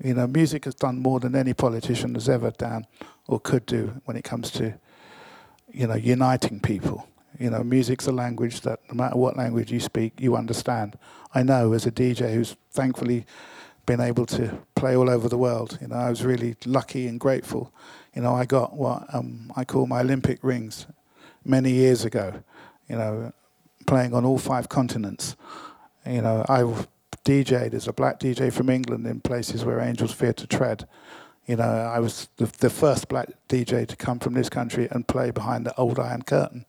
You 0.02 0.14
know, 0.14 0.26
music 0.26 0.64
has 0.64 0.74
done 0.74 0.98
more 0.98 1.20
than 1.20 1.36
any 1.36 1.55
politician 1.55 2.14
has 2.14 2.28
ever 2.28 2.50
done 2.50 2.86
or 3.28 3.38
could 3.38 3.66
do 3.66 4.00
when 4.05 4.16
it 4.16 4.24
comes 4.24 4.50
to, 4.52 4.74
you 5.72 5.86
know, 5.86 5.94
uniting 5.94 6.61
people. 6.61 7.09
You 7.39 7.51
know, 7.51 7.64
music's 7.64 8.07
a 8.07 8.12
language 8.12 8.61
that 8.62 8.80
no 8.89 8.95
matter 8.95 9.16
what 9.16 9.37
language 9.37 9.72
you 9.72 9.80
speak, 9.80 10.12
you 10.20 10.37
understand. 10.37 10.99
I 11.35 11.43
know 11.43 11.72
as 11.72 11.87
a 11.87 11.91
DJ 11.91 12.35
who's 12.35 12.57
thankfully 12.70 13.26
been 13.87 14.01
able 14.01 14.24
to 14.26 14.59
play 14.74 14.97
all 14.97 15.11
over 15.11 15.28
the 15.28 15.39
world. 15.39 15.78
You 15.80 15.89
know, 15.89 15.97
I 15.97 16.11
was 16.11 16.24
really 16.24 16.57
lucky 16.64 17.07
and 17.07 17.18
grateful. 17.18 17.72
You 18.14 18.22
know, 18.22 18.35
I 18.35 18.45
got 18.45 18.74
what 18.74 19.12
um, 19.12 19.53
I 19.57 19.64
call 19.64 19.87
my 19.87 20.01
Olympic 20.01 20.39
rings 20.43 20.87
many 21.45 21.72
years 21.72 22.05
ago. 22.05 22.43
You 22.89 22.97
know, 22.97 23.32
playing 23.87 24.14
on 24.14 24.24
all 24.24 24.39
five 24.39 24.68
continents. 24.68 25.37
You 26.07 26.22
know, 26.22 26.45
I 26.49 26.62
DJed 27.24 27.74
as 27.74 27.89
a 27.89 27.93
black 27.93 28.20
DJ 28.20 28.53
from 28.53 28.68
England 28.68 29.07
in 29.07 29.20
places 29.20 29.64
where 29.64 29.80
angels 29.80 30.12
fear 30.12 30.32
to 30.35 30.47
tread. 30.47 30.87
You 31.47 31.57
know, 31.57 31.64
I 31.64 31.99
was 31.99 32.28
the, 32.37 32.47
the 32.59 32.70
first 32.70 33.09
black 33.09 33.28
DJ 33.49 33.87
to 33.87 33.97
come 33.97 34.18
from 34.18 34.35
this 34.35 34.49
country 34.49 34.89
and 34.91 35.07
play 35.07 35.30
behind 35.30 35.66
the 35.66 35.74
old 35.76 35.99
Iron 35.99 36.22
Curtain 36.22 36.64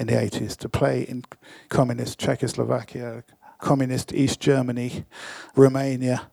in 0.00 0.06
the 0.06 0.14
80s, 0.14 0.56
to 0.56 0.68
play 0.68 1.02
in 1.02 1.22
communist 1.68 2.18
Czechoslovakia, 2.18 3.22
communist 3.58 4.12
East 4.12 4.40
Germany, 4.40 5.04
Romania, 5.54 6.30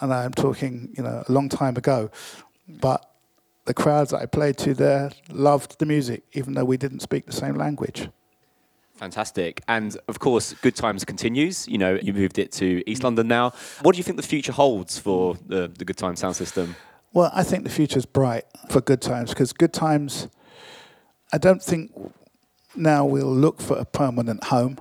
and 0.00 0.14
I'm 0.14 0.32
talking, 0.32 0.94
you 0.96 1.02
know, 1.02 1.24
a 1.28 1.32
long 1.32 1.48
time 1.48 1.76
ago. 1.76 2.10
But 2.68 3.04
the 3.64 3.74
crowds 3.74 4.12
that 4.12 4.22
I 4.22 4.26
played 4.26 4.56
to 4.58 4.72
there 4.72 5.10
loved 5.28 5.80
the 5.80 5.86
music, 5.86 6.22
even 6.32 6.54
though 6.54 6.64
we 6.64 6.76
didn't 6.76 7.00
speak 7.00 7.26
the 7.26 7.32
same 7.32 7.56
language. 7.56 8.08
Fantastic. 8.94 9.62
And 9.68 9.96
of 10.08 10.20
course, 10.20 10.54
Good 10.54 10.76
Times 10.76 11.04
continues. 11.04 11.68
You 11.68 11.78
know, 11.78 11.98
you 12.00 12.14
moved 12.14 12.38
it 12.38 12.52
to 12.52 12.88
East 12.88 13.02
London 13.02 13.28
now. 13.28 13.52
What 13.82 13.92
do 13.92 13.98
you 13.98 14.04
think 14.04 14.16
the 14.16 14.22
future 14.22 14.52
holds 14.52 14.98
for 14.98 15.36
the, 15.46 15.70
the 15.76 15.84
Good 15.84 15.98
Times 15.98 16.20
sound 16.20 16.36
system? 16.36 16.76
Well, 17.12 17.30
I 17.34 17.42
think 17.42 17.64
the 17.64 17.70
future's 17.70 18.06
bright 18.06 18.44
for 18.70 18.80
Good 18.80 19.02
Times 19.02 19.30
because 19.30 19.52
Good 19.52 19.72
Times, 19.72 20.28
I 21.32 21.38
don't 21.38 21.62
think 21.62 21.90
now 22.76 23.04
we'll 23.04 23.26
look 23.26 23.60
for 23.60 23.76
a 23.76 23.84
permanent 23.84 24.44
home. 24.44 24.78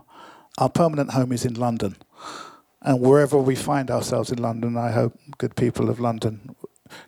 Our 0.57 0.69
permanent 0.69 1.11
home 1.11 1.31
is 1.31 1.45
in 1.45 1.55
London. 1.55 1.95
And 2.81 3.01
wherever 3.01 3.37
we 3.37 3.55
find 3.55 3.89
ourselves 3.89 4.31
in 4.31 4.41
London, 4.41 4.77
I 4.77 4.91
hope 4.91 5.17
good 5.37 5.55
people 5.55 5.89
of 5.89 5.99
London 5.99 6.55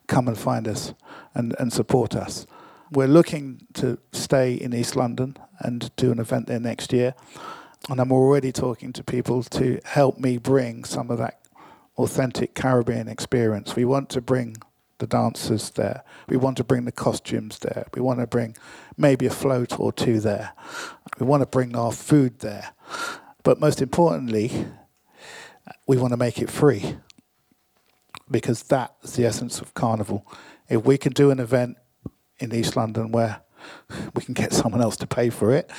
come 0.07 0.27
and 0.27 0.37
find 0.37 0.67
us 0.67 0.93
and, 1.33 1.55
and 1.59 1.71
support 1.71 2.15
us. 2.15 2.47
We're 2.91 3.07
looking 3.07 3.67
to 3.75 3.99
stay 4.11 4.53
in 4.53 4.73
East 4.73 4.95
London 4.95 5.37
and 5.59 5.95
do 5.95 6.11
an 6.11 6.19
event 6.19 6.47
there 6.47 6.59
next 6.59 6.93
year. 6.93 7.13
And 7.89 7.99
I'm 7.99 8.11
already 8.11 8.51
talking 8.51 8.91
to 8.93 9.03
people 9.03 9.43
to 9.43 9.79
help 9.85 10.17
me 10.17 10.37
bring 10.37 10.83
some 10.83 11.11
of 11.11 11.19
that 11.19 11.39
authentic 11.97 12.53
Caribbean 12.53 13.07
experience. 13.07 13.75
We 13.75 13.85
want 13.85 14.09
to 14.09 14.21
bring 14.21 14.57
the 14.99 15.07
dancers 15.07 15.69
there. 15.71 16.03
We 16.27 16.37
want 16.37 16.57
to 16.57 16.63
bring 16.63 16.85
the 16.85 16.91
costumes 16.91 17.59
there. 17.59 17.85
We 17.93 18.01
want 18.01 18.19
to 18.19 18.27
bring 18.27 18.55
maybe 18.97 19.25
a 19.25 19.31
float 19.31 19.79
or 19.79 19.91
two 19.91 20.19
there. 20.19 20.53
We 21.19 21.25
want 21.25 21.41
to 21.41 21.47
bring 21.47 21.75
our 21.75 21.91
food 21.91 22.39
there. 22.39 22.73
But 23.43 23.59
most 23.59 23.81
importantly, 23.81 24.67
we 25.87 25.97
want 25.97 26.11
to 26.11 26.17
make 26.17 26.39
it 26.39 26.49
free 26.49 26.97
because 28.29 28.63
that's 28.63 29.15
the 29.15 29.25
essence 29.25 29.61
of 29.61 29.73
carnival. 29.73 30.25
If 30.69 30.83
we 30.83 30.97
can 30.97 31.13
do 31.13 31.31
an 31.31 31.39
event 31.39 31.77
in 32.39 32.53
East 32.53 32.75
London 32.75 33.11
where 33.11 33.41
we 34.15 34.21
can 34.23 34.33
get 34.33 34.53
someone 34.53 34.81
else 34.81 34.97
to 34.97 35.07
pay 35.07 35.29
for 35.29 35.53
it, 35.53 35.71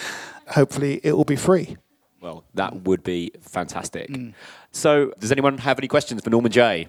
hopefully 0.49 1.01
it 1.03 1.13
will 1.13 1.25
be 1.25 1.37
free. 1.37 1.77
Well, 2.21 2.45
that 2.55 2.83
would 2.83 3.05
be 3.05 3.33
fantastic. 3.41 4.11
Mm. 4.11 4.35
So, 4.73 5.13
does 5.21 5.31
anyone 5.31 5.59
have 5.59 5.79
any 5.79 5.87
questions 5.87 6.23
for 6.23 6.31
Norman 6.31 6.51
Jay? 6.51 6.89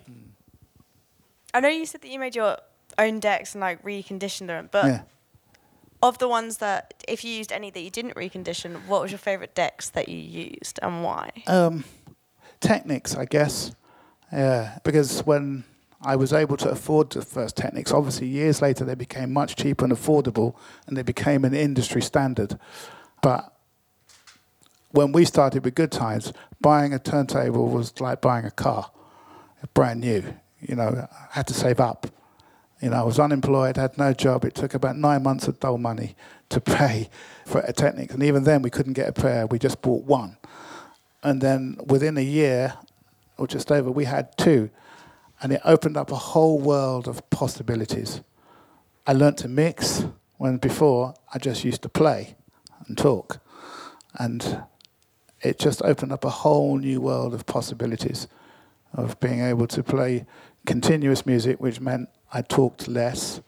I 1.53 1.59
know 1.59 1.69
you 1.69 1.85
said 1.85 2.01
that 2.01 2.09
you 2.09 2.19
made 2.19 2.35
your 2.35 2.57
own 2.97 3.19
decks 3.19 3.53
and 3.53 3.61
like 3.61 3.83
reconditioned 3.83 4.47
them, 4.47 4.69
but 4.71 4.85
yeah. 4.85 5.01
of 6.01 6.17
the 6.17 6.27
ones 6.27 6.57
that, 6.57 7.03
if 7.07 7.23
you 7.23 7.31
used 7.31 7.51
any 7.51 7.71
that 7.71 7.81
you 7.81 7.89
didn't 7.89 8.15
recondition, 8.15 8.85
what 8.87 9.01
was 9.01 9.11
your 9.11 9.19
favourite 9.19 9.55
decks 9.55 9.89
that 9.91 10.09
you 10.09 10.17
used 10.17 10.79
and 10.81 11.03
why? 11.03 11.31
Um, 11.47 11.85
Technics, 12.59 13.15
I 13.15 13.25
guess. 13.25 13.73
Yeah, 14.31 14.77
because 14.83 15.21
when 15.25 15.63
I 16.01 16.15
was 16.15 16.33
able 16.33 16.57
to 16.57 16.69
afford 16.69 17.09
the 17.09 17.21
first 17.21 17.57
Technics, 17.57 17.91
obviously 17.91 18.27
years 18.27 18.61
later 18.61 18.85
they 18.85 18.95
became 18.95 19.33
much 19.33 19.55
cheaper 19.55 19.85
and 19.85 19.93
affordable, 19.93 20.55
and 20.85 20.95
they 20.95 21.03
became 21.03 21.45
an 21.45 21.53
industry 21.53 22.01
standard. 22.01 22.59
But 23.21 23.53
when 24.91 25.11
we 25.11 25.25
started 25.25 25.65
with 25.65 25.75
Good 25.75 25.91
Times, 25.91 26.33
buying 26.61 26.93
a 26.93 26.99
turntable 26.99 27.69
was 27.69 27.99
like 27.99 28.21
buying 28.21 28.45
a 28.45 28.51
car, 28.51 28.91
brand 29.73 30.01
new. 30.01 30.35
You 30.61 30.75
know, 30.75 31.07
I 31.11 31.27
had 31.31 31.47
to 31.47 31.53
save 31.53 31.79
up. 31.79 32.07
You 32.81 32.89
know, 32.89 32.97
I 32.97 33.03
was 33.03 33.19
unemployed, 33.19 33.77
had 33.77 33.97
no 33.97 34.13
job. 34.13 34.45
It 34.45 34.55
took 34.55 34.73
about 34.73 34.95
nine 34.95 35.23
months 35.23 35.47
of 35.47 35.59
dull 35.59 35.77
money 35.77 36.15
to 36.49 36.61
pay 36.61 37.09
for 37.45 37.59
a 37.61 37.73
Technics, 37.73 38.13
and 38.13 38.23
even 38.23 38.43
then 38.43 38.61
we 38.61 38.69
couldn't 38.69 38.93
get 38.93 39.09
a 39.09 39.13
pair. 39.13 39.47
We 39.47 39.59
just 39.59 39.81
bought 39.81 40.05
one. 40.05 40.37
And 41.23 41.41
then 41.41 41.77
within 41.85 42.17
a 42.17 42.21
year, 42.21 42.75
or 43.37 43.47
just 43.47 43.71
over, 43.71 43.91
we 43.91 44.05
had 44.05 44.37
two. 44.37 44.69
And 45.41 45.53
it 45.53 45.61
opened 45.63 45.97
up 45.97 46.11
a 46.11 46.15
whole 46.15 46.59
world 46.59 47.07
of 47.07 47.27
possibilities. 47.29 48.21
I 49.07 49.13
learned 49.13 49.37
to 49.39 49.47
mix 49.47 50.05
when 50.37 50.57
before 50.57 51.13
I 51.33 51.39
just 51.39 51.63
used 51.63 51.81
to 51.83 51.89
play 51.89 52.35
and 52.87 52.97
talk. 52.97 53.39
And 54.15 54.63
it 55.41 55.59
just 55.59 55.81
opened 55.83 56.11
up 56.11 56.25
a 56.25 56.29
whole 56.29 56.77
new 56.77 57.01
world 57.01 57.33
of 57.33 57.45
possibilities 57.45 58.27
of 58.93 59.19
being 59.19 59.41
able 59.41 59.67
to 59.67 59.83
play 59.83 60.25
continuous 60.65 61.25
music, 61.25 61.59
which 61.59 61.79
meant 61.79 62.09
I 62.33 62.41
talked 62.41 62.87
less. 62.87 63.41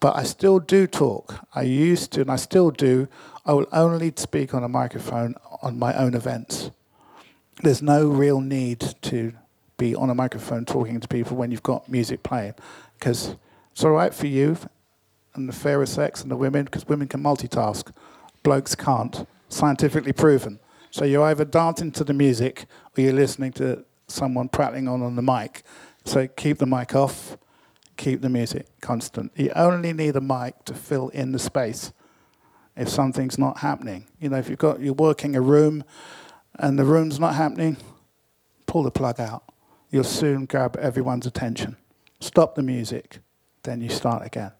But 0.00 0.16
I 0.16 0.24
still 0.24 0.58
do 0.58 0.86
talk. 0.86 1.46
I 1.54 1.62
used 1.62 2.12
to, 2.12 2.22
and 2.22 2.30
I 2.30 2.36
still 2.36 2.70
do. 2.70 3.08
I 3.46 3.52
will 3.52 3.68
only 3.72 4.12
speak 4.16 4.52
on 4.54 4.64
a 4.64 4.68
microphone 4.68 5.36
on 5.62 5.78
my 5.78 5.94
own 5.94 6.14
events 6.14 6.70
there's 7.62 7.82
no 7.82 8.08
real 8.08 8.40
need 8.40 8.80
to 9.02 9.32
be 9.76 9.94
on 9.94 10.10
a 10.10 10.14
microphone 10.14 10.64
talking 10.64 11.00
to 11.00 11.08
people 11.08 11.36
when 11.36 11.50
you've 11.50 11.62
got 11.62 11.88
music 11.88 12.22
playing 12.22 12.54
because 12.98 13.36
it's 13.72 13.84
all 13.84 13.92
right 13.92 14.14
for 14.14 14.26
you 14.26 14.56
and 15.34 15.48
the 15.48 15.52
fairer 15.52 15.86
sex 15.86 16.22
and 16.22 16.30
the 16.30 16.36
women 16.36 16.64
because 16.64 16.86
women 16.86 17.08
can 17.08 17.22
multitask 17.22 17.92
blokes 18.42 18.74
can't 18.74 19.26
scientifically 19.48 20.12
proven 20.12 20.58
so 20.90 21.04
you're 21.04 21.24
either 21.24 21.44
dancing 21.44 21.90
to 21.90 22.04
the 22.04 22.12
music 22.12 22.66
or 22.96 23.02
you're 23.02 23.12
listening 23.12 23.52
to 23.52 23.84
someone 24.12 24.48
prattling 24.48 24.88
on 24.88 25.02
on 25.02 25.16
the 25.16 25.22
mic 25.22 25.62
so 26.04 26.26
keep 26.26 26.58
the 26.58 26.66
mic 26.66 26.94
off 26.94 27.36
keep 27.96 28.20
the 28.20 28.28
music 28.28 28.66
constant 28.80 29.30
you 29.36 29.50
only 29.54 29.92
need 29.92 30.16
a 30.16 30.20
mic 30.20 30.64
to 30.64 30.74
fill 30.74 31.08
in 31.10 31.32
the 31.32 31.38
space 31.38 31.92
if 32.76 32.88
something's 32.88 33.38
not 33.38 33.58
happening 33.58 34.06
you 34.18 34.28
know 34.28 34.36
if 34.36 34.48
you've 34.48 34.58
got 34.58 34.80
you're 34.80 34.94
working 34.94 35.36
a 35.36 35.40
room 35.40 35.84
and 36.58 36.78
the 36.78 36.84
room's 36.84 37.18
not 37.18 37.34
happening, 37.34 37.76
pull 38.66 38.82
the 38.82 38.90
plug 38.90 39.20
out. 39.20 39.44
You'll 39.90 40.04
soon 40.04 40.46
grab 40.46 40.76
everyone's 40.76 41.26
attention. 41.26 41.76
Stop 42.20 42.54
the 42.54 42.62
music, 42.62 43.18
then 43.62 43.80
you 43.80 43.88
start 43.88 44.24
again. 44.24 44.52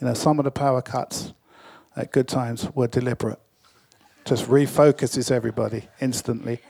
You 0.00 0.08
know, 0.08 0.14
some 0.14 0.38
of 0.38 0.44
the 0.44 0.50
power 0.50 0.82
cuts 0.82 1.32
at 1.96 2.12
good 2.12 2.28
times 2.28 2.68
were 2.74 2.88
deliberate. 2.88 3.38
Just 4.24 4.46
refocuses 4.46 5.30
everybody 5.30 5.88
instantly. 6.00 6.60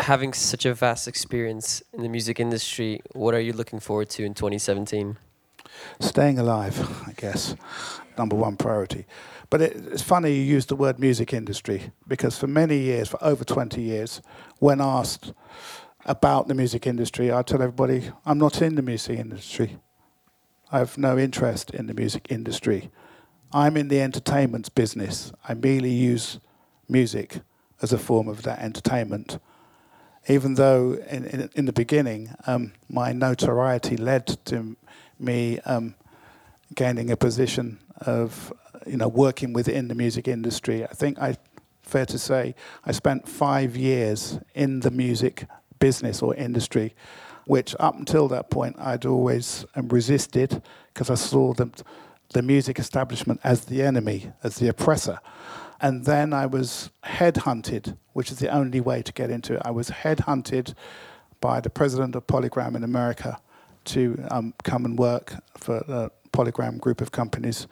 Having 0.00 0.32
such 0.32 0.64
a 0.64 0.72
vast 0.72 1.06
experience 1.06 1.82
in 1.92 2.02
the 2.02 2.08
music 2.08 2.40
industry, 2.40 3.02
what 3.12 3.34
are 3.34 3.40
you 3.40 3.52
looking 3.52 3.80
forward 3.80 4.08
to 4.10 4.24
in 4.24 4.32
2017? 4.32 5.18
Staying 6.00 6.38
alive, 6.38 7.04
I 7.06 7.12
guess, 7.12 7.54
number 8.16 8.34
one 8.34 8.56
priority. 8.56 9.04
But 9.50 9.60
it, 9.60 9.76
it's 9.92 10.02
funny 10.02 10.32
you 10.32 10.42
use 10.42 10.66
the 10.66 10.74
word 10.74 10.98
music 10.98 11.34
industry 11.34 11.92
because 12.08 12.38
for 12.38 12.46
many 12.46 12.78
years, 12.78 13.08
for 13.08 13.22
over 13.22 13.44
20 13.44 13.82
years, 13.82 14.22
when 14.58 14.80
asked 14.80 15.34
about 16.06 16.48
the 16.48 16.54
music 16.54 16.86
industry, 16.86 17.30
I 17.30 17.42
tell 17.42 17.60
everybody 17.60 18.10
I'm 18.24 18.38
not 18.38 18.62
in 18.62 18.76
the 18.76 18.82
music 18.82 19.18
industry. 19.18 19.78
I 20.72 20.78
have 20.78 20.96
no 20.96 21.18
interest 21.18 21.72
in 21.72 21.88
the 21.88 21.94
music 21.94 22.26
industry. 22.30 22.90
I'm 23.52 23.76
in 23.76 23.88
the 23.88 24.00
entertainment 24.00 24.74
business. 24.74 25.32
I 25.46 25.54
merely 25.54 25.90
use 25.90 26.40
music 26.88 27.40
as 27.82 27.92
a 27.92 27.98
form 27.98 28.28
of 28.28 28.42
that 28.42 28.60
entertainment. 28.60 29.38
Even 30.28 30.54
though 30.54 30.92
in, 31.08 31.24
in, 31.26 31.50
in 31.54 31.64
the 31.64 31.72
beginning, 31.72 32.34
um, 32.46 32.72
my 32.88 33.12
notoriety 33.12 33.96
led 33.96 34.26
to 34.46 34.76
me 35.18 35.58
um, 35.60 35.94
gaining 36.74 37.10
a 37.10 37.16
position 37.16 37.78
of 38.02 38.52
you 38.86 38.96
know, 38.96 39.08
working 39.08 39.52
within 39.52 39.88
the 39.88 39.94
music 39.94 40.28
industry. 40.28 40.84
I 40.84 40.88
think 40.88 41.18
I, 41.18 41.36
fair 41.82 42.06
to 42.06 42.18
say, 42.18 42.54
I 42.84 42.92
spent 42.92 43.28
five 43.28 43.76
years 43.76 44.38
in 44.54 44.80
the 44.80 44.90
music 44.90 45.46
business 45.78 46.22
or 46.22 46.34
industry, 46.34 46.94
which 47.46 47.74
up 47.80 47.96
until 47.96 48.28
that 48.28 48.50
point 48.50 48.76
I'd 48.78 49.06
always 49.06 49.64
um, 49.74 49.88
resisted 49.88 50.62
because 50.92 51.10
I 51.10 51.14
saw 51.14 51.54
the, 51.54 51.70
the 52.32 52.42
music 52.42 52.78
establishment 52.78 53.40
as 53.44 53.64
the 53.64 53.82
enemy, 53.82 54.32
as 54.42 54.56
the 54.56 54.68
oppressor. 54.68 55.18
And 55.82 56.04
then 56.04 56.32
I 56.32 56.46
was 56.46 56.90
headhunted, 57.04 57.96
which 58.12 58.30
is 58.30 58.38
the 58.38 58.48
only 58.48 58.80
way 58.80 59.02
to 59.02 59.12
get 59.12 59.30
into 59.30 59.54
it. 59.54 59.62
I 59.64 59.70
was 59.70 59.90
headhunted 59.90 60.74
by 61.40 61.60
the 61.60 61.70
president 61.70 62.14
of 62.14 62.26
Polygram 62.26 62.76
in 62.76 62.84
America 62.84 63.38
to 63.86 64.22
um, 64.30 64.54
come 64.62 64.84
and 64.84 64.98
work 64.98 65.34
for 65.56 65.82
uh, 65.88 66.08
Polygram 66.32 66.78
group 66.78 67.00
of 67.00 67.12
companies 67.12 67.66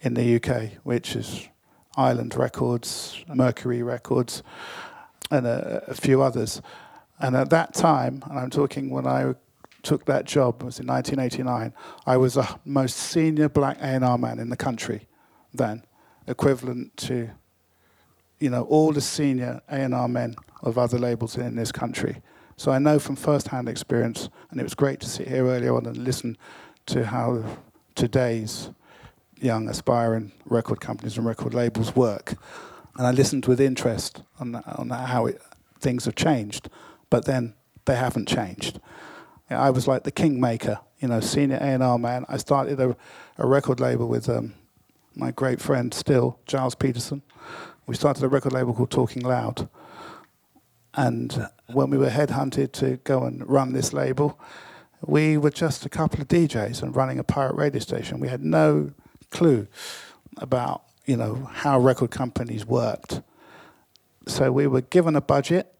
in 0.00 0.14
the 0.14 0.36
UK, 0.36 0.72
which 0.84 1.14
is 1.14 1.48
Island 1.96 2.34
Records, 2.34 3.22
Mercury 3.28 3.82
Records, 3.82 4.42
and 5.30 5.46
a, 5.46 5.84
a 5.86 5.94
few 5.94 6.22
others. 6.22 6.62
And 7.18 7.36
at 7.36 7.50
that 7.50 7.74
time, 7.74 8.22
and 8.28 8.38
I'm 8.38 8.50
talking 8.50 8.90
when 8.90 9.06
I 9.06 9.34
took 9.82 10.06
that 10.06 10.24
job, 10.24 10.62
it 10.62 10.64
was 10.64 10.80
in 10.80 10.86
1989, 10.86 11.74
I 12.06 12.16
was 12.16 12.34
the 12.34 12.58
most 12.64 12.96
senior 12.96 13.48
black 13.48 13.78
A&R 13.80 14.18
man 14.18 14.38
in 14.38 14.50
the 14.50 14.56
country 14.56 15.06
then, 15.52 15.84
equivalent 16.26 16.96
to, 16.96 17.30
you 18.40 18.50
know, 18.50 18.62
all 18.64 18.92
the 18.92 19.00
senior 19.00 19.60
A&R 19.68 20.08
men 20.08 20.34
of 20.62 20.78
other 20.78 20.98
labels 20.98 21.36
in 21.36 21.56
this 21.56 21.70
country. 21.70 22.22
So 22.56 22.72
I 22.72 22.78
know 22.78 22.98
from 22.98 23.16
first-hand 23.16 23.68
experience, 23.68 24.28
and 24.50 24.60
it 24.60 24.64
was 24.64 24.74
great 24.74 25.00
to 25.00 25.06
sit 25.06 25.28
here 25.28 25.46
earlier 25.46 25.76
on 25.76 25.86
and 25.86 25.96
listen 25.98 26.36
to 26.86 27.06
how 27.06 27.44
today's 27.94 28.70
young 29.40 29.68
aspiring 29.68 30.32
record 30.44 30.80
companies 30.80 31.16
and 31.16 31.26
record 31.26 31.54
labels 31.54 31.94
work. 31.94 32.34
And 32.96 33.06
I 33.06 33.12
listened 33.12 33.46
with 33.46 33.60
interest 33.60 34.22
on, 34.38 34.56
on 34.56 34.90
how 34.90 35.26
it, 35.26 35.40
things 35.78 36.04
have 36.04 36.16
changed, 36.16 36.68
but 37.08 37.24
then 37.24 37.54
they 37.84 37.96
haven't 37.96 38.28
changed. 38.28 38.80
I 39.48 39.70
was 39.70 39.88
like 39.88 40.04
the 40.04 40.12
kingmaker, 40.12 40.78
you 41.00 41.08
know, 41.08 41.20
senior 41.20 41.58
A&R 41.60 41.98
man. 41.98 42.24
I 42.28 42.36
started 42.36 42.78
a, 42.78 42.96
a 43.38 43.46
record 43.46 43.80
label 43.80 44.06
with 44.06 44.28
um, 44.28 44.54
my 45.16 45.30
great 45.30 45.60
friend 45.60 45.92
still, 45.92 46.38
Gilles 46.48 46.74
Peterson. 46.74 47.22
We 47.90 47.96
started 47.96 48.22
a 48.22 48.28
record 48.28 48.52
label 48.52 48.72
called 48.72 48.92
Talking 48.92 49.24
Loud. 49.24 49.68
And 50.94 51.48
when 51.72 51.90
we 51.90 51.98
were 51.98 52.08
headhunted 52.08 52.70
to 52.74 52.98
go 52.98 53.24
and 53.24 53.44
run 53.50 53.72
this 53.72 53.92
label, 53.92 54.38
we 55.04 55.36
were 55.36 55.50
just 55.50 55.84
a 55.84 55.88
couple 55.88 56.20
of 56.20 56.28
DJs 56.28 56.84
and 56.84 56.94
running 56.94 57.18
a 57.18 57.24
pirate 57.24 57.56
radio 57.56 57.80
station. 57.80 58.20
We 58.20 58.28
had 58.28 58.44
no 58.44 58.92
clue 59.30 59.66
about 60.36 60.84
you 61.04 61.16
know 61.16 61.50
how 61.52 61.80
record 61.80 62.12
companies 62.12 62.64
worked. 62.64 63.22
So 64.28 64.52
we 64.52 64.68
were 64.68 64.82
given 64.82 65.16
a 65.16 65.20
budget, 65.20 65.74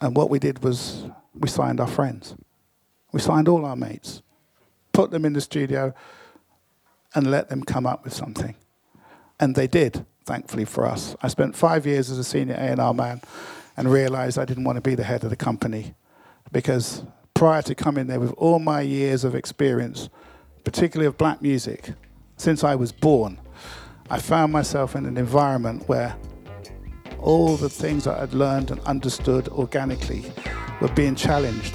and 0.00 0.16
what 0.16 0.30
we 0.30 0.38
did 0.38 0.64
was 0.64 1.04
we 1.34 1.50
signed 1.50 1.78
our 1.78 1.86
friends. 1.86 2.34
We 3.12 3.20
signed 3.20 3.48
all 3.48 3.66
our 3.66 3.76
mates, 3.76 4.22
put 4.94 5.10
them 5.10 5.26
in 5.26 5.34
the 5.34 5.42
studio, 5.42 5.92
and 7.14 7.30
let 7.30 7.50
them 7.50 7.64
come 7.64 7.84
up 7.84 8.02
with 8.02 8.14
something. 8.14 8.54
And 9.40 9.54
they 9.54 9.66
did, 9.66 10.04
thankfully 10.24 10.64
for 10.64 10.86
us. 10.86 11.16
I 11.22 11.28
spent 11.28 11.54
five 11.56 11.86
years 11.86 12.10
as 12.10 12.18
a 12.18 12.24
senior 12.24 12.54
A&R 12.54 12.94
man 12.94 13.20
and 13.76 13.90
realized 13.90 14.38
I 14.38 14.44
didn't 14.44 14.64
want 14.64 14.76
to 14.76 14.82
be 14.82 14.94
the 14.94 15.04
head 15.04 15.24
of 15.24 15.30
the 15.30 15.36
company 15.36 15.94
because 16.52 17.02
prior 17.34 17.62
to 17.62 17.74
coming 17.74 18.08
there 18.08 18.18
with 18.18 18.32
all 18.32 18.58
my 18.58 18.80
years 18.80 19.22
of 19.22 19.34
experience, 19.34 20.08
particularly 20.64 21.06
of 21.06 21.16
black 21.16 21.40
music, 21.40 21.92
since 22.36 22.64
I 22.64 22.74
was 22.74 22.90
born, 22.90 23.38
I 24.10 24.18
found 24.18 24.52
myself 24.52 24.96
in 24.96 25.06
an 25.06 25.16
environment 25.16 25.88
where 25.88 26.16
all 27.20 27.56
the 27.56 27.68
things 27.68 28.04
that 28.04 28.18
I'd 28.20 28.32
learned 28.32 28.70
and 28.70 28.80
understood 28.80 29.48
organically 29.48 30.32
were 30.80 30.88
being 30.88 31.14
challenged. 31.14 31.74